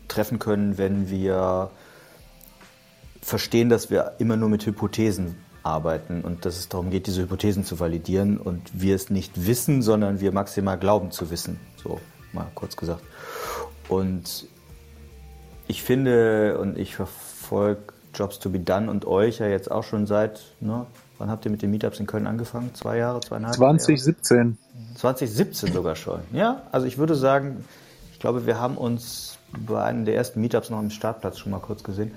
treffen 0.08 0.38
können, 0.38 0.78
wenn 0.78 1.08
wir 1.08 1.70
verstehen, 3.22 3.68
dass 3.68 3.90
wir 3.90 4.14
immer 4.18 4.36
nur 4.36 4.48
mit 4.48 4.66
Hypothesen 4.66 5.36
arbeiten 5.62 6.22
und 6.22 6.44
dass 6.44 6.58
es 6.58 6.68
darum 6.68 6.90
geht, 6.90 7.06
diese 7.06 7.22
Hypothesen 7.22 7.64
zu 7.64 7.78
validieren 7.78 8.36
und 8.36 8.62
wir 8.72 8.96
es 8.96 9.10
nicht 9.10 9.46
wissen, 9.46 9.80
sondern 9.80 10.20
wir 10.20 10.32
maximal 10.32 10.76
glauben 10.76 11.12
zu 11.12 11.30
wissen. 11.30 11.60
So 11.82 12.00
mal 12.32 12.46
kurz 12.54 12.76
gesagt. 12.76 13.02
Und 13.88 14.46
ich 15.66 15.82
finde 15.82 16.58
und 16.58 16.78
ich 16.78 16.96
verfolge 16.96 17.92
Jobs 18.14 18.38
to 18.38 18.50
be 18.50 18.60
done 18.60 18.90
und 18.90 19.06
euch 19.06 19.38
ja 19.38 19.46
jetzt 19.46 19.70
auch 19.70 19.84
schon 19.84 20.06
seit, 20.06 20.40
ne, 20.60 20.86
wann 21.18 21.30
habt 21.30 21.44
ihr 21.44 21.50
mit 21.50 21.62
den 21.62 21.70
Meetups 21.70 21.98
in 22.00 22.06
Köln 22.06 22.26
angefangen? 22.26 22.74
Zwei 22.74 22.98
Jahre, 22.98 23.20
zweieinhalb 23.20 23.54
2017. 23.54 24.36
Jahre? 24.36 24.96
2017 24.96 25.72
sogar 25.72 25.96
schon. 25.96 26.20
Ja, 26.32 26.62
also 26.72 26.86
ich 26.86 26.98
würde 26.98 27.14
sagen, 27.14 27.64
ich 28.12 28.18
glaube, 28.18 28.46
wir 28.46 28.60
haben 28.60 28.76
uns 28.76 29.38
bei 29.66 29.82
einem 29.82 30.04
der 30.04 30.14
ersten 30.14 30.40
Meetups 30.40 30.70
noch 30.70 30.78
am 30.78 30.90
Startplatz 30.90 31.38
schon 31.38 31.52
mal 31.52 31.60
kurz 31.60 31.82
gesehen. 31.82 32.12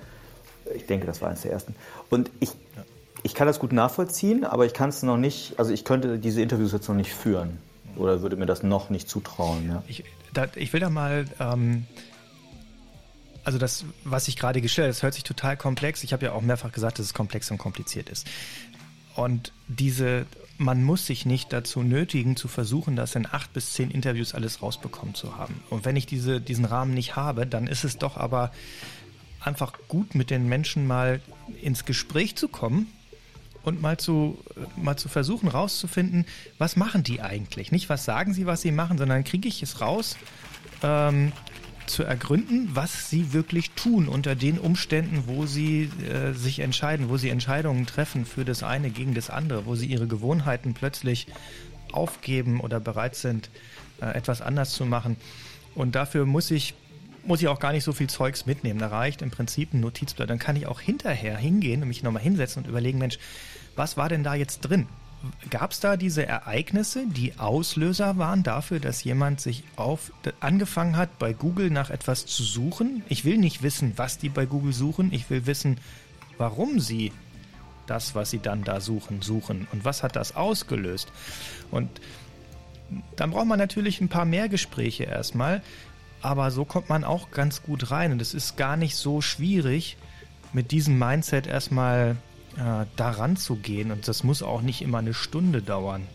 Ich 0.74 0.86
denke, 0.86 1.06
das 1.06 1.22
war 1.22 1.30
eines 1.30 1.42
der 1.42 1.52
ersten. 1.52 1.76
Und 2.10 2.32
ich, 2.40 2.52
ich 3.24 3.36
kann 3.36 3.48
das 3.48 3.60
gut 3.60 3.72
nachvollziehen, 3.72 4.44
aber 4.44 4.66
ich 4.66 4.74
kann 4.74 4.90
es 4.90 5.04
noch 5.04 5.18
nicht, 5.18 5.58
also 5.60 5.72
ich 5.72 5.86
könnte 5.86 6.20
diese 6.20 6.42
Interviews 6.42 6.72
jetzt 6.74 6.90
noch 6.90 6.96
nicht 6.96 7.14
führen 7.14 7.60
oder 7.98 8.22
würde 8.22 8.36
mir 8.36 8.46
das 8.46 8.64
noch 8.64 8.90
nicht 8.90 9.10
zutrauen. 9.10 9.68
Ja? 9.70 9.84
Ich, 9.88 10.04
da, 10.34 10.48
ich 10.56 10.74
will 10.74 10.80
da 10.80 10.90
mal, 10.90 11.26
ähm, 11.40 11.86
also 13.44 13.58
das, 13.58 13.86
was 14.04 14.28
ich 14.28 14.38
gerade 14.38 14.62
gestellt 14.62 14.86
habe, 14.86 14.94
das 14.94 15.04
hört 15.04 15.14
sich 15.14 15.24
total 15.24 15.58
komplex. 15.58 16.04
Ich 16.04 16.14
habe 16.14 16.26
ja 16.26 16.34
auch 16.34 16.42
mehrfach 16.42 16.72
gesagt, 16.72 17.00
dass 17.00 17.06
es 17.06 17.14
komplex 17.14 17.50
und 17.52 17.58
kompliziert 17.58 18.10
ist. 18.10 18.28
Und 19.16 19.54
diese, 19.68 20.26
man 20.58 20.84
muss 20.84 21.06
sich 21.06 21.26
nicht 21.26 21.54
dazu 21.54 21.82
nötigen, 21.82 22.36
zu 22.36 22.48
versuchen, 22.48 22.96
das 22.96 23.16
in 23.16 23.26
acht 23.26 23.54
bis 23.54 23.74
zehn 23.74 23.92
Interviews 23.92 24.34
alles 24.34 24.62
rausbekommen 24.62 25.16
zu 25.16 25.38
haben. 25.38 25.64
Und 25.70 25.86
wenn 25.86 25.96
ich 25.96 26.06
diese, 26.06 26.42
diesen 26.42 26.66
Rahmen 26.66 26.94
nicht 26.94 27.16
habe, 27.16 27.48
dann 27.48 27.68
ist 27.68 27.84
es 27.84 27.98
doch 27.98 28.18
aber 28.18 28.52
einfach 29.40 29.74
gut, 29.88 30.16
mit 30.16 30.30
den 30.32 30.48
Menschen 30.48 30.88
mal 30.88 31.22
ins 31.62 31.86
Gespräch 31.86 32.36
zu 32.36 32.48
kommen 32.48 32.88
und 33.66 33.82
mal 33.82 33.98
zu, 33.98 34.38
mal 34.76 34.98
zu 34.98 35.10
versuchen 35.10 35.50
rauszufinden, 35.50 36.26
was 36.58 36.76
machen 36.76 37.04
die 37.04 37.22
eigentlich? 37.22 37.72
Nicht, 37.72 37.90
was 37.90 38.06
sagen 38.06 38.34
sie, 38.34 38.46
was 38.46 38.62
sie 38.62 38.72
machen, 38.72 38.98
sondern 38.98 39.24
kriege 39.24 39.48
ich 39.48 39.64
es 39.64 39.82
raus, 39.82 40.18
ähm, 40.84 41.32
zu 41.88 42.04
ergründen, 42.04 42.70
was 42.74 43.10
sie 43.10 43.34
wirklich 43.34 43.72
tun 43.72 44.08
unter 44.08 44.36
den 44.36 44.58
Umständen, 44.58 45.24
wo 45.28 45.46
sie 45.46 45.90
äh, 46.10 46.34
sich 46.34 46.60
entscheiden, 46.60 47.10
wo 47.10 47.18
sie 47.18 47.30
Entscheidungen 47.30 47.86
treffen 47.86 48.26
für 48.26 48.44
das 48.44 48.64
eine 48.64 48.90
gegen 48.90 49.14
das 49.14 49.30
andere, 49.30 49.66
wo 49.66 49.76
sie 49.76 49.86
ihre 49.86 50.08
Gewohnheiten 50.08 50.74
plötzlich 50.74 51.28
aufgeben 51.92 52.60
oder 52.60 52.80
bereit 52.80 53.16
sind, 53.16 53.50
äh, 54.02 54.08
etwas 54.16 54.42
anders 54.42 54.72
zu 54.72 54.86
machen. 54.86 55.16
Und 55.76 55.96
dafür 55.96 56.26
muss 56.26 56.52
ich 56.52 56.74
muss 57.26 57.42
ich 57.42 57.48
auch 57.48 57.60
gar 57.60 57.72
nicht 57.72 57.84
so 57.84 57.92
viel 57.92 58.08
Zeugs 58.08 58.46
mitnehmen. 58.46 58.80
Da 58.80 58.88
reicht 58.88 59.24
im 59.24 59.32
Prinzip 59.32 59.74
ein 59.74 59.80
Notizblatt. 59.80 60.30
Dann 60.30 60.38
kann 60.38 60.56
ich 60.56 60.68
auch 60.68 60.80
hinterher 60.80 61.38
hingehen 61.38 61.82
und 61.82 61.88
mich 61.88 62.04
nochmal 62.04 62.22
hinsetzen 62.22 62.64
und 62.64 62.70
überlegen, 62.70 63.00
Mensch, 63.00 63.18
was 63.76 63.98
war 63.98 64.10
denn 64.10 64.24
da 64.24 64.36
jetzt 64.36 64.62
drin? 64.62 64.88
Gab 65.50 65.72
es 65.72 65.80
da 65.80 65.98
diese 65.98 66.26
Ereignisse, 66.26 67.06
die 67.08 67.40
Auslöser 67.40 68.18
waren 68.18 68.44
dafür, 68.44 68.80
dass 68.80 69.04
jemand 69.04 69.42
sich 69.42 69.64
auf 69.76 70.12
angefangen 70.40 70.98
hat, 70.98 71.18
bei 71.18 71.34
Google 71.34 71.72
nach 71.72 71.90
etwas 71.90 72.26
zu 72.26 72.44
suchen? 72.44 73.04
Ich 73.10 73.26
will 73.26 73.38
nicht 73.38 73.64
wissen, 73.64 73.94
was 73.96 74.20
die 74.20 74.30
bei 74.30 74.46
Google 74.46 74.74
suchen. 74.74 75.12
Ich 75.12 75.30
will 75.30 75.48
wissen, 75.48 75.80
warum 76.38 76.80
sie 76.80 77.12
das, 77.88 78.16
was 78.16 78.30
sie 78.30 78.40
dann 78.40 78.64
da 78.64 78.82
suchen, 78.82 79.22
suchen 79.22 79.68
und 79.72 79.86
was 79.86 80.04
hat 80.04 80.16
das 80.16 80.36
ausgelöst. 80.36 81.12
Und 81.72 81.90
dann 83.16 83.32
braucht 83.32 83.48
man 83.48 83.60
natürlich 83.60 84.02
ein 84.02 84.10
paar 84.10 84.26
mehr 84.26 84.50
Gespräche 84.50 85.06
erstmal, 85.06 85.62
aber 86.22 86.52
so 86.52 86.66
kommt 86.66 86.90
man 86.90 87.04
auch 87.04 87.32
ganz 87.32 87.64
gut 87.64 87.92
rein 87.92 88.12
und 88.12 88.22
es 88.22 88.34
ist 88.34 88.58
gar 88.58 88.78
nicht 88.78 88.96
so 88.96 89.22
schwierig, 89.22 89.98
mit 90.54 90.72
diesem 90.72 90.98
Mindset 90.98 91.48
erstmal 91.48 92.16
äh, 92.58 92.86
daran 92.96 93.38
zu 93.38 93.56
gehen. 93.56 93.92
Und 93.92 94.08
das 94.08 94.24
muss 94.24 94.44
auch 94.44 94.62
nicht 94.62 94.82
immer 94.82 95.00
eine 95.00 95.14
Stunde 95.14 95.62
dauern. 95.62 96.08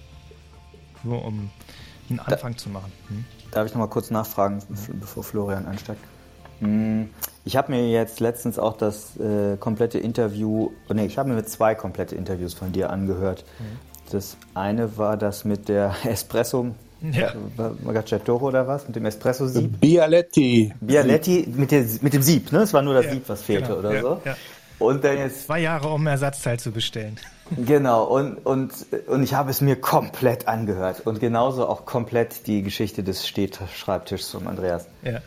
Nur 1.02 1.24
um 1.24 1.50
einen 2.08 2.20
Anfang 2.20 2.52
da, 2.52 2.58
zu 2.58 2.68
machen. 2.68 2.92
Hm? 3.08 3.24
Darf 3.50 3.66
ich 3.66 3.72
noch 3.72 3.80
mal 3.80 3.88
kurz 3.88 4.10
nachfragen, 4.10 4.62
bevor 5.00 5.24
Florian 5.24 5.66
einsteigt? 5.66 6.00
Hm, 6.60 7.08
ich 7.44 7.56
habe 7.56 7.72
mir 7.72 7.90
jetzt 7.90 8.20
letztens 8.20 8.58
auch 8.58 8.76
das 8.76 9.16
äh, 9.16 9.56
komplette 9.56 9.98
Interview, 9.98 10.70
oh 10.88 10.94
nee, 10.94 11.06
ich 11.06 11.18
habe 11.18 11.30
mir 11.30 11.44
zwei 11.44 11.74
komplette 11.74 12.14
Interviews 12.14 12.54
von 12.54 12.72
dir 12.72 12.90
angehört. 12.90 13.44
Mhm. 13.58 13.78
Das 14.12 14.36
eine 14.54 14.98
war 14.98 15.16
das 15.16 15.44
mit 15.44 15.68
der 15.68 15.94
Espresso, 16.04 16.74
ja. 17.00 17.32
Magacciatoro 17.82 18.48
oder 18.48 18.66
was? 18.66 18.86
Mit 18.86 18.96
dem 18.96 19.06
Espresso-Sieb? 19.06 19.80
Bialetti. 19.80 20.74
Bialetti 20.80 21.48
mit, 21.56 21.70
der, 21.70 21.84
mit 22.02 22.12
dem 22.12 22.20
Sieb, 22.20 22.52
ne? 22.52 22.60
Es 22.60 22.74
war 22.74 22.82
nur 22.82 22.92
das 22.92 23.06
ja, 23.06 23.12
Sieb, 23.12 23.22
was 23.26 23.42
fehlte 23.42 23.68
genau, 23.68 23.78
oder 23.78 23.94
ja, 23.94 24.00
so. 24.02 24.20
Und 24.80 25.04
dann 25.04 25.18
jetzt. 25.18 25.46
Zwei 25.46 25.60
Jahre, 25.60 25.88
um 25.88 26.06
Ersatzteil 26.06 26.58
zu 26.58 26.72
bestellen. 26.72 27.18
Genau, 27.56 28.04
und, 28.04 28.38
und, 28.46 28.72
und 29.06 29.22
ich 29.22 29.34
habe 29.34 29.50
es 29.50 29.60
mir 29.60 29.76
komplett 29.76 30.48
angehört. 30.48 31.06
Und 31.06 31.20
genauso 31.20 31.68
auch 31.68 31.84
komplett 31.84 32.46
die 32.46 32.62
Geschichte 32.62 33.02
des 33.02 33.26
Stehschreibtischs 33.26 34.30
von 34.30 34.46
Andreas. 34.46 34.86
Ja. 35.02 35.20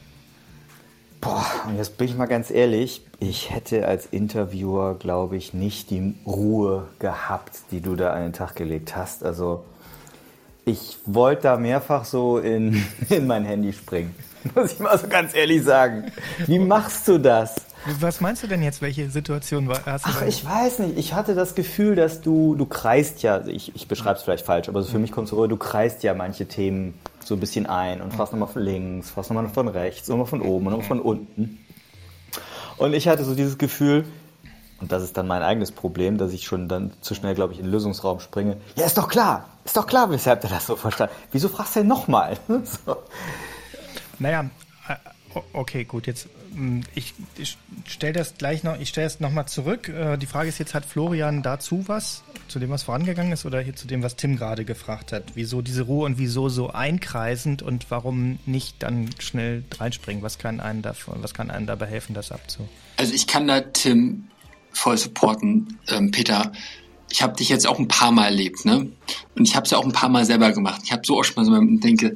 Boah, 1.22 1.46
und 1.68 1.78
jetzt 1.78 1.98
bin 1.98 2.08
ich 2.08 2.18
mal 2.18 2.26
ganz 2.26 2.52
ehrlich, 2.52 3.06
ich 3.20 3.50
hätte 3.52 3.88
als 3.88 4.06
Interviewer, 4.08 4.96
glaube 4.96 5.38
ich, 5.38 5.54
nicht 5.54 5.90
die 5.90 6.16
Ruhe 6.26 6.88
gehabt, 7.00 7.60
die 7.72 7.80
du 7.80 7.96
da 7.96 8.12
an 8.12 8.24
den 8.24 8.34
Tag 8.34 8.56
gelegt 8.56 8.96
hast. 8.96 9.24
Also 9.24 9.64
ich 10.66 10.98
wollte 11.06 11.44
da 11.44 11.58
mehrfach 11.58 12.06
so 12.06 12.40
in, 12.40 12.84
in 13.10 13.28
mein 13.28 13.46
Handy 13.46 13.72
springen. 13.72 14.16
Muss 14.56 14.74
ich 14.74 14.80
mal 14.80 14.98
so 14.98 15.08
ganz 15.08 15.36
ehrlich 15.36 15.64
sagen. 15.64 16.12
Wie 16.48 16.60
machst 16.60 17.08
du 17.08 17.18
das? 17.18 17.56
Was 18.00 18.22
meinst 18.22 18.44
du 18.44 18.48
denn 18.48 18.64
jetzt? 18.64 18.82
Welche 18.82 19.10
Situation 19.10 19.68
war, 19.68 19.80
du 19.80 19.82
Ach, 19.86 20.22
ich 20.22 20.46
weiß 20.46 20.80
nicht. 20.80 20.98
Ich 20.98 21.14
hatte 21.14 21.36
das 21.36 21.54
Gefühl, 21.56 21.96
dass 21.96 22.22
du, 22.22 22.56
du 22.56 22.66
kreist 22.66 23.24
ja, 23.24 23.46
ich, 23.46 23.76
ich 23.76 23.88
beschreibe 23.88 24.18
es 24.18 24.24
vielleicht 24.24 24.46
falsch, 24.46 24.70
aber 24.70 24.82
so 24.82 24.92
für 24.92 25.00
mich 25.00 25.12
kommt 25.12 25.26
es 25.26 25.32
so 25.32 25.36
rüber, 25.38 25.50
du 25.50 25.58
kreist 25.58 26.04
ja 26.04 26.14
manche 26.14 26.46
Themen 26.46 26.94
so 27.20 27.36
ein 27.36 27.40
bisschen 27.40 27.66
ein 27.66 28.02
und 28.02 28.14
fragst 28.14 28.34
nochmal 28.34 28.48
von 28.48 28.62
links, 28.62 29.10
fragst 29.10 29.32
nochmal 29.32 29.50
von 29.50 29.68
rechts, 29.68 30.08
nochmal 30.08 30.26
von 30.26 30.42
oben 30.42 30.68
und 30.68 30.72
nochmal 30.72 30.88
von 30.88 31.02
unten. 31.02 31.60
Und 32.78 32.94
ich 32.94 33.08
hatte 33.08 33.26
so 33.26 33.36
dieses 33.36 33.58
Gefühl, 33.58 34.06
und 34.80 34.92
das 34.92 35.04
ist 35.04 35.18
dann 35.18 35.28
mein 35.28 35.44
eigenes 35.44 35.72
Problem, 35.72 36.18
dass 36.18 36.34
ich 36.34 36.46
schon 36.46 36.68
dann 36.68 36.92
zu 37.02 37.16
schnell, 37.16 37.36
glaube 37.36 37.54
ich, 37.54 37.60
in 37.60 37.66
den 37.66 37.72
Lösungsraum 37.72 38.20
springe. 38.20 38.58
Ja, 38.76 38.86
ist 38.86 38.98
doch 38.98 39.08
klar, 39.08 39.46
ist 39.66 39.78
doch 39.78 39.88
klar, 39.88 40.10
weshalb 40.10 40.42
der 40.42 40.50
das 40.50 40.66
so 40.66 40.76
verstanden 40.76 41.14
Wieso 41.32 41.50
fragst 41.50 41.76
du 41.76 41.80
denn 41.82 41.88
nochmal? 41.88 42.38
so. 42.48 42.98
Naja, 44.20 44.46
okay, 45.54 45.84
gut, 45.84 46.08
jetzt 46.08 46.28
hm, 46.54 46.84
ich, 46.96 47.14
ich 47.38 47.58
stelle 47.88 48.14
das 48.14 48.38
gleich 48.38 48.64
noch, 48.64 48.80
ich 48.80 48.90
stelle 48.90 49.08
es 49.08 49.20
nochmal 49.20 49.48
zurück. 49.48 49.90
Äh, 49.90 50.18
die 50.18 50.26
Frage 50.26 50.50
ist 50.50 50.60
jetzt, 50.60 50.74
hat 50.74 50.86
Florian 50.86 51.42
dazu 51.42 51.84
was, 51.88 52.24
zu 52.48 52.60
dem, 52.60 52.70
was 52.70 52.84
vorangegangen 52.84 53.32
ist, 53.32 53.46
oder 53.46 53.62
hier 53.62 53.76
zu 53.76 53.88
dem, 53.88 54.04
was 54.04 54.16
Tim 54.16 54.36
gerade 54.36 54.66
gefragt 54.66 55.12
hat? 55.12 55.24
Wieso 55.36 55.62
diese 55.62 55.84
Ruhe 55.84 56.06
und 56.06 56.18
wieso 56.18 56.50
so 56.50 56.70
einkreisend 56.70 57.62
und 57.62 57.90
warum 57.90 58.40
nicht 58.46 58.82
dann 58.84 59.10
schnell 59.20 59.64
reinspringen? 59.80 60.22
Was 60.24 60.38
kann 60.38 60.60
einen 60.60 60.82
davon, 60.82 61.22
was 61.22 61.34
kann 61.34 61.50
einem 61.50 61.66
dabei 61.66 61.88
helfen, 61.88 62.14
das 62.14 62.32
abzu? 62.32 62.68
Also 62.98 63.14
ich 63.14 63.28
kann 63.28 63.48
da 63.48 63.62
Tim 63.62 64.26
voll 64.72 64.98
supporten, 64.98 65.80
ähm, 65.88 66.12
Peter. 66.12 66.52
Ich 67.10 67.22
habe 67.22 67.36
dich 67.36 67.50
jetzt 67.50 67.68
auch 67.68 67.80
ein 67.80 67.88
paar 67.88 68.12
Mal 68.12 68.26
erlebt, 68.26 68.66
ne? 68.66 68.88
Und 69.36 69.48
ich 69.48 69.56
habe 69.56 69.66
es 69.66 69.72
ja 69.72 69.78
auch 69.78 69.86
ein 69.86 69.92
paar 69.92 70.10
Mal 70.10 70.26
selber 70.26 70.52
gemacht. 70.52 70.82
Ich 70.84 70.92
habe 70.92 71.04
so 71.06 71.22
schon 71.24 71.36
mal 71.36 71.46
so 71.46 71.78
denke, 71.78 72.16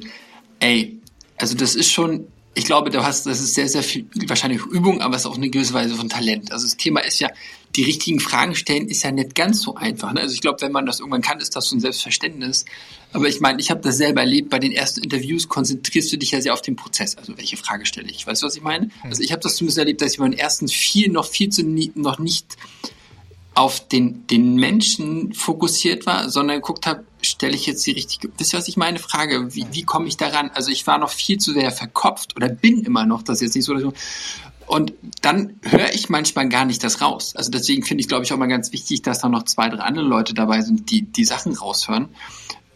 ey, 0.58 1.00
also 1.36 1.56
das 1.56 1.76
ist 1.76 1.90
schon 1.90 2.26
ich 2.58 2.64
glaube, 2.64 2.90
du 2.90 3.04
hast, 3.04 3.24
das 3.26 3.38
ist 3.38 3.54
sehr, 3.54 3.68
sehr 3.68 3.84
viel, 3.84 4.06
wahrscheinlich 4.26 4.62
Übung, 4.66 5.00
aber 5.00 5.14
es 5.14 5.22
ist 5.22 5.26
auch 5.26 5.36
eine 5.36 5.48
gewisse 5.48 5.74
Weise 5.74 5.94
von 5.94 6.08
Talent. 6.08 6.50
Also 6.50 6.66
das 6.66 6.76
Thema 6.76 7.00
ist 7.00 7.20
ja, 7.20 7.30
die 7.76 7.84
richtigen 7.84 8.18
Fragen 8.18 8.56
stellen 8.56 8.88
ist 8.88 9.04
ja 9.04 9.12
nicht 9.12 9.36
ganz 9.36 9.60
so 9.62 9.76
einfach. 9.76 10.12
Ne? 10.12 10.22
Also 10.22 10.34
ich 10.34 10.40
glaube, 10.40 10.60
wenn 10.62 10.72
man 10.72 10.84
das 10.84 10.98
irgendwann 10.98 11.22
kann, 11.22 11.38
ist 11.38 11.54
das 11.54 11.68
so 11.68 11.76
ein 11.76 11.80
Selbstverständnis. 11.80 12.64
Aber 13.12 13.28
ich 13.28 13.38
meine, 13.38 13.60
ich 13.60 13.70
habe 13.70 13.80
das 13.80 13.96
selber 13.96 14.22
erlebt. 14.22 14.50
Bei 14.50 14.58
den 14.58 14.72
ersten 14.72 15.04
Interviews 15.04 15.48
konzentrierst 15.48 16.12
du 16.12 16.18
dich 16.18 16.32
ja 16.32 16.40
sehr 16.40 16.52
auf 16.52 16.60
den 16.60 16.74
Prozess. 16.74 17.16
Also 17.16 17.38
welche 17.38 17.56
Frage 17.56 17.86
stelle 17.86 18.10
ich? 18.10 18.26
Weißt 18.26 18.42
du, 18.42 18.46
was 18.46 18.56
ich 18.56 18.62
meine? 18.62 18.90
Also 19.04 19.22
ich 19.22 19.30
habe 19.30 19.40
das 19.40 19.54
zumindest 19.54 19.78
erlebt, 19.78 20.00
dass 20.00 20.12
ich 20.14 20.18
bei 20.18 20.28
den 20.28 20.36
ersten 20.36 20.66
viel 20.66 21.10
noch 21.10 21.26
viel 21.26 21.50
zu 21.50 21.62
nie, 21.62 21.92
noch 21.94 22.18
nicht 22.18 22.56
auf 23.54 23.86
den, 23.86 24.26
den 24.26 24.56
Menschen 24.56 25.32
fokussiert 25.32 26.06
war, 26.06 26.28
sondern 26.28 26.56
geguckt 26.56 26.86
habe, 26.86 27.04
stelle 27.22 27.54
ich 27.54 27.66
jetzt 27.66 27.86
die 27.86 27.92
richtige, 27.92 28.30
wisst 28.38 28.52
ihr, 28.52 28.58
was 28.58 28.68
ich 28.68 28.76
meine? 28.76 28.98
Frage, 28.98 29.54
wie, 29.54 29.66
wie 29.72 29.82
komme 29.82 30.08
ich 30.08 30.16
daran? 30.16 30.50
Also 30.54 30.70
ich 30.70 30.86
war 30.86 30.98
noch 30.98 31.10
viel 31.10 31.38
zu 31.38 31.52
sehr 31.52 31.70
verkopft 31.70 32.36
oder 32.36 32.48
bin 32.48 32.82
immer 32.84 33.06
noch, 33.06 33.22
das 33.22 33.36
ist 33.36 33.54
jetzt 33.54 33.68
nicht 33.70 33.82
so. 33.82 33.92
Und 34.66 34.92
dann 35.22 35.58
höre 35.62 35.94
ich 35.94 36.10
manchmal 36.10 36.48
gar 36.48 36.66
nicht 36.66 36.84
das 36.84 37.00
raus. 37.00 37.34
Also 37.34 37.50
deswegen 37.50 37.84
finde 37.84 38.02
ich, 38.02 38.08
glaube 38.08 38.24
ich, 38.24 38.32
auch 38.32 38.36
mal 38.36 38.46
ganz 38.46 38.70
wichtig, 38.72 39.02
dass 39.02 39.20
da 39.20 39.28
noch 39.28 39.44
zwei, 39.44 39.68
drei 39.70 39.78
andere 39.78 40.04
Leute 40.04 40.34
dabei 40.34 40.60
sind, 40.60 40.90
die 40.90 41.02
die 41.02 41.24
Sachen 41.24 41.54
raushören. 41.54 42.10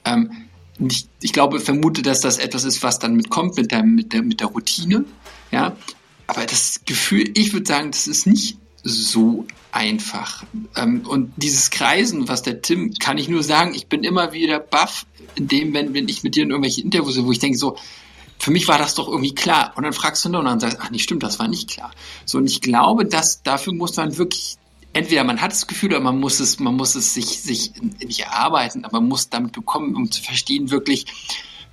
Ähm, 0.05 0.30
ich, 0.78 1.07
ich 1.20 1.32
glaube, 1.32 1.61
vermute, 1.61 2.03
dass 2.03 2.20
das 2.20 2.38
etwas 2.38 2.64
ist, 2.64 2.82
was 2.82 2.99
dann 2.99 3.14
mitkommt 3.14 3.57
mit 3.57 3.70
der, 3.70 3.82
mit 3.82 4.12
der, 4.12 4.22
mit 4.22 4.40
der 4.40 4.49
Routine. 4.49 5.05
Ja, 5.51 5.76
aber 6.26 6.47
das 6.47 6.80
Gefühl, 6.86 7.30
ich 7.34 7.53
würde 7.53 7.66
sagen, 7.66 7.90
das 7.90 8.07
ist 8.07 8.26
nicht 8.26 8.57
so 8.82 9.46
einfach. 9.70 10.44
Ähm, 10.76 11.02
und 11.06 11.32
dieses 11.36 11.70
Kreisen, 11.70 12.28
was 12.28 12.42
der 12.42 12.62
Tim, 12.62 12.94
kann 12.94 13.18
ich 13.18 13.28
nur 13.28 13.42
sagen, 13.42 13.74
ich 13.74 13.86
bin 13.86 14.04
immer 14.04 14.32
wieder 14.32 14.58
baff, 14.58 15.06
in 15.34 15.48
dem, 15.48 15.72
wenn, 15.74 15.94
wenn 15.94 16.08
ich 16.08 16.22
mit 16.22 16.36
dir 16.36 16.42
in 16.42 16.50
irgendwelche 16.50 16.82
Interviews, 16.82 17.22
wo 17.22 17.32
ich 17.32 17.38
denke 17.38 17.58
so, 17.58 17.76
für 18.38 18.50
mich 18.50 18.66
war 18.66 18.78
das 18.78 18.94
doch 18.94 19.08
irgendwie 19.08 19.34
klar. 19.34 19.72
Und 19.76 19.84
dann 19.84 19.92
fragst 19.92 20.24
du 20.24 20.28
nur 20.28 20.40
und 20.40 20.46
dann 20.46 20.60
sagst, 20.60 20.78
ach 20.80 20.90
nicht 20.90 21.04
stimmt, 21.04 21.22
das 21.22 21.38
war 21.38 21.48
nicht 21.48 21.70
klar. 21.70 21.92
So, 22.24 22.38
und 22.38 22.46
ich 22.46 22.60
glaube, 22.60 23.06
dass 23.06 23.42
dafür 23.42 23.72
muss 23.72 23.96
man 23.96 24.18
wirklich, 24.18 24.56
entweder 24.92 25.22
man 25.22 25.40
hat 25.40 25.52
das 25.52 25.68
Gefühl 25.68 25.90
oder 25.90 26.00
man 26.00 26.18
muss 26.18 26.40
es, 26.40 26.58
man 26.58 26.74
muss 26.74 26.96
es 26.96 27.14
sich, 27.14 27.40
sich 27.40 27.72
nicht 28.04 28.20
erarbeiten, 28.20 28.84
aber 28.84 29.00
man 29.00 29.08
muss 29.08 29.28
damit 29.30 29.52
bekommen, 29.52 29.94
um 29.94 30.10
zu 30.10 30.22
verstehen, 30.22 30.70
wirklich, 30.70 31.06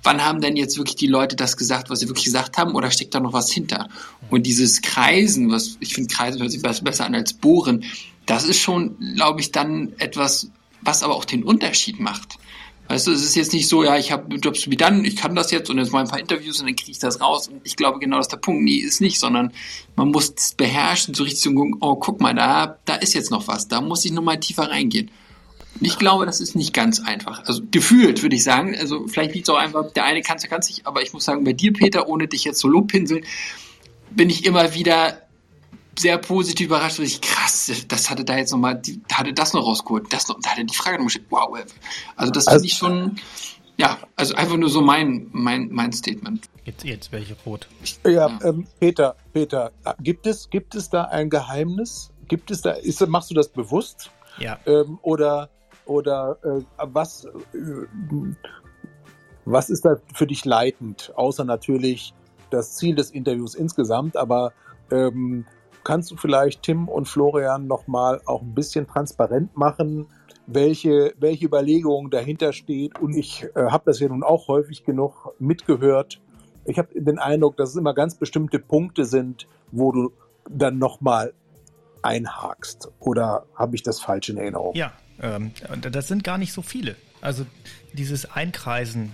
wann 0.02 0.24
haben 0.24 0.40
denn 0.40 0.56
jetzt 0.56 0.76
wirklich 0.78 0.96
die 0.96 1.06
Leute 1.06 1.36
das 1.36 1.56
gesagt, 1.56 1.90
was 1.90 2.00
sie 2.00 2.08
wirklich 2.08 2.24
gesagt 2.24 2.58
haben, 2.58 2.74
oder 2.74 2.90
steckt 2.90 3.14
da 3.14 3.20
noch 3.20 3.32
was 3.32 3.50
hinter? 3.50 3.88
Und 4.30 4.46
dieses 4.46 4.82
Kreisen, 4.82 5.50
was 5.50 5.76
ich 5.80 5.94
finde, 5.94 6.14
Kreisen 6.14 6.40
hört 6.40 6.50
sich 6.50 6.62
besser 6.62 7.04
an 7.04 7.14
als 7.14 7.32
Bohren, 7.32 7.84
das 8.26 8.44
ist 8.44 8.60
schon, 8.60 8.96
glaube 9.14 9.40
ich, 9.40 9.52
dann 9.52 9.92
etwas, 9.98 10.50
was 10.82 11.02
aber 11.02 11.16
auch 11.16 11.24
den 11.24 11.42
Unterschied 11.42 12.00
macht. 12.00 12.38
Weißt 12.90 13.06
du, 13.06 13.12
es 13.12 13.22
ist 13.22 13.36
jetzt 13.36 13.52
nicht 13.52 13.68
so, 13.68 13.84
ja, 13.84 13.96
ich 13.96 14.10
habe 14.10 14.34
Jobs 14.34 14.68
wie 14.68 14.76
dann, 14.76 15.04
ich 15.04 15.14
kann 15.14 15.36
das 15.36 15.52
jetzt 15.52 15.70
und 15.70 15.78
jetzt 15.78 15.92
mal 15.92 16.00
ein 16.00 16.08
paar 16.08 16.18
Interviews 16.18 16.58
und 16.58 16.66
dann 16.66 16.74
kriege 16.74 16.90
ich 16.90 16.98
das 16.98 17.20
raus. 17.20 17.46
Und 17.46 17.60
ich 17.62 17.76
glaube, 17.76 18.00
genau 18.00 18.16
das 18.16 18.26
der 18.26 18.38
Punkt. 18.38 18.64
Nee, 18.64 18.78
ist 18.78 19.00
nicht, 19.00 19.20
sondern 19.20 19.52
man 19.94 20.08
muss 20.08 20.32
es 20.36 20.54
beherrschen, 20.54 21.14
so 21.14 21.22
richtig 21.22 21.40
zu 21.40 21.54
gucken, 21.54 21.76
oh, 21.80 21.94
guck 21.94 22.20
mal, 22.20 22.34
da, 22.34 22.78
da 22.86 22.96
ist 22.96 23.14
jetzt 23.14 23.30
noch 23.30 23.46
was, 23.46 23.68
da 23.68 23.80
muss 23.80 24.04
ich 24.04 24.10
nochmal 24.10 24.40
tiefer 24.40 24.70
reingehen. 24.70 25.08
Ich 25.80 25.98
glaube, 25.98 26.26
das 26.26 26.40
ist 26.40 26.54
nicht 26.54 26.74
ganz 26.74 27.00
einfach. 27.00 27.44
Also 27.46 27.62
gefühlt 27.70 28.22
würde 28.22 28.36
ich 28.36 28.44
sagen. 28.44 28.76
Also 28.78 29.06
vielleicht 29.06 29.34
liegt 29.34 29.48
es 29.48 29.54
auch 29.54 29.58
einfach, 29.58 29.90
der 29.92 30.04
eine 30.04 30.20
kann 30.20 30.36
es 30.36 30.42
ja 30.42 30.50
ganz 30.50 30.68
nicht, 30.68 30.86
aber 30.86 31.02
ich 31.02 31.12
muss 31.12 31.24
sagen, 31.24 31.44
bei 31.44 31.54
dir, 31.54 31.72
Peter, 31.72 32.08
ohne 32.08 32.28
dich 32.28 32.44
jetzt 32.44 32.60
so 32.60 32.68
lobpinseln, 32.68 33.24
bin 34.10 34.28
ich 34.28 34.44
immer 34.44 34.74
wieder 34.74 35.22
sehr 35.98 36.18
positiv 36.18 36.66
überrascht, 36.66 36.98
weil 36.98 37.06
ich 37.06 37.20
krass, 37.20 37.70
das 37.88 38.10
hatte 38.10 38.24
da 38.24 38.36
jetzt 38.36 38.52
nochmal, 38.52 38.80
da 39.08 39.16
hatte 39.16 39.32
das 39.32 39.52
noch 39.52 39.66
rausgeholt, 39.66 40.12
das 40.12 40.28
noch, 40.28 40.38
da 40.40 40.50
hatte 40.50 40.64
die 40.64 40.74
Frage 40.74 40.98
noch 40.98 41.04
gestellt, 41.04 41.26
wow. 41.30 41.58
Also 42.16 42.32
das 42.32 42.46
also, 42.46 42.58
finde 42.58 42.66
ich 42.66 42.74
schon, 42.74 43.16
ja, 43.76 43.98
also 44.16 44.34
einfach 44.34 44.56
nur 44.56 44.70
so 44.70 44.82
mein, 44.82 45.28
mein, 45.32 45.68
mein 45.70 45.92
Statement. 45.92 46.48
Jetzt, 46.64 46.84
jetzt 46.84 47.12
welche 47.12 47.36
rot. 47.44 47.68
Ja, 48.04 48.10
ja. 48.10 48.38
Ähm, 48.44 48.66
Peter, 48.78 49.16
Peter, 49.32 49.72
gibt 50.00 50.26
es, 50.26 50.50
gibt 50.50 50.74
es 50.74 50.90
da 50.90 51.04
ein 51.04 51.30
Geheimnis? 51.30 52.10
Gibt 52.28 52.50
es 52.50 52.62
da, 52.62 52.72
ist, 52.72 53.06
machst 53.08 53.30
du 53.30 53.34
das 53.34 53.48
bewusst? 53.48 54.10
Ja. 54.38 54.58
Ähm, 54.66 54.98
oder 55.02 55.50
oder 55.90 56.38
äh, 56.44 56.62
was, 56.76 57.24
äh, 57.24 57.86
was 59.44 59.70
ist 59.70 59.84
da 59.84 59.96
für 60.14 60.26
dich 60.28 60.44
leitend, 60.44 61.12
außer 61.16 61.44
natürlich 61.44 62.14
das 62.50 62.76
Ziel 62.76 62.94
des 62.94 63.10
Interviews 63.10 63.56
insgesamt, 63.56 64.16
aber 64.16 64.52
ähm, 64.92 65.46
kannst 65.82 66.12
du 66.12 66.16
vielleicht 66.16 66.62
Tim 66.62 66.88
und 66.88 67.08
Florian 67.08 67.66
nochmal 67.66 68.20
auch 68.24 68.42
ein 68.42 68.54
bisschen 68.54 68.86
transparent 68.86 69.56
machen, 69.56 70.06
welche, 70.46 71.12
welche 71.18 71.46
Überlegungen 71.46 72.10
dahinter 72.10 72.52
steht. 72.52 73.00
Und 73.00 73.16
ich 73.16 73.44
äh, 73.56 73.66
habe 73.70 73.84
das 73.86 73.98
ja 73.98 74.08
nun 74.08 74.22
auch 74.22 74.46
häufig 74.46 74.84
genug 74.84 75.34
mitgehört. 75.40 76.20
Ich 76.66 76.78
habe 76.78 76.88
den 76.94 77.18
Eindruck, 77.18 77.56
dass 77.56 77.70
es 77.70 77.76
immer 77.76 77.94
ganz 77.94 78.14
bestimmte 78.14 78.60
Punkte 78.60 79.04
sind, 79.04 79.48
wo 79.72 79.90
du 79.90 80.12
dann 80.48 80.78
nochmal 80.78 81.32
einhakst. 82.02 82.92
Oder 83.00 83.46
habe 83.54 83.74
ich 83.74 83.82
das 83.82 84.00
falsch 84.00 84.28
in 84.28 84.36
Erinnerung? 84.36 84.74
Ja, 84.74 84.92
ähm, 85.20 85.52
das 85.80 86.08
sind 86.08 86.24
gar 86.24 86.38
nicht 86.38 86.52
so 86.52 86.62
viele. 86.62 86.96
Also 87.20 87.46
dieses 87.92 88.30
Einkreisen, 88.30 89.12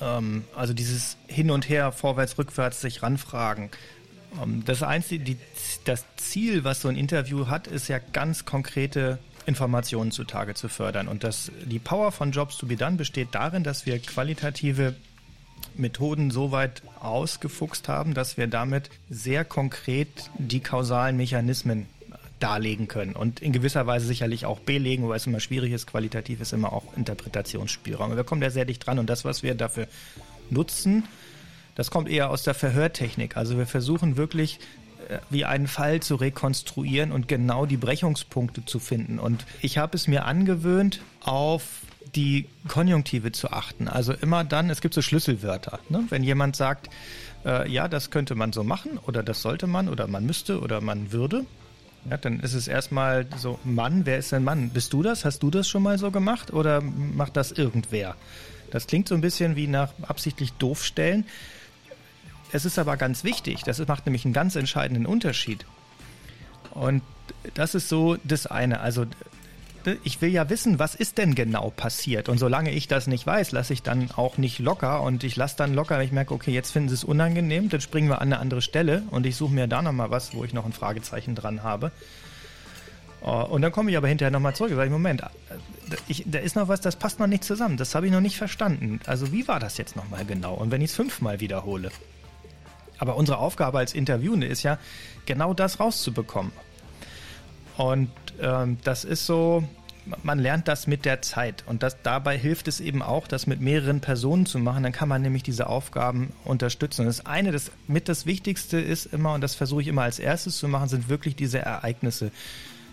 ähm, 0.00 0.44
also 0.54 0.74
dieses 0.74 1.16
Hin 1.26 1.50
und 1.50 1.68
Her, 1.68 1.92
vorwärts, 1.92 2.38
rückwärts, 2.38 2.80
sich 2.80 3.02
ranfragen. 3.02 3.70
Ähm, 4.42 4.62
das 4.64 4.82
einzige, 4.82 5.24
die, 5.24 5.36
das 5.84 6.04
Ziel, 6.16 6.64
was 6.64 6.82
so 6.82 6.88
ein 6.88 6.96
Interview 6.96 7.46
hat, 7.46 7.66
ist 7.66 7.88
ja 7.88 7.98
ganz 8.12 8.44
konkrete 8.44 9.18
Informationen 9.46 10.10
zutage 10.10 10.54
zu 10.54 10.68
fördern. 10.68 11.08
Und 11.08 11.24
das, 11.24 11.50
die 11.64 11.78
Power 11.78 12.12
von 12.12 12.32
Jobs 12.32 12.58
to 12.58 12.66
be 12.66 12.76
done 12.76 12.96
besteht 12.96 13.28
darin, 13.32 13.64
dass 13.64 13.86
wir 13.86 13.98
qualitative 13.98 14.94
Methoden 15.74 16.30
so 16.30 16.52
weit 16.52 16.82
ausgefuchst 17.00 17.88
haben, 17.88 18.12
dass 18.12 18.36
wir 18.36 18.46
damit 18.46 18.90
sehr 19.08 19.44
konkret 19.44 20.08
die 20.38 20.60
kausalen 20.60 21.16
Mechanismen 21.16 21.86
darlegen 22.40 22.88
können 22.88 23.14
und 23.14 23.40
in 23.40 23.52
gewisser 23.52 23.86
Weise 23.86 24.06
sicherlich 24.06 24.46
auch 24.46 24.60
belegen, 24.60 25.02
wobei 25.04 25.16
es 25.16 25.26
immer 25.26 25.40
schwierig 25.40 25.72
ist, 25.72 25.86
qualitativ 25.86 26.40
ist 26.40 26.52
immer 26.52 26.72
auch 26.72 26.96
Interpretationsspielraum. 26.96 28.16
Wir 28.16 28.24
kommen 28.24 28.40
da 28.40 28.50
sehr 28.50 28.64
dicht 28.64 28.86
dran 28.86 28.98
und 28.98 29.08
das, 29.08 29.24
was 29.24 29.42
wir 29.42 29.54
dafür 29.54 29.88
nutzen, 30.50 31.04
das 31.74 31.90
kommt 31.90 32.08
eher 32.08 32.30
aus 32.30 32.42
der 32.42 32.54
Verhörtechnik. 32.54 33.36
Also 33.36 33.56
wir 33.56 33.66
versuchen 33.66 34.16
wirklich 34.16 34.58
äh, 35.08 35.18
wie 35.30 35.44
einen 35.44 35.68
Fall 35.68 36.00
zu 36.00 36.16
rekonstruieren 36.16 37.12
und 37.12 37.28
genau 37.28 37.66
die 37.66 37.76
Brechungspunkte 37.76 38.64
zu 38.64 38.78
finden. 38.78 39.18
Und 39.18 39.46
ich 39.62 39.78
habe 39.78 39.96
es 39.96 40.08
mir 40.08 40.24
angewöhnt, 40.24 41.00
auf 41.20 41.62
die 42.14 42.46
Konjunktive 42.66 43.32
zu 43.32 43.50
achten. 43.52 43.86
Also 43.88 44.12
immer 44.12 44.42
dann, 44.44 44.70
es 44.70 44.80
gibt 44.80 44.94
so 44.94 45.02
Schlüsselwörter. 45.02 45.78
Ne? 45.88 46.04
Wenn 46.08 46.24
jemand 46.24 46.56
sagt, 46.56 46.88
äh, 47.44 47.70
ja, 47.70 47.88
das 47.88 48.10
könnte 48.10 48.34
man 48.34 48.52
so 48.52 48.64
machen 48.64 48.98
oder 49.06 49.22
das 49.22 49.42
sollte 49.42 49.66
man 49.66 49.88
oder 49.88 50.06
man 50.06 50.26
müsste 50.26 50.60
oder 50.60 50.80
man 50.80 51.12
würde, 51.12 51.44
ja, 52.10 52.16
dann 52.16 52.40
ist 52.40 52.54
es 52.54 52.68
erstmal 52.68 53.26
so, 53.36 53.58
Mann, 53.64 54.06
wer 54.06 54.18
ist 54.18 54.32
denn 54.32 54.44
Mann? 54.44 54.70
Bist 54.70 54.92
du 54.92 55.02
das? 55.02 55.24
Hast 55.24 55.42
du 55.42 55.50
das 55.50 55.68
schon 55.68 55.82
mal 55.82 55.98
so 55.98 56.10
gemacht 56.10 56.52
oder 56.52 56.80
macht 56.80 57.36
das 57.36 57.52
irgendwer? 57.52 58.16
Das 58.70 58.86
klingt 58.86 59.08
so 59.08 59.14
ein 59.14 59.20
bisschen 59.20 59.56
wie 59.56 59.66
nach 59.66 59.92
absichtlich 60.02 60.52
doof 60.54 60.84
stellen. 60.84 61.24
es 62.52 62.64
ist 62.64 62.78
aber 62.78 62.96
ganz 62.96 63.24
wichtig, 63.24 63.62
das 63.64 63.84
macht 63.86 64.06
nämlich 64.06 64.24
einen 64.24 64.34
ganz 64.34 64.56
entscheidenden 64.56 65.06
Unterschied. 65.06 65.66
Und 66.70 67.02
das 67.54 67.74
ist 67.74 67.88
so 67.88 68.16
das 68.24 68.46
eine. 68.46 68.80
Also 68.80 69.06
ich 70.04 70.20
will 70.20 70.30
ja 70.30 70.48
wissen, 70.50 70.78
was 70.78 70.94
ist 70.94 71.18
denn 71.18 71.34
genau 71.34 71.70
passiert. 71.70 72.28
Und 72.28 72.38
solange 72.38 72.70
ich 72.70 72.88
das 72.88 73.06
nicht 73.06 73.26
weiß, 73.26 73.52
lasse 73.52 73.72
ich 73.72 73.82
dann 73.82 74.10
auch 74.12 74.38
nicht 74.38 74.58
locker. 74.58 75.02
Und 75.02 75.24
ich 75.24 75.36
lasse 75.36 75.56
dann 75.56 75.74
locker, 75.74 76.02
ich 76.02 76.12
merke, 76.12 76.34
okay, 76.34 76.52
jetzt 76.52 76.70
finden 76.70 76.88
sie 76.88 76.94
es 76.94 77.04
unangenehm, 77.04 77.68
dann 77.68 77.80
springen 77.80 78.08
wir 78.08 78.20
an 78.20 78.28
eine 78.28 78.38
andere 78.38 78.62
Stelle 78.62 79.02
und 79.10 79.26
ich 79.26 79.36
suche 79.36 79.52
mir 79.52 79.66
da 79.66 79.82
nochmal 79.82 80.10
was, 80.10 80.34
wo 80.34 80.44
ich 80.44 80.52
noch 80.52 80.64
ein 80.64 80.72
Fragezeichen 80.72 81.34
dran 81.34 81.62
habe. 81.62 81.92
Oh, 83.20 83.46
und 83.50 83.62
dann 83.62 83.72
komme 83.72 83.90
ich 83.90 83.96
aber 83.96 84.06
hinterher 84.08 84.30
nochmal 84.30 84.54
zurück 84.54 84.70
und 84.70 84.76
sage, 84.76 84.90
Moment, 84.90 85.22
ich, 86.06 86.22
da 86.26 86.38
ist 86.38 86.54
noch 86.54 86.68
was, 86.68 86.80
das 86.80 86.96
passt 86.96 87.18
noch 87.18 87.26
nicht 87.26 87.42
zusammen. 87.42 87.76
Das 87.76 87.94
habe 87.94 88.06
ich 88.06 88.12
noch 88.12 88.20
nicht 88.20 88.36
verstanden. 88.36 89.00
Also 89.06 89.32
wie 89.32 89.48
war 89.48 89.58
das 89.58 89.76
jetzt 89.76 89.96
nochmal 89.96 90.24
genau? 90.24 90.54
Und 90.54 90.70
wenn 90.70 90.80
ich 90.82 90.90
es 90.90 90.96
fünfmal 90.96 91.40
wiederhole? 91.40 91.90
Aber 92.98 93.16
unsere 93.16 93.38
Aufgabe 93.38 93.78
als 93.78 93.94
Interviewende 93.94 94.46
ist 94.46 94.62
ja, 94.62 94.78
genau 95.26 95.54
das 95.54 95.80
rauszubekommen. 95.80 96.52
Und 97.78 98.10
ähm, 98.42 98.76
das 98.82 99.04
ist 99.04 99.24
so, 99.24 99.62
man 100.22 100.38
lernt 100.38 100.68
das 100.68 100.86
mit 100.86 101.04
der 101.04 101.22
Zeit. 101.22 101.62
Und 101.66 101.82
das, 101.82 102.02
dabei 102.02 102.36
hilft 102.36 102.68
es 102.68 102.80
eben 102.80 103.02
auch, 103.02 103.28
das 103.28 103.46
mit 103.46 103.60
mehreren 103.60 104.00
Personen 104.00 104.46
zu 104.46 104.58
machen. 104.58 104.82
Dann 104.82 104.92
kann 104.92 105.08
man 105.08 105.22
nämlich 105.22 105.44
diese 105.44 105.68
Aufgaben 105.68 106.32
unterstützen. 106.44 107.02
Und 107.02 107.06
das 107.06 107.24
eine, 107.24 107.52
das 107.52 107.70
mit 107.86 108.08
das 108.08 108.26
Wichtigste 108.26 108.78
ist 108.80 109.06
immer, 109.06 109.32
und 109.34 109.42
das 109.42 109.54
versuche 109.54 109.82
ich 109.82 109.88
immer 109.88 110.02
als 110.02 110.18
erstes 110.18 110.58
zu 110.58 110.68
machen, 110.68 110.88
sind 110.88 111.08
wirklich 111.08 111.36
diese 111.36 111.60
Ereignisse 111.60 112.32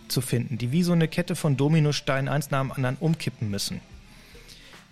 zu 0.08 0.22
finden, 0.22 0.60
die 0.60 0.72
wie 0.72 0.84
so 0.84 0.94
eine 0.94 1.08
Kette 1.08 1.36
von 1.36 1.58
Dominosteinen 1.58 2.30
eins 2.30 2.52
nach 2.52 2.62
dem 2.62 2.72
anderen 2.72 2.98
umkippen 3.00 3.50
müssen 3.50 3.82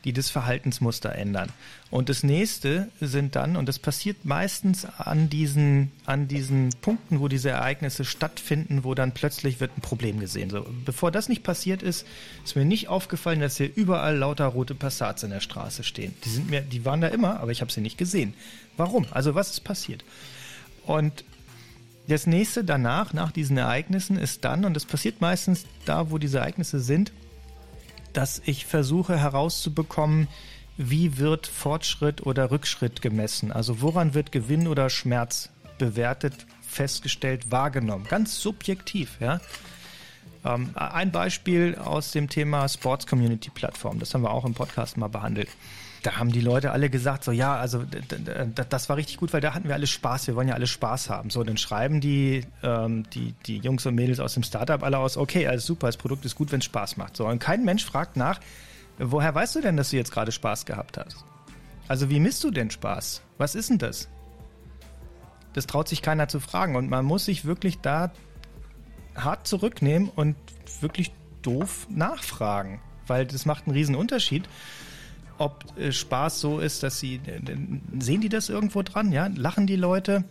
die 0.04 0.14
das 0.14 0.30
Verhaltensmuster 0.30 1.14
ändern. 1.16 1.50
Und 1.90 2.10
das 2.10 2.24
nächste 2.24 2.90
sind 3.00 3.36
dann, 3.36 3.56
und 3.56 3.70
das 3.70 3.80
passiert 3.80 4.26
meistens 4.26 4.86
an 4.86 5.30
diesen, 5.30 5.92
an 6.06 6.28
diesen 6.28 6.72
Punkten, 6.82 7.20
wo 7.20 7.28
diese 7.28 7.50
Ereignisse 7.50 8.04
stattfinden, 8.04 8.84
wo 8.84 8.96
dann 8.96 9.14
plötzlich 9.14 9.60
wird 9.60 9.78
ein 9.78 9.82
Problem 9.82 10.20
gesehen. 10.20 10.50
So, 10.50 10.66
bevor 10.86 11.12
das 11.12 11.30
nicht 11.30 11.44
passiert 11.44 11.82
ist, 11.82 12.06
ist 12.44 12.56
mir 12.56 12.66
nicht 12.66 12.90
aufgefallen, 12.90 13.40
dass 13.40 13.58
hier 13.58 13.70
überall 13.74 14.18
lauter 14.18 14.48
rote 14.48 14.76
Passats 14.76 15.24
in 15.24 15.30
der 15.30 15.40
Straße 15.40 15.84
stehen. 15.84 16.14
Die 16.26 16.30
sind 16.30 16.50
mir, 16.50 16.62
die 16.62 16.84
waren 16.84 17.02
da 17.02 17.08
immer, 17.08 17.40
aber 17.40 17.52
ich 17.52 17.62
habe 17.62 17.72
sie 17.72 17.82
nicht 17.82 17.98
gesehen. 17.98 18.34
Warum? 18.76 19.06
Also 19.12 19.36
was 19.36 19.52
ist 19.52 19.64
passiert? 19.64 20.04
Und 20.86 21.24
das 22.08 22.28
nächste 22.28 22.66
danach, 22.66 23.14
nach 23.14 23.32
diesen 23.32 23.58
Ereignissen, 23.58 24.18
ist 24.18 24.44
dann, 24.44 24.66
und 24.66 24.74
das 24.74 24.86
passiert 24.86 25.22
meistens 25.22 25.66
da, 25.86 26.12
wo 26.12 26.18
diese 26.18 26.40
Ereignisse 26.40 26.80
sind, 26.82 27.14
dass 28.14 28.42
ich 28.46 28.66
versuche 28.66 29.18
herauszubekommen, 29.18 30.28
wie 30.78 31.18
wird 31.18 31.48
Fortschritt 31.48 32.26
oder 32.26 32.52
Rückschritt 32.52 33.02
gemessen? 33.02 33.52
Also 33.52 33.82
woran 33.82 34.14
wird 34.14 34.32
Gewinn 34.32 34.68
oder 34.68 34.90
Schmerz 34.90 35.50
bewertet, 35.78 36.34
festgestellt, 36.62 37.52
wahrgenommen? 37.52 38.06
Ganz 38.10 38.40
subjektiv, 38.40 39.18
ja. 39.20 39.40
Ähm, 40.46 40.72
ein 40.76 41.12
Beispiel 41.12 41.76
aus 41.76 42.12
dem 42.12 42.30
Thema 42.30 42.68
Sports 42.68 43.08
Community 43.08 43.50
Plattform, 43.50 44.00
das 44.00 44.14
haben 44.14 44.24
wir 44.24 44.32
auch 44.32 44.46
im 44.46 44.54
Podcast 44.54 44.98
mal 44.98 45.10
behandelt 45.10 45.50
da 46.04 46.18
haben 46.18 46.32
die 46.32 46.42
Leute 46.42 46.72
alle 46.72 46.90
gesagt, 46.90 47.24
so 47.24 47.32
ja, 47.32 47.56
also 47.56 47.84
das 48.70 48.90
war 48.90 48.98
richtig 48.98 49.18
gut, 49.18 49.34
weil 49.34 49.42
da 49.42 49.54
hatten 49.54 49.68
wir 49.68 49.74
alle 49.74 49.88
Spaß, 49.88 50.28
wir 50.28 50.36
wollen 50.36 50.50
ja 50.50 50.54
alle 50.54 50.68
Spaß 50.68 51.10
haben. 51.10 51.30
So, 51.30 51.44
dann 51.44 51.58
schreiben 51.58 52.02
die, 52.02 52.46
ähm, 52.62 53.10
die, 53.12 53.34
die 53.46 53.58
Jungs 53.58 53.86
und 53.86 53.96
Mädels 53.96 54.20
aus 54.20 54.34
dem 54.34 54.44
Startup 54.44 54.84
alle 54.84 54.98
aus, 54.98 55.18
okay, 55.18 55.48
alles 55.48 55.66
super, 55.66 55.88
das 55.88 55.98
Produkt 55.98 56.26
ist 56.26 56.36
gut, 56.36 56.52
wenn 56.52 56.60
es 56.60 56.66
Spaß 56.66 56.98
macht. 56.98 57.16
So, 57.16 57.26
und 57.26 57.40
kein 57.40 57.64
Mensch 57.64 57.86
fragt 57.86 58.18
nach, 58.18 58.40
woher 59.00 59.34
weißt 59.34 59.56
du 59.56 59.62
denn, 59.62 59.78
dass 59.78 59.92
du 59.92 59.98
jetzt 59.98 60.12
gerade 60.12 60.32
Spaß 60.32 60.66
gehabt 60.66 60.98
hast? 60.98 61.24
Also 61.88 62.10
wie 62.10 62.20
misst 62.20 62.44
du 62.44 62.52
denn 62.52 62.70
Spaß? 62.70 63.22
Was 63.38 63.56
ist 63.56 63.70
denn 63.70 63.78
das? 63.78 64.10
Das 65.54 65.68
traut 65.68 65.88
sich 65.88 66.02
keiner 66.02 66.28
zu 66.28 66.40
fragen 66.40 66.76
und 66.76 66.90
man 66.90 67.06
muss 67.06 67.26
sich 67.26 67.46
wirklich 67.46 67.80
da 67.80 68.12
hart 69.16 69.48
zurücknehmen 69.48 70.10
und 70.10 70.36
wirklich 70.82 71.14
doof 71.44 71.88
nachfragen, 71.90 72.82
weil 73.08 73.26
das 73.26 73.46
macht 73.46 73.68
einen 73.68 73.76
riesen 73.76 73.96
Unterschied 73.96 74.50
ob 75.38 75.66
äh, 75.78 75.92
Spaß 75.92 76.40
so 76.40 76.60
ist, 76.60 76.84
dass 76.84 77.00
sie, 77.00 77.22
sehen 78.00 78.22
die 78.22 78.30
das 78.30 78.50
irgendwo 78.50 78.82
dran, 78.82 79.12
ja? 79.12 79.28
Lachen 79.36 79.68
die 79.68 79.76
Leute? 79.76 80.24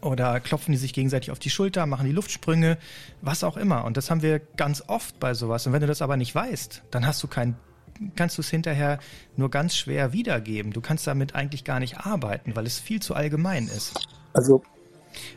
Oder 0.00 0.40
klopfen 0.40 0.72
die 0.72 0.78
sich 0.78 0.92
gegenseitig 0.92 1.30
auf 1.30 1.38
die 1.38 1.50
Schulter, 1.50 1.86
machen 1.86 2.06
die 2.06 2.12
Luftsprünge, 2.12 2.76
was 3.20 3.44
auch 3.44 3.56
immer. 3.56 3.84
Und 3.84 3.96
das 3.96 4.10
haben 4.10 4.20
wir 4.20 4.40
ganz 4.40 4.82
oft 4.88 5.20
bei 5.20 5.32
sowas. 5.32 5.66
Und 5.66 5.72
wenn 5.72 5.80
du 5.80 5.86
das 5.86 6.02
aber 6.02 6.16
nicht 6.16 6.34
weißt, 6.34 6.82
dann 6.90 7.06
hast 7.06 7.22
du 7.22 7.28
kein, 7.28 7.54
kannst 8.16 8.36
du 8.36 8.42
es 8.42 8.50
hinterher 8.50 8.98
nur 9.36 9.48
ganz 9.48 9.76
schwer 9.76 10.12
wiedergeben. 10.12 10.72
Du 10.72 10.80
kannst 10.80 11.06
damit 11.06 11.36
eigentlich 11.36 11.62
gar 11.62 11.78
nicht 11.78 11.98
arbeiten, 11.98 12.56
weil 12.56 12.66
es 12.66 12.80
viel 12.80 13.00
zu 13.00 13.14
allgemein 13.14 13.68
ist. 13.68 13.94
Also 14.32 14.62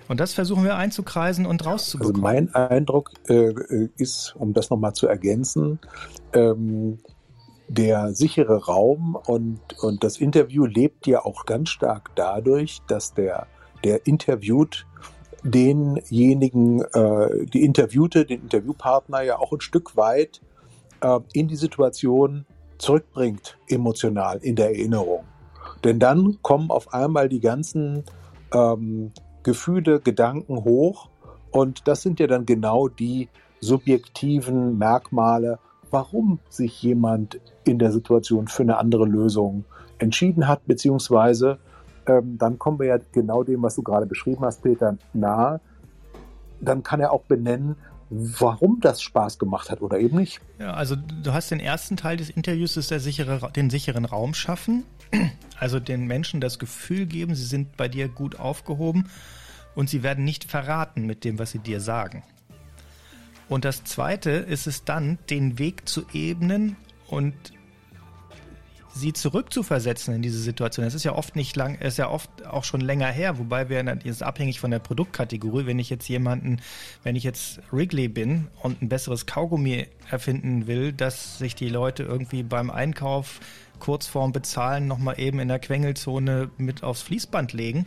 und 0.07 0.19
das 0.19 0.33
versuchen 0.33 0.63
wir 0.63 0.75
einzukreisen 0.77 1.45
und 1.45 1.65
rauszubekommen. 1.65 2.15
Also 2.15 2.21
mein 2.21 2.55
Eindruck 2.55 3.11
äh, 3.27 3.49
äh 3.49 3.89
ist, 3.97 4.35
um 4.37 4.53
das 4.53 4.69
nochmal 4.69 4.93
zu 4.93 5.07
ergänzen, 5.07 5.79
ähm, 6.33 6.99
der 7.67 8.13
sichere 8.13 8.65
Raum 8.65 9.15
und, 9.15 9.59
und 9.81 10.03
das 10.03 10.17
Interview 10.17 10.65
lebt 10.65 11.07
ja 11.07 11.25
auch 11.25 11.45
ganz 11.45 11.69
stark 11.69 12.11
dadurch, 12.15 12.81
dass 12.87 13.13
der, 13.13 13.47
der 13.83 14.05
interviewt 14.05 14.85
denjenigen, 15.43 16.81
äh, 16.81 17.45
die 17.45 17.63
Interviewte, 17.63 18.25
den 18.25 18.41
Interviewpartner 18.41 19.21
ja 19.21 19.37
auch 19.37 19.51
ein 19.51 19.61
Stück 19.61 19.95
weit 19.95 20.41
äh, 21.01 21.19
in 21.33 21.47
die 21.47 21.55
Situation 21.55 22.45
zurückbringt, 22.77 23.57
emotional 23.67 24.39
in 24.39 24.55
der 24.55 24.69
Erinnerung. 24.69 25.23
Denn 25.83 25.99
dann 25.99 26.39
kommen 26.41 26.71
auf 26.71 26.93
einmal 26.93 27.29
die 27.29 27.39
ganzen 27.39 28.03
ähm, 28.53 29.11
Gefühle, 29.43 29.99
Gedanken 29.99 30.63
hoch 30.63 31.09
und 31.51 31.87
das 31.87 32.01
sind 32.01 32.19
ja 32.19 32.27
dann 32.27 32.45
genau 32.45 32.87
die 32.87 33.29
subjektiven 33.61 34.77
Merkmale, 34.77 35.59
warum 35.95 36.39
sich 36.49 36.83
jemand 36.83 37.39
in 37.63 37.79
der 37.79 37.93
Situation 37.93 38.49
für 38.49 38.63
eine 38.63 38.79
andere 38.79 39.05
Lösung 39.05 39.63
entschieden 39.97 40.45
hat, 40.45 40.65
beziehungsweise 40.67 41.57
ähm, 42.05 42.37
dann 42.37 42.59
kommen 42.59 42.79
wir 42.79 42.87
ja 42.87 42.97
genau 43.13 43.43
dem, 43.43 43.63
was 43.63 43.75
du 43.75 43.81
gerade 43.81 44.05
beschrieben 44.05 44.43
hast, 44.43 44.61
Peter, 44.61 44.97
nahe. 45.13 45.61
Dann 46.59 46.83
kann 46.83 46.99
er 46.99 47.13
auch 47.13 47.23
benennen, 47.23 47.77
warum 48.09 48.81
das 48.81 49.01
Spaß 49.01 49.39
gemacht 49.39 49.71
hat 49.71 49.81
oder 49.81 49.97
eben 49.97 50.17
nicht. 50.17 50.41
Ja, 50.59 50.73
also 50.73 50.97
du 50.97 51.31
hast 51.31 51.49
den 51.49 51.61
ersten 51.61 51.95
Teil 51.95 52.17
des 52.17 52.29
Interviews, 52.29 52.75
ist 52.75 52.91
der 52.91 52.99
sichere, 52.99 53.49
den 53.55 53.69
sicheren 53.69 54.03
Raum 54.03 54.33
schaffen. 54.33 54.83
Also 55.57 55.79
den 55.79 56.05
Menschen 56.05 56.41
das 56.41 56.59
Gefühl 56.59 57.05
geben, 57.05 57.33
sie 57.33 57.45
sind 57.45 57.77
bei 57.77 57.87
dir 57.87 58.09
gut 58.09 58.37
aufgehoben 58.37 59.05
und 59.73 59.89
sie 59.89 60.03
werden 60.03 60.25
nicht 60.25 60.43
verraten 60.43 61.05
mit 61.05 61.23
dem, 61.23 61.39
was 61.39 61.51
sie 61.51 61.59
dir 61.59 61.79
sagen. 61.79 62.23
Und 63.47 63.65
das 63.65 63.83
zweite 63.83 64.31
ist 64.31 64.67
es 64.67 64.85
dann, 64.85 65.17
den 65.29 65.59
Weg 65.59 65.87
zu 65.87 66.05
ebnen 66.13 66.75
und 67.07 67.33
sie 68.95 69.11
zurückzuversetzen 69.11 70.15
in 70.15 70.21
diese 70.21 70.39
Situation. 70.39 70.85
Das 70.85 70.93
ist 70.93 71.03
ja 71.03 71.13
oft 71.13 71.35
nicht 71.35 71.55
lang, 71.55 71.75
ist 71.75 71.97
ja 71.97 72.09
oft 72.09 72.45
auch 72.45 72.63
schon 72.63 72.79
länger 72.79 73.07
her, 73.07 73.37
wobei 73.37 73.67
wir 73.69 73.85
ist 74.05 74.23
abhängig 74.23 74.59
von 74.59 74.71
der 74.71 74.79
Produktkategorie. 74.79 75.65
Wenn 75.65 75.79
ich 75.79 75.89
jetzt 75.89 76.07
jemanden, 76.07 76.61
wenn 77.03 77.15
ich 77.15 77.23
jetzt 77.23 77.59
Wrigley 77.71 78.07
bin 78.07 78.47
und 78.63 78.81
ein 78.81 78.89
besseres 78.89 79.25
Kaugummi 79.25 79.87
erfinden 80.09 80.65
will, 80.67 80.93
dass 80.93 81.37
sich 81.37 81.55
die 81.55 81.69
Leute 81.69 82.03
irgendwie 82.03 82.43
beim 82.43 82.71
Einkauf 82.71 83.41
kurz 83.79 84.07
vorm 84.07 84.31
Bezahlen 84.31 84.87
nochmal 84.87 85.19
eben 85.19 85.39
in 85.39 85.49
der 85.49 85.59
Quengelzone 85.59 86.49
mit 86.57 86.81
aufs 86.81 87.01
Fließband 87.01 87.51
legen, 87.51 87.85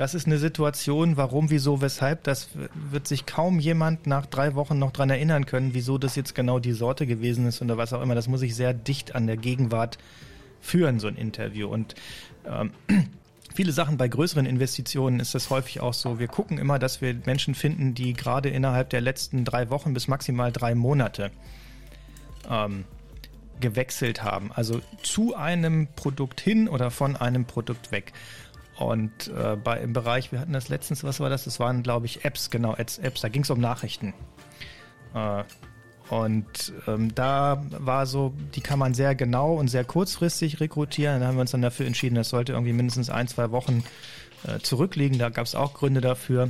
das 0.00 0.14
ist 0.14 0.26
eine 0.26 0.38
Situation, 0.38 1.18
warum, 1.18 1.50
wieso, 1.50 1.82
weshalb, 1.82 2.24
das 2.24 2.48
wird 2.72 3.06
sich 3.06 3.26
kaum 3.26 3.58
jemand 3.60 4.06
nach 4.06 4.24
drei 4.24 4.54
Wochen 4.54 4.78
noch 4.78 4.92
dran 4.92 5.10
erinnern 5.10 5.44
können, 5.44 5.74
wieso 5.74 5.98
das 5.98 6.16
jetzt 6.16 6.34
genau 6.34 6.58
die 6.58 6.72
Sorte 6.72 7.06
gewesen 7.06 7.46
ist 7.46 7.60
oder 7.60 7.76
was 7.76 7.92
auch 7.92 8.00
immer. 8.00 8.14
Das 8.14 8.26
muss 8.26 8.40
ich 8.40 8.54
sehr 8.54 8.72
dicht 8.72 9.14
an 9.14 9.26
der 9.26 9.36
Gegenwart 9.36 9.98
führen, 10.62 11.00
so 11.00 11.08
ein 11.08 11.16
Interview. 11.16 11.68
Und 11.68 11.96
ähm, 12.46 12.70
viele 13.54 13.72
Sachen 13.72 13.98
bei 13.98 14.08
größeren 14.08 14.46
Investitionen 14.46 15.20
ist 15.20 15.34
das 15.34 15.50
häufig 15.50 15.80
auch 15.80 15.92
so. 15.92 16.18
Wir 16.18 16.28
gucken 16.28 16.56
immer, 16.56 16.78
dass 16.78 17.02
wir 17.02 17.14
Menschen 17.26 17.54
finden, 17.54 17.92
die 17.92 18.14
gerade 18.14 18.48
innerhalb 18.48 18.88
der 18.88 19.02
letzten 19.02 19.44
drei 19.44 19.68
Wochen 19.68 19.92
bis 19.92 20.08
maximal 20.08 20.50
drei 20.50 20.74
Monate 20.74 21.30
ähm, 22.48 22.84
gewechselt 23.60 24.22
haben. 24.22 24.50
Also 24.50 24.80
zu 25.02 25.36
einem 25.36 25.88
Produkt 25.94 26.40
hin 26.40 26.68
oder 26.68 26.90
von 26.90 27.16
einem 27.16 27.44
Produkt 27.44 27.92
weg. 27.92 28.14
Und 28.80 29.28
äh, 29.28 29.56
bei, 29.56 29.78
im 29.80 29.92
Bereich, 29.92 30.32
wir 30.32 30.40
hatten 30.40 30.54
das 30.54 30.70
letztens, 30.70 31.04
was 31.04 31.20
war 31.20 31.28
das? 31.28 31.44
Das 31.44 31.60
waren, 31.60 31.82
glaube 31.82 32.06
ich, 32.06 32.24
Apps, 32.24 32.48
genau, 32.48 32.74
Apps, 32.74 32.96
Apps 32.96 33.20
da 33.20 33.28
ging 33.28 33.42
es 33.42 33.50
um 33.50 33.60
Nachrichten. 33.60 34.14
Äh, 35.14 35.44
und 36.08 36.72
ähm, 36.88 37.14
da 37.14 37.62
war 37.70 38.06
so, 38.06 38.32
die 38.54 38.62
kann 38.62 38.78
man 38.78 38.94
sehr 38.94 39.14
genau 39.14 39.52
und 39.54 39.68
sehr 39.68 39.84
kurzfristig 39.84 40.60
rekrutieren. 40.60 41.20
Da 41.20 41.26
haben 41.26 41.36
wir 41.36 41.42
uns 41.42 41.50
dann 41.50 41.60
dafür 41.60 41.86
entschieden, 41.86 42.14
das 42.14 42.30
sollte 42.30 42.52
irgendwie 42.52 42.72
mindestens 42.72 43.10
ein, 43.10 43.28
zwei 43.28 43.50
Wochen 43.50 43.84
äh, 44.48 44.60
zurückliegen. 44.60 45.18
Da 45.18 45.28
gab 45.28 45.44
es 45.44 45.54
auch 45.54 45.74
Gründe 45.74 46.00
dafür. 46.00 46.48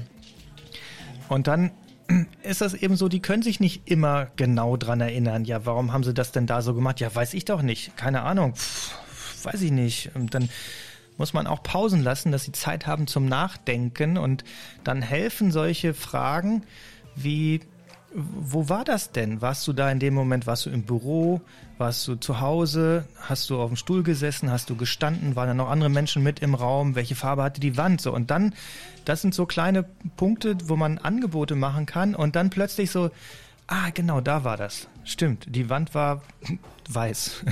Und 1.28 1.48
dann 1.48 1.72
ist 2.44 2.60
das 2.60 2.74
eben 2.74 2.94
so, 2.94 3.08
die 3.08 3.20
können 3.20 3.42
sich 3.42 3.58
nicht 3.58 3.90
immer 3.90 4.28
genau 4.36 4.76
dran 4.76 5.00
erinnern. 5.00 5.44
Ja, 5.44 5.66
warum 5.66 5.92
haben 5.92 6.04
sie 6.04 6.14
das 6.14 6.30
denn 6.30 6.46
da 6.46 6.62
so 6.62 6.74
gemacht? 6.74 7.00
Ja, 7.00 7.12
weiß 7.12 7.34
ich 7.34 7.44
doch 7.44 7.62
nicht. 7.62 7.96
Keine 7.96 8.22
Ahnung. 8.22 8.54
Pff, 8.54 9.44
weiß 9.44 9.62
ich 9.62 9.72
nicht. 9.72 10.12
Und 10.14 10.32
dann 10.32 10.48
muss 11.20 11.34
man 11.34 11.46
auch 11.46 11.62
Pausen 11.62 12.02
lassen, 12.02 12.32
dass 12.32 12.44
sie 12.44 12.52
Zeit 12.52 12.86
haben 12.86 13.06
zum 13.06 13.26
Nachdenken 13.26 14.16
und 14.16 14.42
dann 14.84 15.02
helfen 15.02 15.52
solche 15.52 15.92
Fragen 15.92 16.62
wie, 17.14 17.60
wo 18.14 18.70
war 18.70 18.84
das 18.84 19.12
denn? 19.12 19.42
Warst 19.42 19.68
du 19.68 19.74
da 19.74 19.90
in 19.90 19.98
dem 19.98 20.14
Moment, 20.14 20.46
warst 20.46 20.64
du 20.64 20.70
im 20.70 20.84
Büro, 20.84 21.42
warst 21.76 22.08
du 22.08 22.14
zu 22.14 22.40
Hause, 22.40 23.04
hast 23.20 23.50
du 23.50 23.60
auf 23.60 23.68
dem 23.68 23.76
Stuhl 23.76 24.02
gesessen, 24.02 24.50
hast 24.50 24.70
du 24.70 24.76
gestanden, 24.76 25.36
waren 25.36 25.48
da 25.48 25.52
noch 25.52 25.68
andere 25.68 25.90
Menschen 25.90 26.22
mit 26.22 26.40
im 26.40 26.54
Raum, 26.54 26.94
welche 26.94 27.16
Farbe 27.16 27.42
hatte 27.42 27.60
die 27.60 27.76
Wand? 27.76 28.00
So 28.00 28.14
und 28.14 28.30
dann, 28.30 28.54
das 29.04 29.20
sind 29.20 29.34
so 29.34 29.44
kleine 29.44 29.84
Punkte, 30.16 30.56
wo 30.64 30.76
man 30.76 30.96
Angebote 30.96 31.54
machen 31.54 31.84
kann 31.84 32.14
und 32.14 32.34
dann 32.34 32.48
plötzlich 32.48 32.90
so, 32.90 33.10
ah 33.66 33.90
genau, 33.92 34.22
da 34.22 34.42
war 34.44 34.56
das, 34.56 34.88
stimmt, 35.04 35.54
die 35.54 35.68
Wand 35.68 35.94
war 35.94 36.22
weiß. 36.88 37.44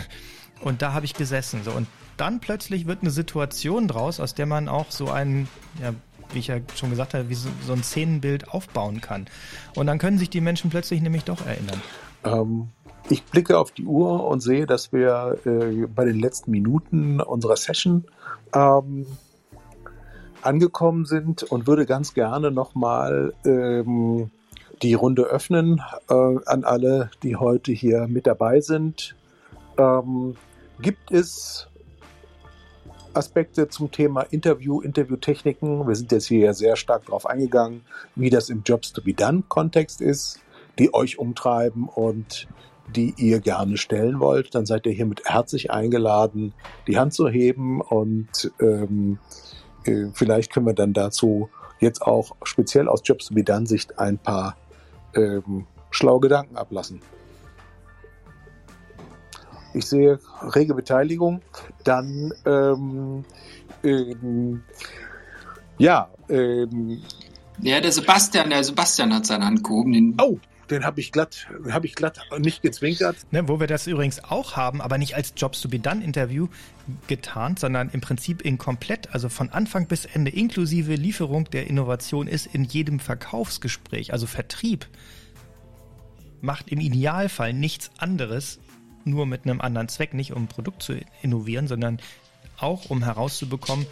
Und 0.62 0.80
da 0.80 0.94
habe 0.94 1.04
ich 1.04 1.12
gesessen 1.12 1.60
so 1.64 1.70
und 1.72 1.86
dann 2.20 2.40
plötzlich 2.40 2.86
wird 2.86 3.02
eine 3.02 3.10
Situation 3.10 3.88
draus, 3.88 4.20
aus 4.20 4.34
der 4.34 4.46
man 4.46 4.68
auch 4.68 4.90
so 4.90 5.10
einen 5.10 5.48
ja, 5.80 5.94
wie 6.32 6.38
ich 6.38 6.48
ja 6.48 6.56
schon 6.74 6.90
gesagt 6.90 7.14
habe, 7.14 7.28
wie 7.28 7.34
so, 7.34 7.48
so 7.66 7.72
ein 7.72 7.82
Szenenbild 7.82 8.52
aufbauen 8.52 9.00
kann. 9.00 9.26
Und 9.74 9.86
dann 9.86 9.98
können 9.98 10.18
sich 10.18 10.30
die 10.30 10.40
Menschen 10.40 10.70
plötzlich 10.70 11.00
nämlich 11.00 11.24
doch 11.24 11.46
erinnern. 11.46 11.80
Ähm, 12.24 12.68
ich 13.08 13.24
blicke 13.24 13.58
auf 13.58 13.72
die 13.72 13.84
Uhr 13.84 14.26
und 14.26 14.40
sehe, 14.40 14.66
dass 14.66 14.92
wir 14.92 15.38
äh, 15.46 15.86
bei 15.86 16.04
den 16.04 16.18
letzten 16.18 16.50
Minuten 16.50 17.20
unserer 17.20 17.56
Session 17.56 18.04
ähm, 18.54 19.06
angekommen 20.42 21.06
sind 21.06 21.42
und 21.42 21.66
würde 21.66 21.86
ganz 21.86 22.14
gerne 22.14 22.50
nochmal 22.50 23.32
ähm, 23.44 24.30
die 24.82 24.94
Runde 24.94 25.24
öffnen 25.24 25.80
äh, 26.08 26.14
an 26.46 26.64
alle, 26.64 27.10
die 27.22 27.36
heute 27.36 27.72
hier 27.72 28.06
mit 28.06 28.26
dabei 28.26 28.60
sind. 28.60 29.16
Ähm, 29.76 30.36
gibt 30.80 31.10
es 31.10 31.67
Aspekte 33.14 33.68
zum 33.68 33.90
Thema 33.90 34.22
Interview, 34.22 34.80
Interviewtechniken. 34.80 35.86
Wir 35.86 35.94
sind 35.94 36.12
jetzt 36.12 36.26
hier 36.26 36.54
sehr 36.54 36.76
stark 36.76 37.06
darauf 37.06 37.26
eingegangen, 37.26 37.82
wie 38.14 38.30
das 38.30 38.50
im 38.50 38.62
Jobs 38.64 38.92
to 38.92 39.02
be 39.02 39.14
done 39.14 39.42
Kontext 39.48 40.00
ist, 40.00 40.40
die 40.78 40.92
euch 40.94 41.18
umtreiben 41.18 41.88
und 41.88 42.48
die 42.94 43.14
ihr 43.16 43.40
gerne 43.40 43.76
stellen 43.76 44.20
wollt. 44.20 44.54
Dann 44.54 44.66
seid 44.66 44.86
ihr 44.86 44.92
hiermit 44.92 45.22
herzlich 45.24 45.70
eingeladen, 45.70 46.54
die 46.86 46.98
Hand 46.98 47.12
zu 47.12 47.28
heben 47.28 47.80
und 47.80 48.50
ähm, 48.60 49.18
äh, 49.84 50.06
vielleicht 50.14 50.52
können 50.52 50.66
wir 50.66 50.74
dann 50.74 50.92
dazu 50.92 51.50
jetzt 51.80 52.02
auch 52.02 52.36
speziell 52.42 52.88
aus 52.88 53.02
Jobs 53.04 53.26
to 53.26 53.34
be 53.34 53.44
done 53.44 53.66
Sicht 53.66 53.98
ein 53.98 54.18
paar 54.18 54.56
ähm, 55.14 55.66
schlaue 55.90 56.20
Gedanken 56.20 56.56
ablassen 56.56 57.00
ich 59.78 59.86
sehe 59.86 60.18
rege 60.54 60.74
Beteiligung, 60.74 61.40
dann 61.84 62.32
ähm, 62.44 63.24
ähm, 63.82 64.62
ja. 65.78 66.08
Ähm, 66.28 67.02
ja, 67.60 67.80
der 67.80 67.92
Sebastian, 67.92 68.50
der 68.50 68.62
Sebastian 68.62 69.14
hat 69.14 69.26
seine 69.26 69.46
Hand 69.46 69.64
gehoben. 69.64 69.92
Den 69.92 70.16
oh, 70.20 70.38
den 70.70 70.84
habe 70.84 71.00
ich 71.00 71.12
glatt, 71.12 71.48
habe 71.70 71.86
ich 71.86 71.94
glatt 71.94 72.20
nicht 72.38 72.62
gezwinkert. 72.62 73.16
Ne, 73.30 73.48
wo 73.48 73.58
wir 73.58 73.66
das 73.66 73.86
übrigens 73.86 74.22
auch 74.22 74.56
haben, 74.56 74.80
aber 74.80 74.98
nicht 74.98 75.16
als 75.16 75.32
Jobs 75.36 75.60
to 75.60 75.68
be 75.68 75.78
done 75.78 76.04
Interview 76.04 76.48
getarnt, 77.06 77.58
sondern 77.58 77.88
im 77.90 78.00
Prinzip 78.00 78.42
in 78.42 78.58
komplett, 78.58 79.12
also 79.14 79.28
von 79.28 79.50
Anfang 79.50 79.86
bis 79.86 80.04
Ende 80.04 80.30
inklusive 80.30 80.94
Lieferung 80.94 81.44
der 81.50 81.68
Innovation 81.68 82.26
ist 82.26 82.46
in 82.46 82.64
jedem 82.64 83.00
Verkaufsgespräch, 83.00 84.12
also 84.12 84.26
Vertrieb 84.26 84.86
macht 86.40 86.68
im 86.68 86.78
Idealfall 86.78 87.52
nichts 87.52 87.90
anderes 87.98 88.60
nur 89.04 89.26
mit 89.26 89.44
einem 89.44 89.60
anderen 89.60 89.88
Zweck, 89.88 90.14
nicht 90.14 90.32
um 90.32 90.44
ein 90.44 90.48
Produkt 90.48 90.82
zu 90.82 90.94
innovieren, 91.22 91.68
sondern 91.68 91.98
auch 92.58 92.90
um 92.90 93.04
herauszubekommen, 93.04 93.86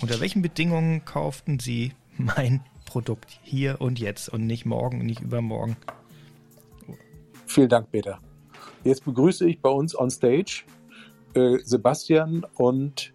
unter 0.00 0.20
welchen 0.20 0.42
Bedingungen 0.42 1.04
kauften 1.04 1.58
Sie 1.58 1.92
mein 2.16 2.60
Produkt 2.84 3.38
hier 3.42 3.80
und 3.80 3.98
jetzt 3.98 4.28
und 4.28 4.46
nicht 4.46 4.66
morgen 4.66 5.00
und 5.00 5.06
nicht 5.06 5.20
übermorgen. 5.20 5.76
Vielen 7.46 7.68
Dank, 7.68 7.90
Peter. 7.90 8.18
Jetzt 8.84 9.04
begrüße 9.04 9.48
ich 9.48 9.60
bei 9.60 9.70
uns 9.70 9.96
on 9.96 10.10
stage 10.10 10.64
äh, 11.34 11.58
Sebastian 11.62 12.46
und 12.54 13.12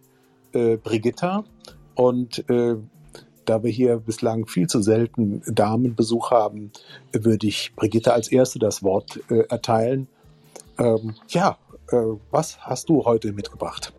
äh, 0.53 0.77
Brigitta. 0.77 1.43
Und 1.95 2.47
äh, 2.49 2.75
da 3.45 3.63
wir 3.63 3.71
hier 3.71 3.97
bislang 3.97 4.47
viel 4.47 4.67
zu 4.67 4.81
selten 4.81 5.41
Damenbesuch 5.45 6.31
haben, 6.31 6.71
würde 7.11 7.47
ich 7.47 7.73
Brigitta 7.75 8.11
als 8.11 8.31
Erste 8.31 8.59
das 8.59 8.83
Wort 8.83 9.19
äh, 9.29 9.41
erteilen 9.47 10.07
ähm, 10.77 11.15
ja, 11.29 11.57
äh, 11.91 11.95
was 12.31 12.59
hast 12.59 12.89
du 12.89 13.05
heute 13.05 13.31
mitgebracht? 13.31 13.93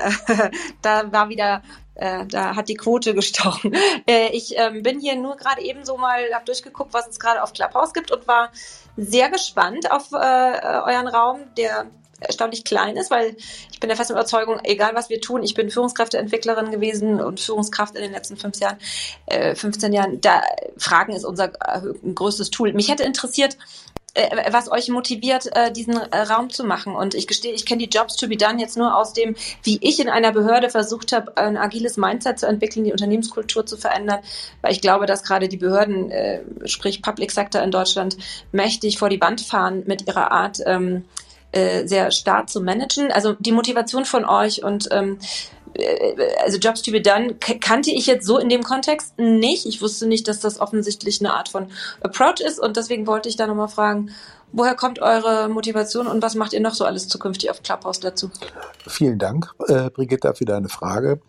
da 0.82 1.12
war 1.12 1.28
wieder, 1.28 1.62
äh, 1.94 2.26
da 2.26 2.54
hat 2.54 2.68
die 2.68 2.74
Quote 2.74 3.14
gestochen. 3.14 3.74
Äh, 4.06 4.30
ich 4.32 4.56
ähm, 4.56 4.82
bin 4.82 5.00
hier 5.00 5.16
nur 5.16 5.36
gerade 5.36 5.61
eben 5.61 5.84
so 5.84 5.98
mal, 5.98 6.32
habe 6.32 6.44
durchgeguckt, 6.46 6.94
was 6.94 7.09
es 7.09 7.20
gerade 7.20 7.42
auf 7.42 7.52
Clubhouse 7.52 7.92
gibt 7.92 8.11
und 8.11 8.26
war 8.26 8.50
sehr 8.96 9.28
gespannt 9.28 9.90
auf 9.90 10.12
äh, 10.12 10.16
euren 10.16 11.09
Raum, 11.09 11.40
der 11.59 11.90
erstaunlich 12.20 12.64
klein 12.64 12.96
ist, 12.96 13.11
weil 13.11 13.36
ich 13.70 13.80
bin 13.80 13.88
der 13.88 13.96
festen 13.96 14.14
Überzeugung, 14.14 14.61
egal 14.64 14.94
was 14.94 15.09
wir 15.09 15.20
tun, 15.20 15.42
ich 15.42 15.54
bin 15.54 15.70
Führungskräfteentwicklerin 15.70 16.70
gewesen 16.70 17.20
und 17.20 17.40
Führungskraft 17.40 17.94
in 17.94 18.02
den 18.02 18.12
letzten 18.12 18.36
fünf 18.36 18.59
Jahren, 18.59 18.78
äh, 19.26 19.54
15 19.54 19.92
Jahren, 19.92 20.20
da 20.20 20.42
Fragen 20.76 21.12
ist 21.12 21.24
unser 21.24 21.52
äh, 21.61 21.80
größtes 22.14 22.50
Tool. 22.50 22.72
Mich 22.72 22.90
hätte 22.90 23.04
interessiert, 23.04 23.56
äh, 24.14 24.52
was 24.52 24.70
euch 24.70 24.88
motiviert, 24.88 25.54
äh, 25.54 25.70
diesen 25.70 25.94
äh, 25.94 26.18
Raum 26.22 26.50
zu 26.50 26.64
machen. 26.64 26.96
Und 26.96 27.14
ich 27.14 27.26
gestehe, 27.26 27.52
ich 27.52 27.66
kenne 27.66 27.86
die 27.86 27.96
Jobs 27.96 28.16
to 28.16 28.26
be 28.26 28.36
done 28.36 28.61
jetzt 28.61 28.76
nur 28.76 28.96
aus 28.96 29.12
dem, 29.12 29.36
wie 29.62 29.78
ich 29.82 30.00
in 30.00 30.09
einer 30.09 30.32
Behörde 30.32 30.70
versucht 30.70 31.12
habe, 31.12 31.36
ein 31.36 31.56
agiles 31.56 31.96
Mindset 31.96 32.38
zu 32.38 32.46
entwickeln, 32.46 32.84
die 32.84 32.92
Unternehmenskultur 32.92 33.66
zu 33.66 33.76
verändern, 33.76 34.20
weil 34.62 34.72
ich 34.72 34.80
glaube, 34.80 35.06
dass 35.06 35.22
gerade 35.22 35.48
die 35.48 35.56
Behörden, 35.56 36.11
sprich 36.64 37.02
Public 37.02 37.30
Sector 37.30 37.62
in 37.62 37.70
Deutschland, 37.70 38.16
mächtig 38.52 38.98
vor 38.98 39.09
die 39.09 39.20
Wand 39.20 39.40
fahren 39.40 39.84
mit 39.86 40.06
ihrer 40.06 40.30
Art, 40.30 40.59
ähm, 40.66 41.04
sehr 41.52 42.11
stark 42.11 42.50
zu 42.50 42.61
managen. 42.61 43.11
Also 43.11 43.34
die 43.38 43.52
Motivation 43.52 44.04
von 44.04 44.24
euch 44.24 44.62
und 44.62 44.88
ähm, 44.90 45.18
also 46.43 46.59
Jobs 46.59 46.83
to 46.83 46.91
be 46.91 47.01
done 47.01 47.35
kannte 47.35 47.91
ich 47.91 48.07
jetzt 48.07 48.27
so 48.27 48.39
in 48.39 48.49
dem 48.49 48.62
Kontext 48.62 49.19
nicht. 49.19 49.66
Ich 49.66 49.83
wusste 49.83 50.07
nicht, 50.07 50.29
dass 50.29 50.41
das 50.41 50.61
offensichtlich 50.61 51.21
eine 51.21 51.35
Art 51.35 51.49
von 51.49 51.69
Approach 52.01 52.41
ist 52.41 52.59
und 52.59 52.77
deswegen 52.77 53.07
wollte 53.07 53.29
ich 53.29 53.37
da 53.37 53.47
nochmal 53.47 53.69
fragen, 53.69 54.11
woher 54.53 54.75
kommt 54.75 55.01
eure 55.01 55.49
Motivation 55.49 56.07
und 56.07 56.23
was 56.23 56.35
macht 56.35 56.53
ihr 56.53 56.61
noch 56.61 56.75
so 56.75 56.85
alles 56.85 57.09
zukünftig 57.09 57.51
auf 57.51 57.62
Clubhouse 57.62 58.01
dazu? 58.01 58.31
Vielen 58.87 59.19
Dank, 59.19 59.55
äh, 59.69 59.91
Brigitta, 59.91 60.33
für 60.35 60.45
deine 60.45 60.69
Frage. 60.69 61.21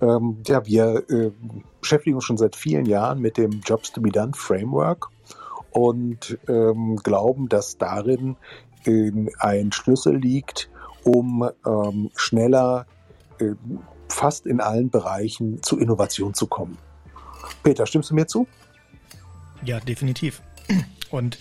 Ähm, 0.00 0.38
ja, 0.46 0.64
wir 0.64 1.04
äh, 1.08 1.32
beschäftigen 1.80 2.16
uns 2.16 2.24
schon 2.24 2.38
seit 2.38 2.56
vielen 2.56 2.86
Jahren 2.86 3.20
mit 3.20 3.36
dem 3.36 3.60
Jobs 3.64 3.92
to 3.92 4.00
be 4.00 4.10
Done 4.10 4.32
Framework 4.34 5.08
und 5.70 6.38
ähm, 6.48 6.96
glauben, 6.96 7.48
dass 7.48 7.78
darin 7.78 8.36
äh, 8.84 9.10
ein 9.38 9.72
Schlüssel 9.72 10.16
liegt, 10.16 10.70
um 11.04 11.48
ähm, 11.66 12.10
schneller 12.14 12.86
äh, 12.86 12.97
fast 14.08 14.46
in 14.46 14.60
allen 14.60 14.90
Bereichen 14.90 15.62
zu 15.62 15.78
Innovation 15.78 16.34
zu 16.34 16.46
kommen. 16.46 16.78
Peter, 17.62 17.86
stimmst 17.86 18.10
du 18.10 18.14
mir 18.14 18.26
zu? 18.26 18.46
Ja, 19.64 19.80
definitiv. 19.80 20.42
Und 21.10 21.38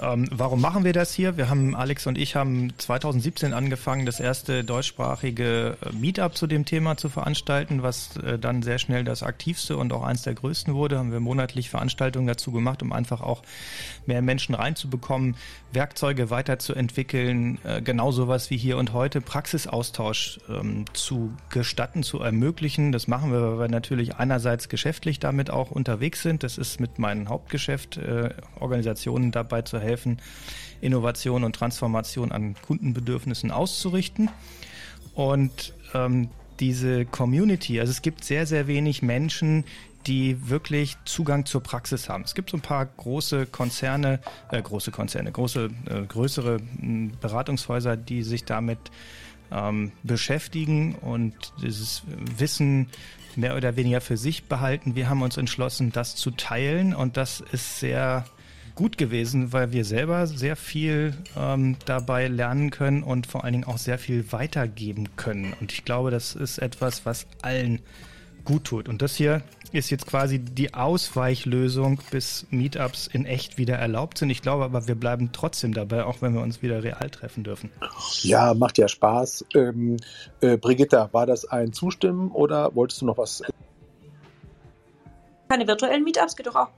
ähm, 0.00 0.28
warum 0.30 0.60
machen 0.60 0.84
wir 0.84 0.92
das 0.92 1.12
hier? 1.12 1.36
Wir 1.36 1.50
haben, 1.50 1.74
Alex 1.74 2.06
und 2.06 2.18
ich 2.18 2.36
haben 2.36 2.72
2017 2.78 3.52
angefangen, 3.52 4.06
das 4.06 4.20
erste 4.20 4.62
deutschsprachige 4.62 5.76
äh, 5.80 5.92
Meetup 5.92 6.36
zu 6.36 6.46
dem 6.46 6.64
Thema 6.64 6.96
zu 6.96 7.08
veranstalten, 7.08 7.82
was 7.82 8.16
äh, 8.18 8.38
dann 8.38 8.62
sehr 8.62 8.78
schnell 8.78 9.02
das 9.02 9.22
aktivste 9.22 9.76
und 9.76 9.92
auch 9.92 10.04
eins 10.04 10.22
der 10.22 10.34
größten 10.34 10.74
wurde. 10.74 10.98
Haben 10.98 11.10
wir 11.10 11.20
monatlich 11.20 11.68
Veranstaltungen 11.70 12.28
dazu 12.28 12.52
gemacht, 12.52 12.82
um 12.82 12.92
einfach 12.92 13.22
auch 13.22 13.42
mehr 14.06 14.22
Menschen 14.22 14.54
reinzubekommen, 14.54 15.36
Werkzeuge 15.72 16.30
weiterzuentwickeln, 16.30 17.58
äh, 17.64 17.82
genau 17.82 18.12
sowas 18.12 18.50
wie 18.50 18.56
hier 18.56 18.78
und 18.78 18.92
heute 18.92 19.20
Praxisaustausch 19.20 20.38
ähm, 20.48 20.84
zu 20.92 21.32
gestatten, 21.50 22.04
zu 22.04 22.20
ermöglichen. 22.20 22.92
Das 22.92 23.08
machen 23.08 23.32
wir, 23.32 23.42
weil 23.42 23.58
wir 23.58 23.68
natürlich 23.68 24.14
einerseits 24.16 24.68
geschäftlich 24.68 25.18
damit 25.18 25.50
auch 25.50 25.72
unterwegs 25.72 26.22
sind. 26.22 26.44
Das 26.44 26.56
ist 26.56 26.78
mit 26.78 27.00
meinem 27.00 27.28
Hauptgeschäft, 27.28 27.96
äh, 27.96 28.30
Organisationen 28.98 29.32
dabei 29.32 29.62
zu 29.62 29.78
helfen 29.78 30.18
Innovation 30.80 31.44
und 31.44 31.54
Transformation 31.54 32.32
an 32.32 32.54
Kundenbedürfnissen 32.54 33.50
auszurichten. 33.50 34.30
Und 35.14 35.74
ähm, 35.94 36.28
diese 36.60 37.04
Community, 37.04 37.80
also 37.80 37.90
es 37.90 38.02
gibt 38.02 38.24
sehr, 38.24 38.46
sehr 38.46 38.66
wenig 38.66 39.02
Menschen, 39.02 39.64
die 40.06 40.48
wirklich 40.48 40.96
Zugang 41.04 41.44
zur 41.44 41.62
Praxis 41.62 42.08
haben. 42.08 42.22
Es 42.24 42.34
gibt 42.34 42.50
so 42.50 42.56
ein 42.56 42.60
paar 42.60 42.86
große 42.86 43.46
Konzerne, 43.46 44.20
äh, 44.50 44.62
große 44.62 44.90
Konzerne, 44.92 45.32
große, 45.32 45.70
äh, 45.86 46.02
größere 46.06 46.56
äh, 46.56 47.10
Beratungshäuser, 47.20 47.96
die 47.96 48.22
sich 48.22 48.44
damit 48.44 48.78
ähm, 49.50 49.92
beschäftigen 50.04 50.94
und 50.94 51.34
dieses 51.60 52.02
Wissen 52.36 52.88
mehr 53.34 53.56
oder 53.56 53.76
weniger 53.76 54.00
für 54.00 54.16
sich 54.16 54.44
behalten. 54.44 54.94
Wir 54.94 55.08
haben 55.08 55.22
uns 55.22 55.36
entschlossen, 55.36 55.90
das 55.90 56.14
zu 56.14 56.30
teilen 56.30 56.94
und 56.94 57.16
das 57.16 57.40
ist 57.52 57.80
sehr 57.80 58.24
gut 58.78 58.96
gewesen, 58.96 59.52
weil 59.52 59.72
wir 59.72 59.84
selber 59.84 60.28
sehr 60.28 60.54
viel 60.54 61.12
ähm, 61.36 61.74
dabei 61.84 62.28
lernen 62.28 62.70
können 62.70 63.02
und 63.02 63.26
vor 63.26 63.42
allen 63.42 63.54
Dingen 63.54 63.64
auch 63.64 63.76
sehr 63.76 63.98
viel 63.98 64.30
weitergeben 64.30 65.16
können. 65.16 65.52
Und 65.60 65.72
ich 65.72 65.84
glaube, 65.84 66.12
das 66.12 66.36
ist 66.36 66.58
etwas, 66.58 67.04
was 67.04 67.26
allen 67.42 67.80
gut 68.44 68.62
tut. 68.62 68.88
Und 68.88 69.02
das 69.02 69.16
hier 69.16 69.42
ist 69.72 69.90
jetzt 69.90 70.06
quasi 70.06 70.38
die 70.38 70.74
Ausweichlösung, 70.74 72.00
bis 72.12 72.46
Meetups 72.50 73.08
in 73.08 73.26
echt 73.26 73.58
wieder 73.58 73.74
erlaubt 73.74 74.18
sind. 74.18 74.30
Ich 74.30 74.42
glaube 74.42 74.62
aber, 74.62 74.86
wir 74.86 74.94
bleiben 74.94 75.30
trotzdem 75.32 75.74
dabei, 75.74 76.04
auch 76.04 76.22
wenn 76.22 76.32
wir 76.32 76.40
uns 76.40 76.62
wieder 76.62 76.84
real 76.84 77.10
treffen 77.10 77.42
dürfen. 77.42 77.72
Ja, 78.22 78.54
macht 78.54 78.78
ja 78.78 78.86
Spaß. 78.86 79.44
Ähm, 79.56 79.96
äh, 80.40 80.56
Brigitta, 80.56 81.12
war 81.12 81.26
das 81.26 81.44
ein 81.46 81.72
Zustimmen 81.72 82.30
oder 82.30 82.72
wolltest 82.76 83.02
du 83.02 83.06
noch 83.06 83.18
was? 83.18 83.42
Keine 85.48 85.66
virtuellen 85.66 86.04
Meetups 86.04 86.36
geht 86.36 86.46
doch 86.46 86.54
auch. 86.54 86.68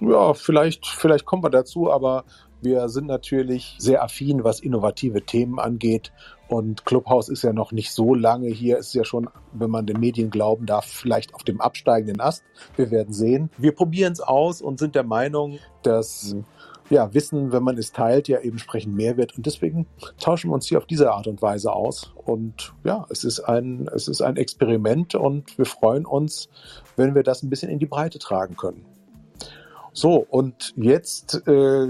Ja, 0.00 0.34
vielleicht, 0.34 0.86
vielleicht 0.86 1.24
kommen 1.24 1.42
wir 1.42 1.50
dazu, 1.50 1.90
aber 1.90 2.24
wir 2.60 2.88
sind 2.88 3.06
natürlich 3.06 3.76
sehr 3.78 4.02
affin, 4.02 4.42
was 4.42 4.60
innovative 4.60 5.22
Themen 5.22 5.58
angeht. 5.58 6.12
Und 6.48 6.86
Clubhouse 6.86 7.28
ist 7.28 7.42
ja 7.42 7.52
noch 7.52 7.72
nicht 7.72 7.90
so 7.92 8.14
lange 8.14 8.48
hier, 8.48 8.78
ist 8.78 8.94
ja 8.94 9.04
schon, 9.04 9.28
wenn 9.52 9.70
man 9.70 9.86
den 9.86 10.00
Medien 10.00 10.30
glauben 10.30 10.66
darf, 10.66 10.86
vielleicht 10.86 11.34
auf 11.34 11.42
dem 11.42 11.60
absteigenden 11.60 12.20
Ast. 12.20 12.42
Wir 12.76 12.90
werden 12.90 13.12
sehen. 13.12 13.50
Wir 13.58 13.72
probieren 13.72 14.12
es 14.12 14.20
aus 14.20 14.62
und 14.62 14.78
sind 14.78 14.94
der 14.94 15.04
Meinung, 15.04 15.58
dass 15.82 16.36
ja, 16.90 17.12
Wissen, 17.14 17.52
wenn 17.52 17.62
man 17.62 17.78
es 17.78 17.92
teilt, 17.92 18.28
ja 18.28 18.38
eben 18.40 18.52
entsprechend 18.52 18.94
mehr 18.94 19.16
wird. 19.16 19.36
Und 19.36 19.46
deswegen 19.46 19.86
tauschen 20.18 20.50
wir 20.50 20.54
uns 20.54 20.66
hier 20.66 20.78
auf 20.78 20.86
diese 20.86 21.12
Art 21.12 21.26
und 21.26 21.42
Weise 21.42 21.72
aus. 21.72 22.12
Und 22.16 22.74
ja, 22.84 23.06
es 23.10 23.24
ist 23.24 23.40
ein, 23.40 23.88
es 23.94 24.08
ist 24.08 24.22
ein 24.22 24.36
Experiment 24.36 25.14
und 25.14 25.56
wir 25.58 25.66
freuen 25.66 26.06
uns, 26.06 26.48
wenn 26.96 27.14
wir 27.14 27.22
das 27.22 27.42
ein 27.42 27.50
bisschen 27.50 27.70
in 27.70 27.78
die 27.78 27.86
Breite 27.86 28.18
tragen 28.18 28.56
können. 28.56 28.84
So, 29.96 30.26
und 30.28 30.74
jetzt 30.76 31.46
äh, 31.46 31.86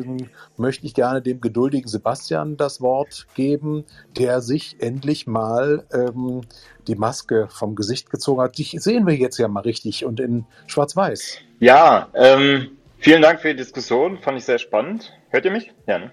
möchte 0.59 0.85
ich 0.85 0.93
gerne 0.93 1.23
dem 1.23 1.41
geduldigen 1.41 1.89
Sebastian 1.89 2.59
das 2.59 2.83
Wort 2.83 3.27
geben, 3.35 3.87
der 4.19 4.43
sich 4.43 4.77
endlich 4.79 5.27
mal 5.27 5.87
ähm, 5.91 6.43
die 6.87 6.97
Maske 6.97 7.49
vom 7.51 7.75
Gesicht 7.75 8.11
gezogen 8.11 8.43
hat. 8.43 8.59
Dich 8.59 8.77
sehen 8.79 9.07
wir 9.07 9.15
jetzt 9.15 9.39
ja 9.39 9.49
mal 9.49 9.63
richtig 9.63 10.05
und 10.05 10.21
in 10.21 10.45
Schwarz-Weiß. 10.67 11.39
Ja, 11.61 12.09
ähm, 12.13 12.77
vielen 12.99 13.23
Dank 13.23 13.41
für 13.41 13.49
die 13.49 13.57
Diskussion, 13.57 14.19
fand 14.19 14.37
ich 14.37 14.45
sehr 14.45 14.59
spannend. 14.59 15.11
Hört 15.31 15.47
ihr 15.47 15.51
mich? 15.51 15.73
Ja, 15.87 15.99
ne? 15.99 16.11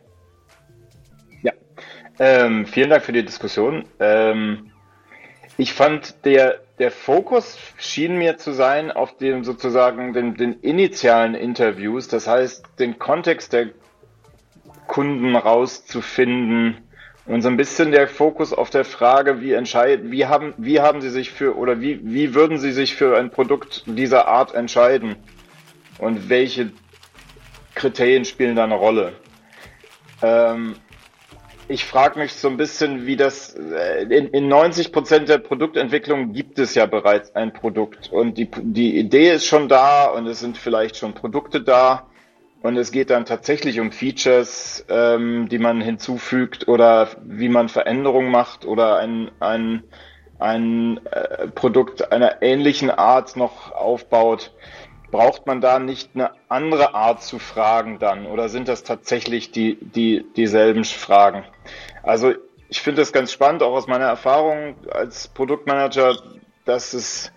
Ja. 1.43 1.51
Ähm, 2.19 2.65
vielen 2.67 2.89
Dank 2.89 3.03
für 3.03 3.11
die 3.11 3.25
Diskussion. 3.25 3.83
Ähm, 3.99 4.71
ich 5.57 5.73
fand 5.73 6.23
der 6.23 6.61
der 6.81 6.89
Fokus 6.89 7.59
schien 7.77 8.17
mir 8.17 8.37
zu 8.37 8.53
sein 8.53 8.89
auf 8.91 9.15
dem 9.17 9.43
sozusagen 9.43 10.13
den, 10.13 10.33
den 10.33 10.53
initialen 10.61 11.35
Interviews, 11.35 12.07
das 12.07 12.25
heißt 12.25 12.65
den 12.79 12.97
Kontext 12.97 13.53
der 13.53 13.67
Kunden 14.87 15.35
rauszufinden 15.35 16.79
und 17.27 17.43
so 17.43 17.49
ein 17.49 17.55
bisschen 17.57 17.91
der 17.91 18.07
Fokus 18.07 18.51
auf 18.51 18.71
der 18.71 18.83
Frage, 18.83 19.41
wie 19.41 19.53
entscheiden, 19.53 20.11
wie 20.11 20.25
haben, 20.25 20.55
wie 20.57 20.79
haben 20.79 21.01
Sie 21.01 21.11
sich 21.11 21.29
für 21.29 21.55
oder 21.55 21.81
wie, 21.81 21.99
wie 22.03 22.33
würden 22.33 22.57
Sie 22.57 22.71
sich 22.71 22.95
für 22.95 23.15
ein 23.15 23.29
Produkt 23.29 23.83
dieser 23.85 24.27
Art 24.27 24.55
entscheiden 24.55 25.17
und 25.99 26.29
welche 26.29 26.71
Kriterien 27.75 28.25
spielen 28.25 28.55
da 28.55 28.63
eine 28.63 28.73
Rolle? 28.73 29.13
Ähm, 30.23 30.77
ich 31.71 31.85
frage 31.85 32.19
mich 32.19 32.33
so 32.33 32.49
ein 32.49 32.57
bisschen, 32.57 33.05
wie 33.05 33.15
das 33.15 33.55
äh, 33.55 34.03
in, 34.03 34.27
in 34.27 34.47
90 34.49 34.91
Prozent 34.91 35.29
der 35.29 35.37
Produktentwicklung 35.37 36.33
gibt 36.33 36.59
es 36.59 36.75
ja 36.75 36.85
bereits 36.85 37.33
ein 37.33 37.53
Produkt. 37.53 38.11
Und 38.11 38.37
die, 38.37 38.49
die 38.51 38.97
Idee 38.97 39.31
ist 39.31 39.45
schon 39.45 39.69
da 39.69 40.05
und 40.07 40.27
es 40.27 40.41
sind 40.41 40.57
vielleicht 40.57 40.97
schon 40.97 41.13
Produkte 41.13 41.61
da. 41.61 42.07
Und 42.61 42.77
es 42.77 42.91
geht 42.91 43.09
dann 43.09 43.25
tatsächlich 43.25 43.79
um 43.79 43.91
Features, 43.91 44.85
ähm, 44.89 45.47
die 45.49 45.57
man 45.57 45.81
hinzufügt 45.81 46.67
oder 46.67 47.09
wie 47.25 47.49
man 47.49 47.69
Veränderungen 47.69 48.29
macht 48.29 48.65
oder 48.65 48.97
ein, 48.97 49.31
ein, 49.39 49.83
ein 50.39 50.99
äh, 51.07 51.47
Produkt 51.47 52.11
einer 52.11 52.41
ähnlichen 52.41 52.91
Art 52.91 53.35
noch 53.37 53.71
aufbaut 53.71 54.51
braucht 55.11 55.45
man 55.45 55.61
da 55.61 55.79
nicht 55.79 56.11
eine 56.15 56.31
andere 56.47 56.95
Art 56.95 57.21
zu 57.21 57.37
fragen 57.37 57.99
dann? 57.99 58.25
Oder 58.25 58.49
sind 58.49 58.67
das 58.67 58.83
tatsächlich 58.83 59.51
die, 59.51 59.77
die, 59.81 60.25
dieselben 60.35 60.85
Fragen? 60.85 61.43
Also 62.01 62.33
ich 62.69 62.81
finde 62.81 63.01
das 63.01 63.11
ganz 63.11 63.31
spannend, 63.31 63.61
auch 63.61 63.73
aus 63.73 63.87
meiner 63.87 64.05
Erfahrung 64.05 64.75
als 64.89 65.27
Produktmanager, 65.27 66.15
dass 66.65 66.93
es 66.93 67.31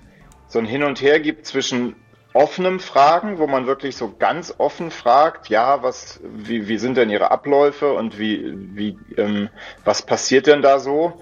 so 0.46 0.60
ein 0.60 0.64
Hin 0.64 0.84
und 0.84 1.02
Her 1.02 1.18
gibt 1.18 1.46
zwischen 1.46 1.96
offenem 2.32 2.80
Fragen, 2.80 3.38
wo 3.38 3.46
man 3.46 3.66
wirklich 3.66 3.96
so 3.96 4.14
ganz 4.16 4.54
offen 4.58 4.90
fragt, 4.90 5.48
ja, 5.48 5.82
was, 5.82 6.20
wie, 6.22 6.68
wie 6.68 6.78
sind 6.78 6.96
denn 6.96 7.10
Ihre 7.10 7.30
Abläufe 7.30 7.92
und 7.92 8.18
wie, 8.18 8.54
wie, 8.76 8.98
ähm, 9.16 9.48
was 9.84 10.02
passiert 10.02 10.46
denn 10.46 10.62
da 10.62 10.78
so? 10.80 11.20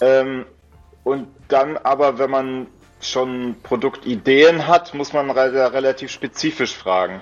Ähm, 0.00 0.46
und 1.04 1.28
dann 1.48 1.76
aber, 1.76 2.18
wenn 2.18 2.30
man 2.30 2.66
schon 3.00 3.56
Produktideen 3.62 4.66
hat, 4.66 4.94
muss 4.94 5.12
man 5.12 5.30
re 5.30 5.72
relativ 5.72 6.10
spezifisch 6.10 6.74
fragen. 6.74 7.20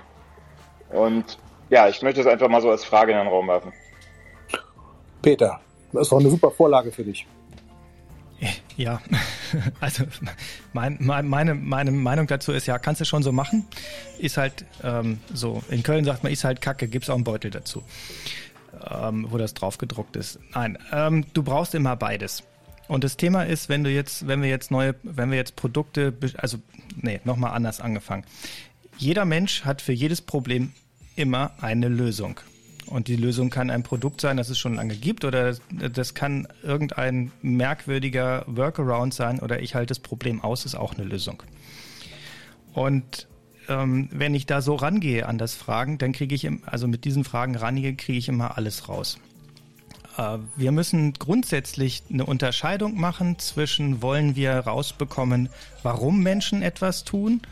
Und 0.91 1.39
ja, 1.68 1.89
ich 1.89 2.03
möchte 2.03 2.20
es 2.20 2.27
einfach 2.27 2.49
mal 2.49 2.62
so 2.62 2.70
als 2.70 2.85
Frage 2.85 3.12
in 3.12 3.18
den 3.18 3.27
Raum 3.27 3.49
werfen. 3.49 3.72
Peter, 5.22 5.61
das 5.93 6.03
ist 6.03 6.12
doch 6.12 6.20
eine 6.20 6.31
super 6.31 6.51
Vorlage 6.51 6.93
für 6.93 7.05
dich. 7.05 7.27
Ja, 8.77 9.01
also 9.81 10.05
mein, 10.74 10.99
mein, 11.01 11.27
meine, 11.27 11.55
meine 11.55 11.91
Meinung 11.91 12.27
dazu 12.27 12.53
ist, 12.53 12.66
ja, 12.66 12.79
kannst 12.79 13.01
du 13.01 13.07
schon 13.07 13.22
so 13.22 13.33
machen. 13.33 13.64
Ist 14.18 14.37
halt 14.37 14.66
ähm, 14.85 15.18
so, 15.33 15.62
in 15.70 15.83
Köln 15.83 16.05
sagt 16.05 16.22
man, 16.22 16.31
ist 16.31 16.45
halt 16.45 16.61
Kacke, 16.61 16.87
gibt's 16.87 17.09
auch 17.09 17.14
einen 17.14 17.24
Beutel 17.24 17.51
dazu, 17.51 17.83
ähm, 18.91 19.29
wo 19.31 19.39
das 19.39 19.55
drauf 19.55 19.79
gedruckt 19.79 20.16
ist. 20.16 20.39
Nein, 20.55 20.77
ähm, 20.93 21.24
du 21.33 21.43
brauchst 21.43 21.74
immer 21.74 21.97
beides. 21.97 22.43
Und 22.89 23.05
das 23.05 23.16
Thema 23.16 23.43
ist, 23.43 23.68
wenn 23.68 23.84
du 23.84 23.91
jetzt, 23.91 24.26
wenn 24.28 24.43
wir 24.43 24.49
jetzt 24.49 24.70
neue, 24.70 24.95
wenn 25.03 25.30
wir 25.30 25.37
jetzt 25.37 25.57
Produkte, 25.57 26.14
also 26.39 26.59
nee, 27.01 27.20
nochmal 27.24 27.53
anders 27.53 27.80
angefangen. 27.80 28.24
Jeder 28.99 29.24
Mensch 29.24 29.64
hat 29.64 29.82
für 29.82 29.93
jedes 29.93 30.22
Problem 30.22 30.72
immer 31.16 31.53
eine 31.61 31.89
Lösung. 31.89 32.41
Und 32.87 33.09
die 33.09 33.16
Lösung 33.16 33.51
kann 33.51 33.70
ein 33.70 33.82
Produkt 33.82 34.20
sein, 34.20 34.37
das 34.37 34.49
es 34.49 34.59
schon 34.59 34.74
lange 34.74 34.95
gibt, 34.95 35.24
oder 35.24 35.57
das 35.70 36.14
kann 36.14 36.47
irgendein 36.62 37.32
merkwürdiger 37.43 38.45
Workaround 38.47 39.12
sein, 39.12 39.41
oder 39.41 39.61
ich 39.61 39.74
halte 39.74 39.89
das 39.89 39.99
Problem 39.99 40.41
aus, 40.41 40.64
ist 40.64 40.76
auch 40.76 40.95
eine 40.95 41.05
Lösung. 41.05 41.43
Und 42.72 43.26
ähm, 43.68 44.09
wenn 44.12 44.34
ich 44.34 44.47
da 44.47 44.62
so 44.62 44.76
rangehe 44.76 45.26
an 45.26 45.37
das 45.37 45.55
Fragen, 45.55 45.99
dann 45.99 46.12
kriege 46.12 46.34
ich, 46.34 46.49
also 46.66 46.87
mit 46.87 47.05
diesen 47.05 47.24
Fragen 47.24 47.57
rangehe, 47.57 47.97
kriege 47.97 48.18
ich 48.18 48.28
immer 48.28 48.57
alles 48.57 48.89
raus. 48.89 49.18
Äh, 50.16 50.38
wir 50.56 50.72
müssen 50.72 51.12
grundsätzlich 51.14 52.02
eine 52.10 52.26
Unterscheidung 52.26 52.98
machen 52.98 53.38
zwischen 53.38 54.02
wollen 54.02 54.36
wir 54.36 54.52
rausbekommen, 54.58 55.48
warum 55.82 56.22
Menschen 56.22 56.62
etwas 56.62 57.04
tun 57.04 57.42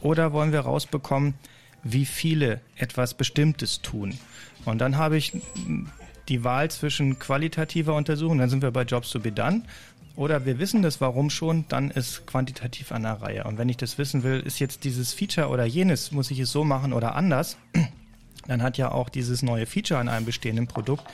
oder 0.00 0.32
wollen 0.32 0.52
wir 0.52 0.60
rausbekommen, 0.60 1.34
wie 1.82 2.06
viele 2.06 2.60
etwas 2.76 3.14
Bestimmtes 3.14 3.82
tun. 3.82 4.18
Und 4.64 4.78
dann 4.78 4.96
habe 4.96 5.16
ich 5.16 5.32
die 6.28 6.44
Wahl 6.44 6.70
zwischen 6.70 7.18
qualitativer 7.18 7.94
Untersuchung, 7.94 8.38
dann 8.38 8.50
sind 8.50 8.62
wir 8.62 8.70
bei 8.70 8.82
Jobs 8.82 9.10
to 9.10 9.20
be 9.20 9.32
done, 9.32 9.62
oder 10.16 10.44
wir 10.44 10.58
wissen 10.58 10.82
das 10.82 11.00
Warum 11.00 11.30
schon, 11.30 11.64
dann 11.68 11.92
ist 11.92 12.26
quantitativ 12.26 12.90
an 12.90 13.04
der 13.04 13.22
Reihe. 13.22 13.44
Und 13.44 13.56
wenn 13.56 13.68
ich 13.68 13.76
das 13.76 13.98
wissen 13.98 14.24
will, 14.24 14.40
ist 14.40 14.58
jetzt 14.58 14.82
dieses 14.82 15.12
Feature 15.12 15.48
oder 15.48 15.64
jenes, 15.64 16.10
muss 16.10 16.32
ich 16.32 16.40
es 16.40 16.50
so 16.50 16.64
machen 16.64 16.92
oder 16.92 17.14
anders, 17.14 17.56
dann 18.48 18.62
hat 18.62 18.78
ja 18.78 18.90
auch 18.90 19.10
dieses 19.10 19.42
neue 19.42 19.64
Feature 19.64 20.00
an 20.00 20.08
einem 20.08 20.26
bestehenden 20.26 20.66
Produkt 20.66 21.04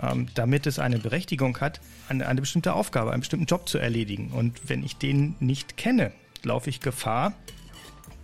ähm, 0.00 0.28
damit 0.34 0.66
es 0.66 0.78
eine 0.78 0.98
Berechtigung 0.98 1.58
hat, 1.60 1.80
eine, 2.08 2.26
eine 2.26 2.40
bestimmte 2.40 2.74
Aufgabe, 2.74 3.12
einen 3.12 3.20
bestimmten 3.20 3.46
Job 3.46 3.68
zu 3.68 3.78
erledigen. 3.78 4.30
Und 4.32 4.68
wenn 4.68 4.84
ich 4.84 4.96
den 4.96 5.36
nicht 5.40 5.76
kenne, 5.76 6.12
laufe 6.42 6.70
ich 6.70 6.80
Gefahr, 6.80 7.32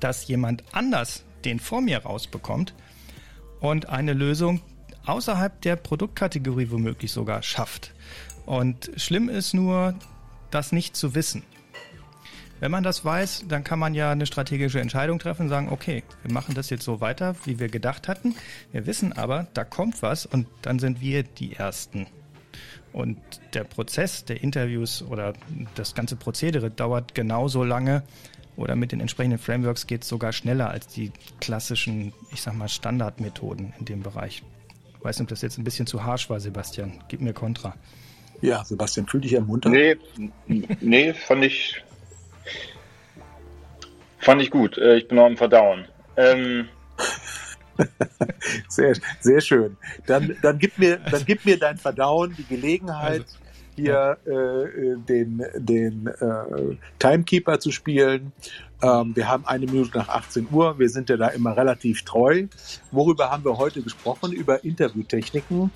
dass 0.01 0.27
jemand 0.29 0.65
anders 0.73 1.25
den 1.45 1.61
vor 1.61 1.81
mir 1.81 1.99
rausbekommt 1.99 2.75
und 3.61 3.89
eine 3.89 4.13
Lösung 4.13 4.61
außerhalb 5.07 5.61
der 5.63 5.77
Produktkategorie 5.77 6.71
womöglich 6.71 7.13
sogar 7.13 7.43
schafft. 7.43 7.93
Und 8.47 8.91
schlimm 8.97 9.29
ist 9.29 9.55
nur, 9.55 9.95
das 10.51 10.73
nicht 10.73 10.97
zu 10.97 11.15
wissen. 11.15 11.43
Wenn 12.61 12.71
man 12.71 12.85
das 12.85 13.05
weiß, 13.05 13.47
dann 13.49 13.65
kann 13.65 13.79
man 13.79 13.95
ja 13.95 14.11
eine 14.11 14.27
strategische 14.27 14.81
Entscheidung 14.81 15.19
treffen 15.19 15.43
und 15.43 15.49
sagen, 15.49 15.71
okay, 15.71 16.03
wir 16.23 16.33
machen 16.33 16.55
das 16.55 16.69
jetzt 16.69 16.85
so 16.85 17.01
weiter, 17.01 17.35
wie 17.45 17.59
wir 17.59 17.69
gedacht 17.69 18.07
hatten. 18.07 18.35
Wir 18.71 18.87
wissen 18.87 19.15
aber, 19.15 19.47
da 19.55 19.65
kommt 19.65 20.03
was 20.03 20.27
und 20.27 20.47
dann 20.61 20.79
sind 20.79 21.01
wir 21.01 21.23
die 21.23 21.57
Ersten. 21.57 22.07
Und 22.93 23.19
der 23.55 23.65
Prozess 23.65 24.25
der 24.25 24.43
Interviews 24.43 25.03
oder 25.03 25.33
das 25.75 25.95
ganze 25.95 26.17
Prozedere 26.17 26.71
dauert 26.71 27.15
genauso 27.15 27.65
lange 27.65 28.03
oder 28.57 28.77
mit 28.77 28.93
den 28.93 29.01
entsprechenden 29.01 29.39
Frameworks 29.39 29.87
geht 29.87 30.03
es 30.03 30.09
sogar 30.09 30.33
schneller 30.33 30.69
als 30.69 30.87
die 30.89 31.13
klassischen, 31.41 32.13
ich 32.33 32.43
sag 32.43 32.55
mal, 32.55 32.69
Standardmethoden 32.69 33.73
in 33.79 33.85
dem 33.87 34.03
Bereich. 34.03 34.43
Ich 34.99 35.05
weiß 35.05 35.19
nicht, 35.19 35.27
ob 35.27 35.29
das 35.31 35.41
jetzt 35.41 35.57
ein 35.57 35.65
bisschen 35.65 35.87
zu 35.87 36.05
harsch 36.05 36.29
war, 36.29 36.41
Sebastian. 36.41 36.93
Gib 37.09 37.23
mir 37.23 37.33
Kontra. 37.33 37.75
Ja, 38.43 38.65
Sebastian, 38.65 39.07
fühl 39.07 39.23
dich 39.23 39.33
ermuntert. 39.33 39.73
Nee, 39.73 39.97
nee, 40.81 41.15
fand 41.15 41.45
ich, 41.45 41.83
Fand 44.21 44.43
ich 44.43 44.51
gut. 44.51 44.79
Äh, 44.79 44.99
ich 44.99 45.09
bin 45.09 45.17
noch 45.17 45.27
am 45.27 45.37
Verdauen. 45.37 45.87
Ähm, 46.17 46.69
sehr, 48.69 48.95
sehr 49.21 49.41
schön. 49.41 49.77
Dann, 50.07 50.37
dann, 50.43 50.59
gib 50.59 50.79
mir, 50.79 50.99
dann 50.99 51.25
gib 51.25 51.45
mir 51.45 51.59
dein 51.59 51.79
Verdauen 51.79 52.35
die 52.37 52.45
Gelegenheit, 52.45 53.23
also, 53.23 53.37
hier 53.77 54.19
ja. 54.27 54.33
äh, 54.33 54.97
den, 54.97 55.45
den 55.57 56.07
äh, 56.07 56.77
Timekeeper 56.99 57.61
zu 57.61 57.71
spielen. 57.71 58.33
Ähm, 58.83 59.15
wir 59.15 59.29
haben 59.29 59.47
eine 59.47 59.67
Minute 59.67 59.97
nach 59.97 60.09
18 60.09 60.49
Uhr. 60.51 60.79
Wir 60.79 60.89
sind 60.89 61.09
ja 61.09 61.17
da 61.17 61.29
immer 61.29 61.57
relativ 61.57 62.05
treu. 62.05 62.47
Worüber 62.91 63.31
haben 63.31 63.45
wir 63.45 63.57
heute 63.59 63.83
gesprochen? 63.83 64.33
Über 64.33 64.65
Interviewtechniken. 64.65 65.71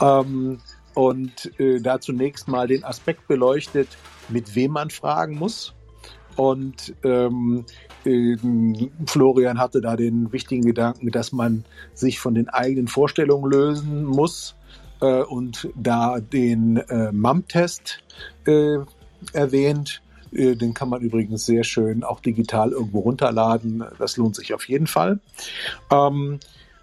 Ähm, 0.00 0.60
und 0.94 1.60
äh, 1.60 1.80
da 1.80 2.00
zunächst 2.00 2.48
mal 2.48 2.66
den 2.66 2.84
Aspekt 2.84 3.28
beleuchtet, 3.28 3.88
mit 4.28 4.54
wem 4.54 4.72
man 4.72 4.90
fragen 4.90 5.38
muss. 5.38 5.74
Und 6.36 6.94
ähm, 7.04 7.64
äh, 7.66 7.85
Florian 9.06 9.58
hatte 9.58 9.80
da 9.80 9.96
den 9.96 10.32
wichtigen 10.32 10.64
Gedanken, 10.64 11.10
dass 11.10 11.32
man 11.32 11.64
sich 11.94 12.20
von 12.20 12.34
den 12.34 12.48
eigenen 12.48 12.88
Vorstellungen 12.88 13.50
lösen 13.50 14.04
muss 14.04 14.54
äh, 15.00 15.22
und 15.22 15.68
da 15.74 16.20
den 16.20 16.76
äh, 16.76 17.10
MAM-Test 17.12 17.98
äh, 18.46 18.78
erwähnt. 19.32 20.02
Äh, 20.32 20.54
den 20.56 20.74
kann 20.74 20.88
man 20.88 21.02
übrigens 21.02 21.46
sehr 21.46 21.64
schön 21.64 22.04
auch 22.04 22.20
digital 22.20 22.72
irgendwo 22.72 23.00
runterladen. 23.00 23.84
Das 23.98 24.16
lohnt 24.16 24.36
sich 24.36 24.54
auf 24.54 24.68
jeden 24.68 24.86
Fall. 24.86 25.20
Ähm, 25.90 26.38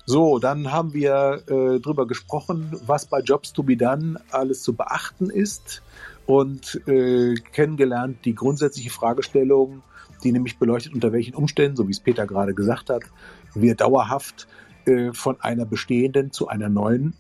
so, 0.05 0.39
dann 0.39 0.71
haben 0.71 0.93
wir 0.93 1.43
äh, 1.47 1.79
drüber 1.79 2.05
gesprochen, 2.07 2.77
was 2.85 3.05
bei 3.05 3.21
Jobs 3.21 3.53
to 3.53 3.63
be 3.63 3.77
done 3.77 4.19
alles 4.31 4.61
zu 4.61 4.73
beachten 4.73 5.29
ist 5.29 5.81
und 6.25 6.81
äh, 6.87 7.35
kennengelernt 7.35 8.17
die 8.25 8.35
grundsätzliche 8.35 8.89
Fragestellung, 8.89 9.81
die 10.23 10.31
nämlich 10.31 10.57
beleuchtet, 10.57 10.93
unter 10.93 11.11
welchen 11.11 11.35
Umständen, 11.35 11.75
so 11.75 11.87
wie 11.87 11.91
es 11.91 11.99
Peter 11.99 12.25
gerade 12.25 12.53
gesagt 12.53 12.89
hat, 12.89 13.03
wir 13.53 13.75
dauerhaft 13.75 14.47
äh, 14.85 15.13
von 15.13 15.39
einer 15.41 15.65
bestehenden 15.65 16.31
zu 16.31 16.47
einer 16.47 16.69
neuen 16.69 17.13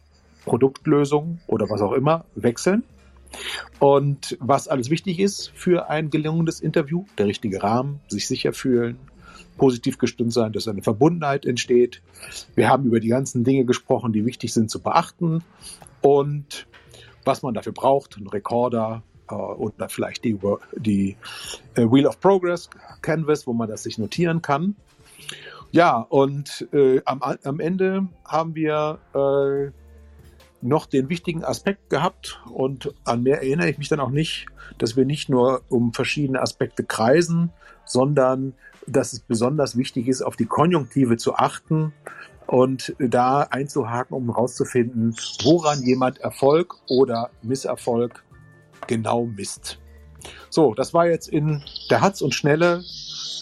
Produktlösung 0.45 1.39
oder 1.47 1.69
was 1.69 1.81
auch 1.81 1.93
immer 1.93 2.25
wechseln. 2.35 2.83
Und 3.79 4.37
was 4.39 4.67
alles 4.67 4.89
wichtig 4.89 5.19
ist 5.19 5.51
für 5.55 5.89
ein 5.89 6.09
gelungenes 6.09 6.59
Interview, 6.59 7.05
der 7.17 7.27
richtige 7.27 7.63
Rahmen, 7.63 7.99
sich 8.07 8.27
sicher 8.27 8.53
fühlen, 8.53 8.97
positiv 9.57 9.97
gestimmt 9.97 10.33
sein, 10.33 10.51
dass 10.51 10.67
eine 10.67 10.83
Verbundenheit 10.83 11.45
entsteht. 11.45 12.01
Wir 12.55 12.69
haben 12.69 12.85
über 12.85 12.99
die 12.99 13.07
ganzen 13.07 13.43
Dinge 13.43 13.65
gesprochen, 13.65 14.13
die 14.13 14.25
wichtig 14.25 14.53
sind 14.53 14.69
zu 14.69 14.79
beachten 14.81 15.43
und 16.01 16.67
was 17.25 17.41
man 17.41 17.53
dafür 17.53 17.71
braucht, 17.71 18.17
ein 18.17 18.27
Recorder 18.27 19.01
äh, 19.01 19.12
oder 19.29 19.89
vielleicht 19.89 20.23
die, 20.23 20.37
die 20.75 21.17
äh, 21.75 21.85
Wheel 21.85 22.07
of 22.07 22.19
Progress 22.19 22.69
Canvas, 23.01 23.47
wo 23.47 23.53
man 23.53 23.69
das 23.69 23.83
sich 23.83 23.97
notieren 23.97 24.41
kann. 24.41 24.75
Ja, 25.71 25.97
und 25.97 26.67
äh, 26.71 27.01
am, 27.05 27.21
am 27.21 27.59
Ende 27.59 28.07
haben 28.25 28.53
wir 28.53 28.99
äh, 29.15 29.71
noch 30.61 30.85
den 30.85 31.09
wichtigen 31.09 31.43
Aspekt 31.43 31.89
gehabt 31.89 32.41
und 32.51 32.93
an 33.05 33.23
mehr 33.23 33.41
erinnere 33.41 33.69
ich 33.69 33.77
mich 33.77 33.89
dann 33.89 33.99
auch 33.99 34.11
nicht, 34.11 34.45
dass 34.77 34.95
wir 34.95 35.05
nicht 35.05 35.29
nur 35.29 35.61
um 35.69 35.93
verschiedene 35.93 36.41
Aspekte 36.41 36.83
kreisen, 36.83 37.51
sondern 37.85 38.53
dass 38.87 39.13
es 39.13 39.19
besonders 39.19 39.77
wichtig 39.77 40.07
ist, 40.07 40.21
auf 40.21 40.35
die 40.35 40.45
Konjunktive 40.45 41.17
zu 41.17 41.35
achten 41.35 41.93
und 42.47 42.95
da 42.99 43.41
einzuhaken, 43.41 44.15
um 44.15 44.27
herauszufinden, 44.27 45.15
woran 45.43 45.81
jemand 45.81 46.19
Erfolg 46.19 46.75
oder 46.87 47.29
Misserfolg 47.41 48.23
genau 48.87 49.25
misst. 49.25 49.79
So, 50.49 50.73
das 50.73 50.93
war 50.93 51.07
jetzt 51.07 51.27
in 51.27 51.63
der 51.89 52.01
Hatz 52.01 52.21
und 52.21 52.33
Schnelle 52.33 52.83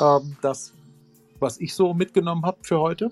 ähm, 0.02 0.38
das, 0.42 0.74
was 1.39 1.60
ich 1.60 1.74
so 1.74 1.94
mitgenommen 1.94 2.46
habe 2.46 2.58
für 2.62 2.80
heute. 2.80 3.12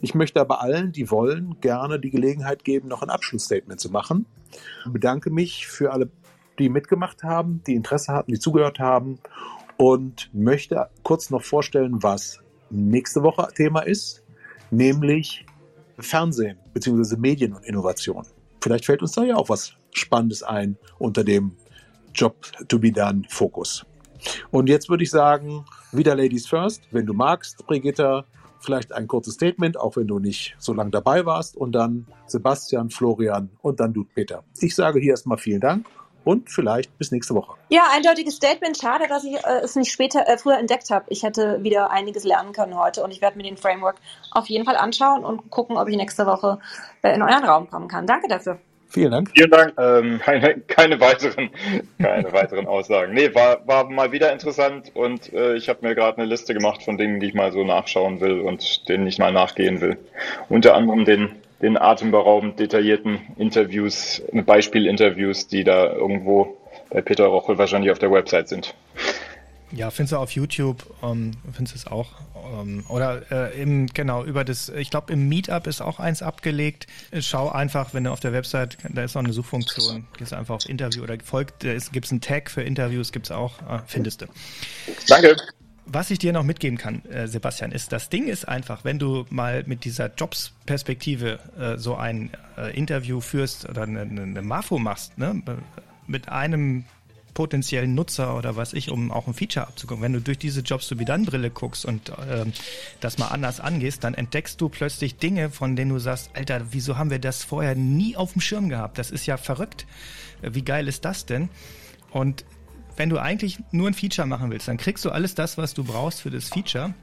Ich 0.00 0.14
möchte 0.14 0.40
aber 0.40 0.60
allen, 0.60 0.92
die 0.92 1.10
wollen, 1.10 1.56
gerne 1.60 1.98
die 1.98 2.10
Gelegenheit 2.10 2.64
geben, 2.64 2.88
noch 2.88 3.02
ein 3.02 3.10
Abschlussstatement 3.10 3.80
zu 3.80 3.90
machen. 3.90 4.26
Ich 4.86 4.92
bedanke 4.92 5.30
mich 5.30 5.66
für 5.66 5.92
alle, 5.92 6.10
die 6.58 6.68
mitgemacht 6.68 7.22
haben, 7.22 7.62
die 7.66 7.74
Interesse 7.74 8.12
hatten, 8.12 8.32
die 8.32 8.38
zugehört 8.38 8.78
haben 8.78 9.18
und 9.76 10.30
möchte 10.32 10.88
kurz 11.02 11.30
noch 11.30 11.42
vorstellen, 11.42 12.02
was 12.02 12.40
nächste 12.70 13.22
Woche 13.22 13.48
Thema 13.54 13.80
ist, 13.80 14.22
nämlich 14.70 15.46
Fernsehen 15.98 16.58
bzw. 16.72 17.16
Medien 17.16 17.54
und 17.54 17.64
Innovation. 17.64 18.26
Vielleicht 18.60 18.84
fällt 18.84 19.02
uns 19.02 19.12
da 19.12 19.24
ja 19.24 19.36
auch 19.36 19.48
was 19.48 19.74
Spannendes 19.94 20.42
ein 20.42 20.76
unter 20.98 21.24
dem 21.24 21.52
Job 22.14 22.36
to 22.68 22.78
be 22.78 22.92
done 22.92 23.22
Fokus. 23.28 23.84
Und 24.50 24.68
jetzt 24.68 24.88
würde 24.88 25.02
ich 25.02 25.10
sagen, 25.10 25.64
wieder 25.92 26.14
Ladies 26.14 26.46
First. 26.46 26.82
Wenn 26.90 27.06
du 27.06 27.12
magst, 27.12 27.66
Brigitta, 27.66 28.24
vielleicht 28.60 28.92
ein 28.92 29.06
kurzes 29.06 29.34
Statement, 29.34 29.78
auch 29.78 29.96
wenn 29.96 30.06
du 30.06 30.18
nicht 30.18 30.54
so 30.58 30.72
lange 30.72 30.90
dabei 30.90 31.26
warst. 31.26 31.56
Und 31.56 31.72
dann 31.72 32.06
Sebastian, 32.26 32.90
Florian 32.90 33.50
und 33.62 33.80
dann 33.80 33.92
du, 33.92 34.04
Peter. 34.04 34.44
Ich 34.60 34.74
sage 34.74 35.00
hier 35.00 35.10
erstmal 35.10 35.38
vielen 35.38 35.60
Dank 35.60 35.86
und 36.24 36.50
vielleicht 36.50 36.96
bis 36.98 37.10
nächste 37.10 37.34
Woche. 37.34 37.54
Ja, 37.68 37.82
eindeutiges 37.92 38.36
Statement. 38.36 38.78
Schade, 38.78 39.06
dass 39.08 39.24
ich 39.24 39.34
äh, 39.34 39.60
es 39.62 39.76
nicht 39.76 39.92
später, 39.92 40.26
äh, 40.26 40.38
früher 40.38 40.58
entdeckt 40.58 40.90
habe. 40.90 41.04
Ich 41.08 41.22
hätte 41.22 41.62
wieder 41.62 41.90
einiges 41.90 42.24
lernen 42.24 42.52
können 42.52 42.76
heute 42.76 43.04
und 43.04 43.10
ich 43.10 43.20
werde 43.20 43.36
mir 43.36 43.44
den 43.44 43.56
Framework 43.56 43.96
auf 44.30 44.46
jeden 44.46 44.64
Fall 44.64 44.76
anschauen 44.76 45.24
und 45.24 45.50
gucken, 45.50 45.76
ob 45.76 45.88
ich 45.88 45.96
nächste 45.96 46.26
Woche 46.26 46.58
äh, 47.02 47.14
in 47.14 47.22
euren 47.22 47.44
Raum 47.44 47.68
kommen 47.68 47.88
kann. 47.88 48.06
Danke 48.06 48.28
dafür. 48.28 48.58
Vielen 48.94 49.10
Dank. 49.10 49.32
Vielen 49.34 49.50
Dank. 49.50 49.74
Ähm, 49.76 50.20
keine, 50.20 50.60
keine, 50.68 51.00
weiteren, 51.00 51.50
keine 52.00 52.32
weiteren 52.32 52.68
Aussagen. 52.68 53.12
Nee, 53.12 53.34
war, 53.34 53.66
war 53.66 53.90
mal 53.90 54.12
wieder 54.12 54.32
interessant 54.32 54.92
und 54.94 55.32
äh, 55.32 55.56
ich 55.56 55.68
habe 55.68 55.80
mir 55.84 55.96
gerade 55.96 56.18
eine 56.18 56.28
Liste 56.28 56.54
gemacht 56.54 56.84
von 56.84 56.96
Dingen, 56.96 57.18
die 57.18 57.26
ich 57.26 57.34
mal 57.34 57.50
so 57.50 57.64
nachschauen 57.64 58.20
will 58.20 58.38
und 58.38 58.88
denen 58.88 59.08
ich 59.08 59.18
mal 59.18 59.32
nachgehen 59.32 59.80
will. 59.80 59.96
Unter 60.48 60.76
anderem 60.76 61.04
den, 61.04 61.30
den 61.60 61.76
atemberaubend 61.76 62.60
detaillierten 62.60 63.18
Interviews, 63.36 64.22
Beispielinterviews, 64.32 65.48
die 65.48 65.64
da 65.64 65.92
irgendwo 65.92 66.56
bei 66.88 67.02
Peter 67.02 67.24
Rochel 67.24 67.58
wahrscheinlich 67.58 67.90
auf 67.90 67.98
der 67.98 68.12
Website 68.12 68.48
sind. 68.48 68.76
Ja, 69.74 69.90
findest 69.90 70.12
du 70.12 70.18
auf 70.18 70.30
YouTube, 70.30 70.84
ähm, 71.02 71.32
findest 71.52 71.74
du 71.74 71.78
es 71.78 71.86
auch. 71.86 72.12
Ähm, 72.60 72.84
oder 72.88 73.22
äh, 73.30 73.60
im, 73.60 73.86
genau, 73.88 74.24
über 74.24 74.44
das, 74.44 74.68
ich 74.68 74.90
glaube 74.90 75.12
im 75.12 75.28
Meetup 75.28 75.66
ist 75.66 75.80
auch 75.80 75.98
eins 75.98 76.22
abgelegt. 76.22 76.86
Schau 77.20 77.48
einfach, 77.48 77.92
wenn 77.92 78.04
du 78.04 78.12
auf 78.12 78.20
der 78.20 78.32
Website, 78.32 78.78
da 78.88 79.02
ist 79.02 79.14
noch 79.14 79.24
eine 79.24 79.32
Suchfunktion, 79.32 80.06
gehst 80.16 80.32
einfach 80.32 80.54
auf 80.54 80.68
Interview 80.68 81.02
oder 81.02 81.16
folgt, 81.24 81.60
gibt 81.60 82.06
es 82.06 82.12
einen 82.12 82.20
Tag 82.20 82.50
für 82.50 82.62
Interviews, 82.62 83.10
gibt 83.10 83.26
es 83.26 83.32
auch, 83.32 83.60
äh, 83.62 83.80
findest 83.86 84.22
du. 84.22 84.26
Danke. 85.08 85.36
Was 85.86 86.10
ich 86.10 86.18
dir 86.18 86.32
noch 86.32 86.44
mitgeben 86.44 86.78
kann, 86.78 87.04
äh, 87.06 87.28
Sebastian, 87.28 87.70
ist, 87.70 87.92
das 87.92 88.08
Ding 88.08 88.26
ist 88.26 88.48
einfach, 88.48 88.84
wenn 88.84 88.98
du 88.98 89.26
mal 89.28 89.64
mit 89.66 89.84
dieser 89.84 90.10
Jobs-Perspektive 90.14 91.38
äh, 91.58 91.78
so 91.78 91.96
ein 91.96 92.30
äh, 92.56 92.74
Interview 92.74 93.20
führst 93.20 93.68
oder 93.68 93.82
eine, 93.82 94.00
eine 94.00 94.42
Mafo 94.42 94.78
machst, 94.78 95.18
ne, 95.18 95.42
mit 96.06 96.28
einem 96.30 96.84
potenziellen 97.34 97.94
Nutzer 97.94 98.36
oder 98.36 98.56
was 98.56 98.72
ich, 98.72 98.90
um 98.90 99.10
auch 99.10 99.26
ein 99.26 99.34
Feature 99.34 99.66
abzugucken. 99.66 100.02
Wenn 100.02 100.12
du 100.12 100.20
durch 100.20 100.38
diese 100.38 100.60
Jobs 100.60 100.88
to 100.88 100.96
be 100.96 101.04
done 101.04 101.24
Brille 101.24 101.50
guckst 101.50 101.84
und 101.84 102.08
äh, 102.10 102.46
das 103.00 103.18
mal 103.18 103.28
anders 103.28 103.60
angehst, 103.60 104.04
dann 104.04 104.14
entdeckst 104.14 104.60
du 104.60 104.68
plötzlich 104.68 105.16
Dinge, 105.16 105.50
von 105.50 105.76
denen 105.76 105.90
du 105.90 105.98
sagst, 105.98 106.30
Alter, 106.34 106.62
wieso 106.70 106.96
haben 106.96 107.10
wir 107.10 107.18
das 107.18 107.44
vorher 107.44 107.74
nie 107.74 108.16
auf 108.16 108.32
dem 108.32 108.40
Schirm 108.40 108.68
gehabt? 108.68 108.98
Das 108.98 109.10
ist 109.10 109.26
ja 109.26 109.36
verrückt. 109.36 109.86
Wie 110.42 110.62
geil 110.62 110.88
ist 110.88 111.04
das 111.04 111.26
denn? 111.26 111.48
Und 112.10 112.44
wenn 112.96 113.10
du 113.10 113.18
eigentlich 113.18 113.58
nur 113.72 113.88
ein 113.88 113.94
Feature 113.94 114.26
machen 114.26 114.50
willst, 114.50 114.68
dann 114.68 114.76
kriegst 114.76 115.04
du 115.04 115.10
alles 115.10 115.34
das, 115.34 115.58
was 115.58 115.74
du 115.74 115.84
brauchst 115.84 116.22
für 116.22 116.30
das 116.30 116.48
Feature 116.48 116.94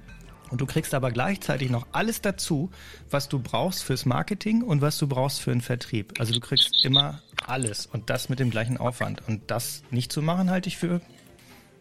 und 0.51 0.61
du 0.61 0.65
kriegst 0.65 0.93
aber 0.93 1.11
gleichzeitig 1.11 1.69
noch 1.69 1.87
alles 1.91 2.21
dazu, 2.21 2.69
was 3.09 3.29
du 3.29 3.39
brauchst 3.39 3.83
fürs 3.83 4.05
Marketing 4.05 4.61
und 4.61 4.81
was 4.81 4.97
du 4.97 5.07
brauchst 5.07 5.41
für 5.41 5.51
den 5.51 5.61
Vertrieb. 5.61 6.19
Also 6.19 6.33
du 6.33 6.39
kriegst 6.39 6.83
immer 6.83 7.21
alles 7.47 7.87
und 7.87 8.09
das 8.09 8.29
mit 8.29 8.39
dem 8.39 8.51
gleichen 8.51 8.77
Aufwand. 8.77 9.23
Und 9.27 9.49
das 9.49 9.81
nicht 9.89 10.11
zu 10.11 10.21
machen, 10.21 10.51
halte 10.51 10.67
ich 10.67 10.77
für, 10.77 11.01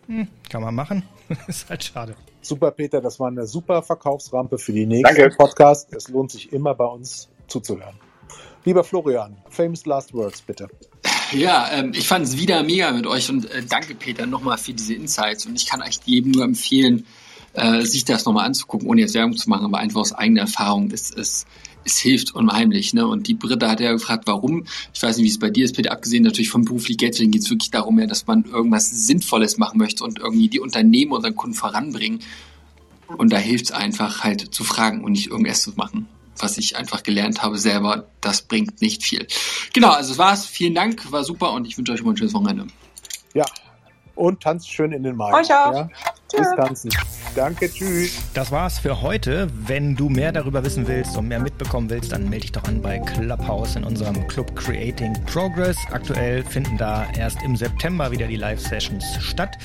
hm, 0.06 0.28
kann 0.48 0.62
man 0.62 0.74
machen, 0.74 1.02
ist 1.48 1.68
halt 1.68 1.84
schade. 1.84 2.14
Super, 2.42 2.70
Peter, 2.70 3.00
das 3.00 3.20
war 3.20 3.28
eine 3.28 3.46
super 3.46 3.82
Verkaufsrampe 3.82 4.56
für 4.56 4.72
die 4.72 4.86
nächsten 4.86 5.16
Danke. 5.16 5.36
Podcast. 5.36 5.92
Es 5.92 6.08
lohnt 6.08 6.30
sich 6.30 6.52
immer 6.52 6.74
bei 6.74 6.86
uns 6.86 7.28
zuzuhören. 7.48 7.96
Lieber 8.64 8.84
Florian, 8.84 9.36
famous 9.48 9.84
last 9.84 10.14
words, 10.14 10.40
bitte. 10.42 10.68
Ja, 11.32 11.70
ähm, 11.72 11.92
ich 11.94 12.08
fand 12.08 12.26
es 12.26 12.36
wieder 12.38 12.62
mega 12.62 12.90
mit 12.92 13.06
euch 13.06 13.30
und 13.30 13.50
äh, 13.50 13.62
danke 13.62 13.94
Peter 13.94 14.26
nochmal 14.26 14.58
für 14.58 14.72
diese 14.72 14.94
Insights 14.94 15.46
und 15.46 15.56
ich 15.56 15.66
kann 15.66 15.80
euch 15.80 15.98
jedem 16.04 16.32
nur 16.32 16.44
empfehlen, 16.44 17.06
äh, 17.52 17.82
sich 17.82 18.04
das 18.04 18.24
nochmal 18.24 18.46
anzugucken, 18.46 18.88
ohne 18.88 19.00
jetzt 19.00 19.14
Werbung 19.14 19.36
zu 19.36 19.48
machen, 19.48 19.64
aber 19.64 19.78
einfach 19.78 20.00
aus 20.00 20.12
eigener 20.12 20.42
Erfahrung. 20.42 20.90
Es, 20.92 21.10
es, 21.10 21.46
es 21.84 21.98
hilft 21.98 22.34
unheimlich. 22.34 22.94
Ne? 22.94 23.06
Und 23.06 23.26
die 23.26 23.34
Britta 23.34 23.68
hat 23.68 23.80
ja 23.80 23.92
gefragt, 23.92 24.24
warum. 24.26 24.66
Ich 24.92 25.02
weiß 25.02 25.16
nicht, 25.16 25.24
wie 25.24 25.30
es 25.30 25.38
bei 25.38 25.50
dir 25.50 25.64
ist, 25.64 25.76
Peter, 25.76 25.92
abgesehen 25.92 26.22
natürlich 26.22 26.50
vom 26.50 26.64
beruflich 26.64 26.98
Geld, 26.98 27.16
geht 27.16 27.34
es 27.34 27.50
wirklich 27.50 27.70
darum, 27.70 27.98
ja, 27.98 28.06
dass 28.06 28.26
man 28.26 28.44
irgendwas 28.44 28.88
Sinnvolles 28.90 29.58
machen 29.58 29.78
möchte 29.78 30.04
und 30.04 30.18
irgendwie 30.18 30.48
die 30.48 30.60
Unternehmen 30.60 31.12
unseren 31.12 31.34
Kunden 31.34 31.56
voranbringen. 31.56 32.20
Und 33.16 33.32
da 33.32 33.38
hilft 33.38 33.66
es 33.66 33.72
einfach 33.72 34.22
halt 34.22 34.54
zu 34.54 34.62
fragen 34.62 35.02
und 35.02 35.12
nicht 35.12 35.28
irgendwas 35.28 35.62
zu 35.62 35.72
machen. 35.74 36.08
Was 36.38 36.56
ich 36.56 36.76
einfach 36.76 37.02
gelernt 37.02 37.42
habe 37.42 37.58
selber, 37.58 38.06
das 38.20 38.42
bringt 38.42 38.80
nicht 38.80 39.02
viel. 39.02 39.26
Genau, 39.72 39.90
also 39.90 40.10
das 40.10 40.18
war's. 40.18 40.46
Vielen 40.46 40.74
Dank, 40.74 41.10
war 41.10 41.24
super 41.24 41.52
und 41.52 41.66
ich 41.66 41.76
wünsche 41.76 41.92
euch 41.92 42.02
mal 42.02 42.12
ein 42.12 42.16
schönes 42.16 42.32
Wochenende. 42.32 42.66
Ja, 43.34 43.44
und 44.14 44.42
tanzt 44.42 44.70
schön 44.70 44.92
in 44.92 45.02
den 45.02 45.16
Mai. 45.16 45.32
Euch 45.32 45.52
auch. 45.52 45.74
Ja? 45.74 45.88
Bis 46.36 46.48
tanzen. 46.56 46.90
Danke, 47.34 47.70
tschüss. 47.70 48.18
Das 48.34 48.50
war's 48.50 48.78
für 48.78 49.02
heute. 49.02 49.48
Wenn 49.66 49.94
du 49.96 50.08
mehr 50.08 50.32
darüber 50.32 50.64
wissen 50.64 50.86
willst 50.88 51.16
und 51.16 51.28
mehr 51.28 51.38
mitbekommen 51.38 51.88
willst, 51.88 52.12
dann 52.12 52.24
melde 52.28 52.40
dich 52.42 52.52
doch 52.52 52.64
an 52.64 52.82
bei 52.82 52.98
Clubhouse 52.98 53.76
in 53.76 53.84
unserem 53.84 54.26
Club 54.26 54.54
Creating 54.56 55.12
Progress. 55.26 55.76
Aktuell 55.92 56.42
finden 56.44 56.76
da 56.76 57.06
erst 57.16 57.42
im 57.42 57.56
September 57.56 58.10
wieder 58.10 58.26
die 58.26 58.36
Live-Sessions 58.36 59.04
statt. 59.20 59.56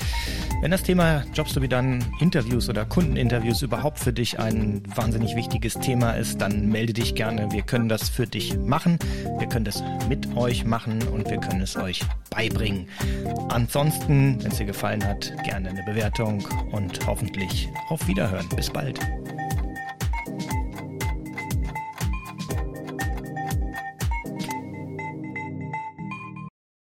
Wenn 0.62 0.70
das 0.70 0.82
Thema 0.82 1.24
Jobs 1.34 1.54
sowie 1.54 1.68
dann 1.68 2.04
Interviews 2.20 2.68
oder 2.68 2.84
Kundeninterviews 2.84 3.62
überhaupt 3.62 3.98
für 3.98 4.12
dich 4.12 4.38
ein 4.38 4.82
wahnsinnig 4.94 5.36
wichtiges 5.36 5.74
Thema 5.74 6.12
ist, 6.12 6.40
dann 6.40 6.68
melde 6.68 6.92
dich 6.92 7.14
gerne. 7.14 7.50
Wir 7.52 7.62
können 7.62 7.88
das 7.88 8.08
für 8.08 8.26
dich 8.26 8.56
machen. 8.58 8.98
Wir 9.38 9.48
können 9.48 9.64
das 9.64 9.82
mit 10.08 10.36
euch 10.36 10.64
machen 10.64 11.06
und 11.08 11.28
wir 11.28 11.38
können 11.38 11.60
es 11.60 11.76
euch 11.76 12.00
beibringen. 12.30 12.88
Ansonsten, 13.48 14.42
wenn 14.42 14.50
es 14.50 14.58
dir 14.58 14.66
gefallen 14.66 15.04
hat, 15.04 15.32
gerne 15.44 15.70
eine 15.70 15.82
Bewertung 15.84 16.46
und 16.72 17.06
hoffentlich 17.06 17.68
auf 17.88 18.06
Wiederhören. 18.06 18.48
Bis 18.50 18.70
bald. 18.70 18.98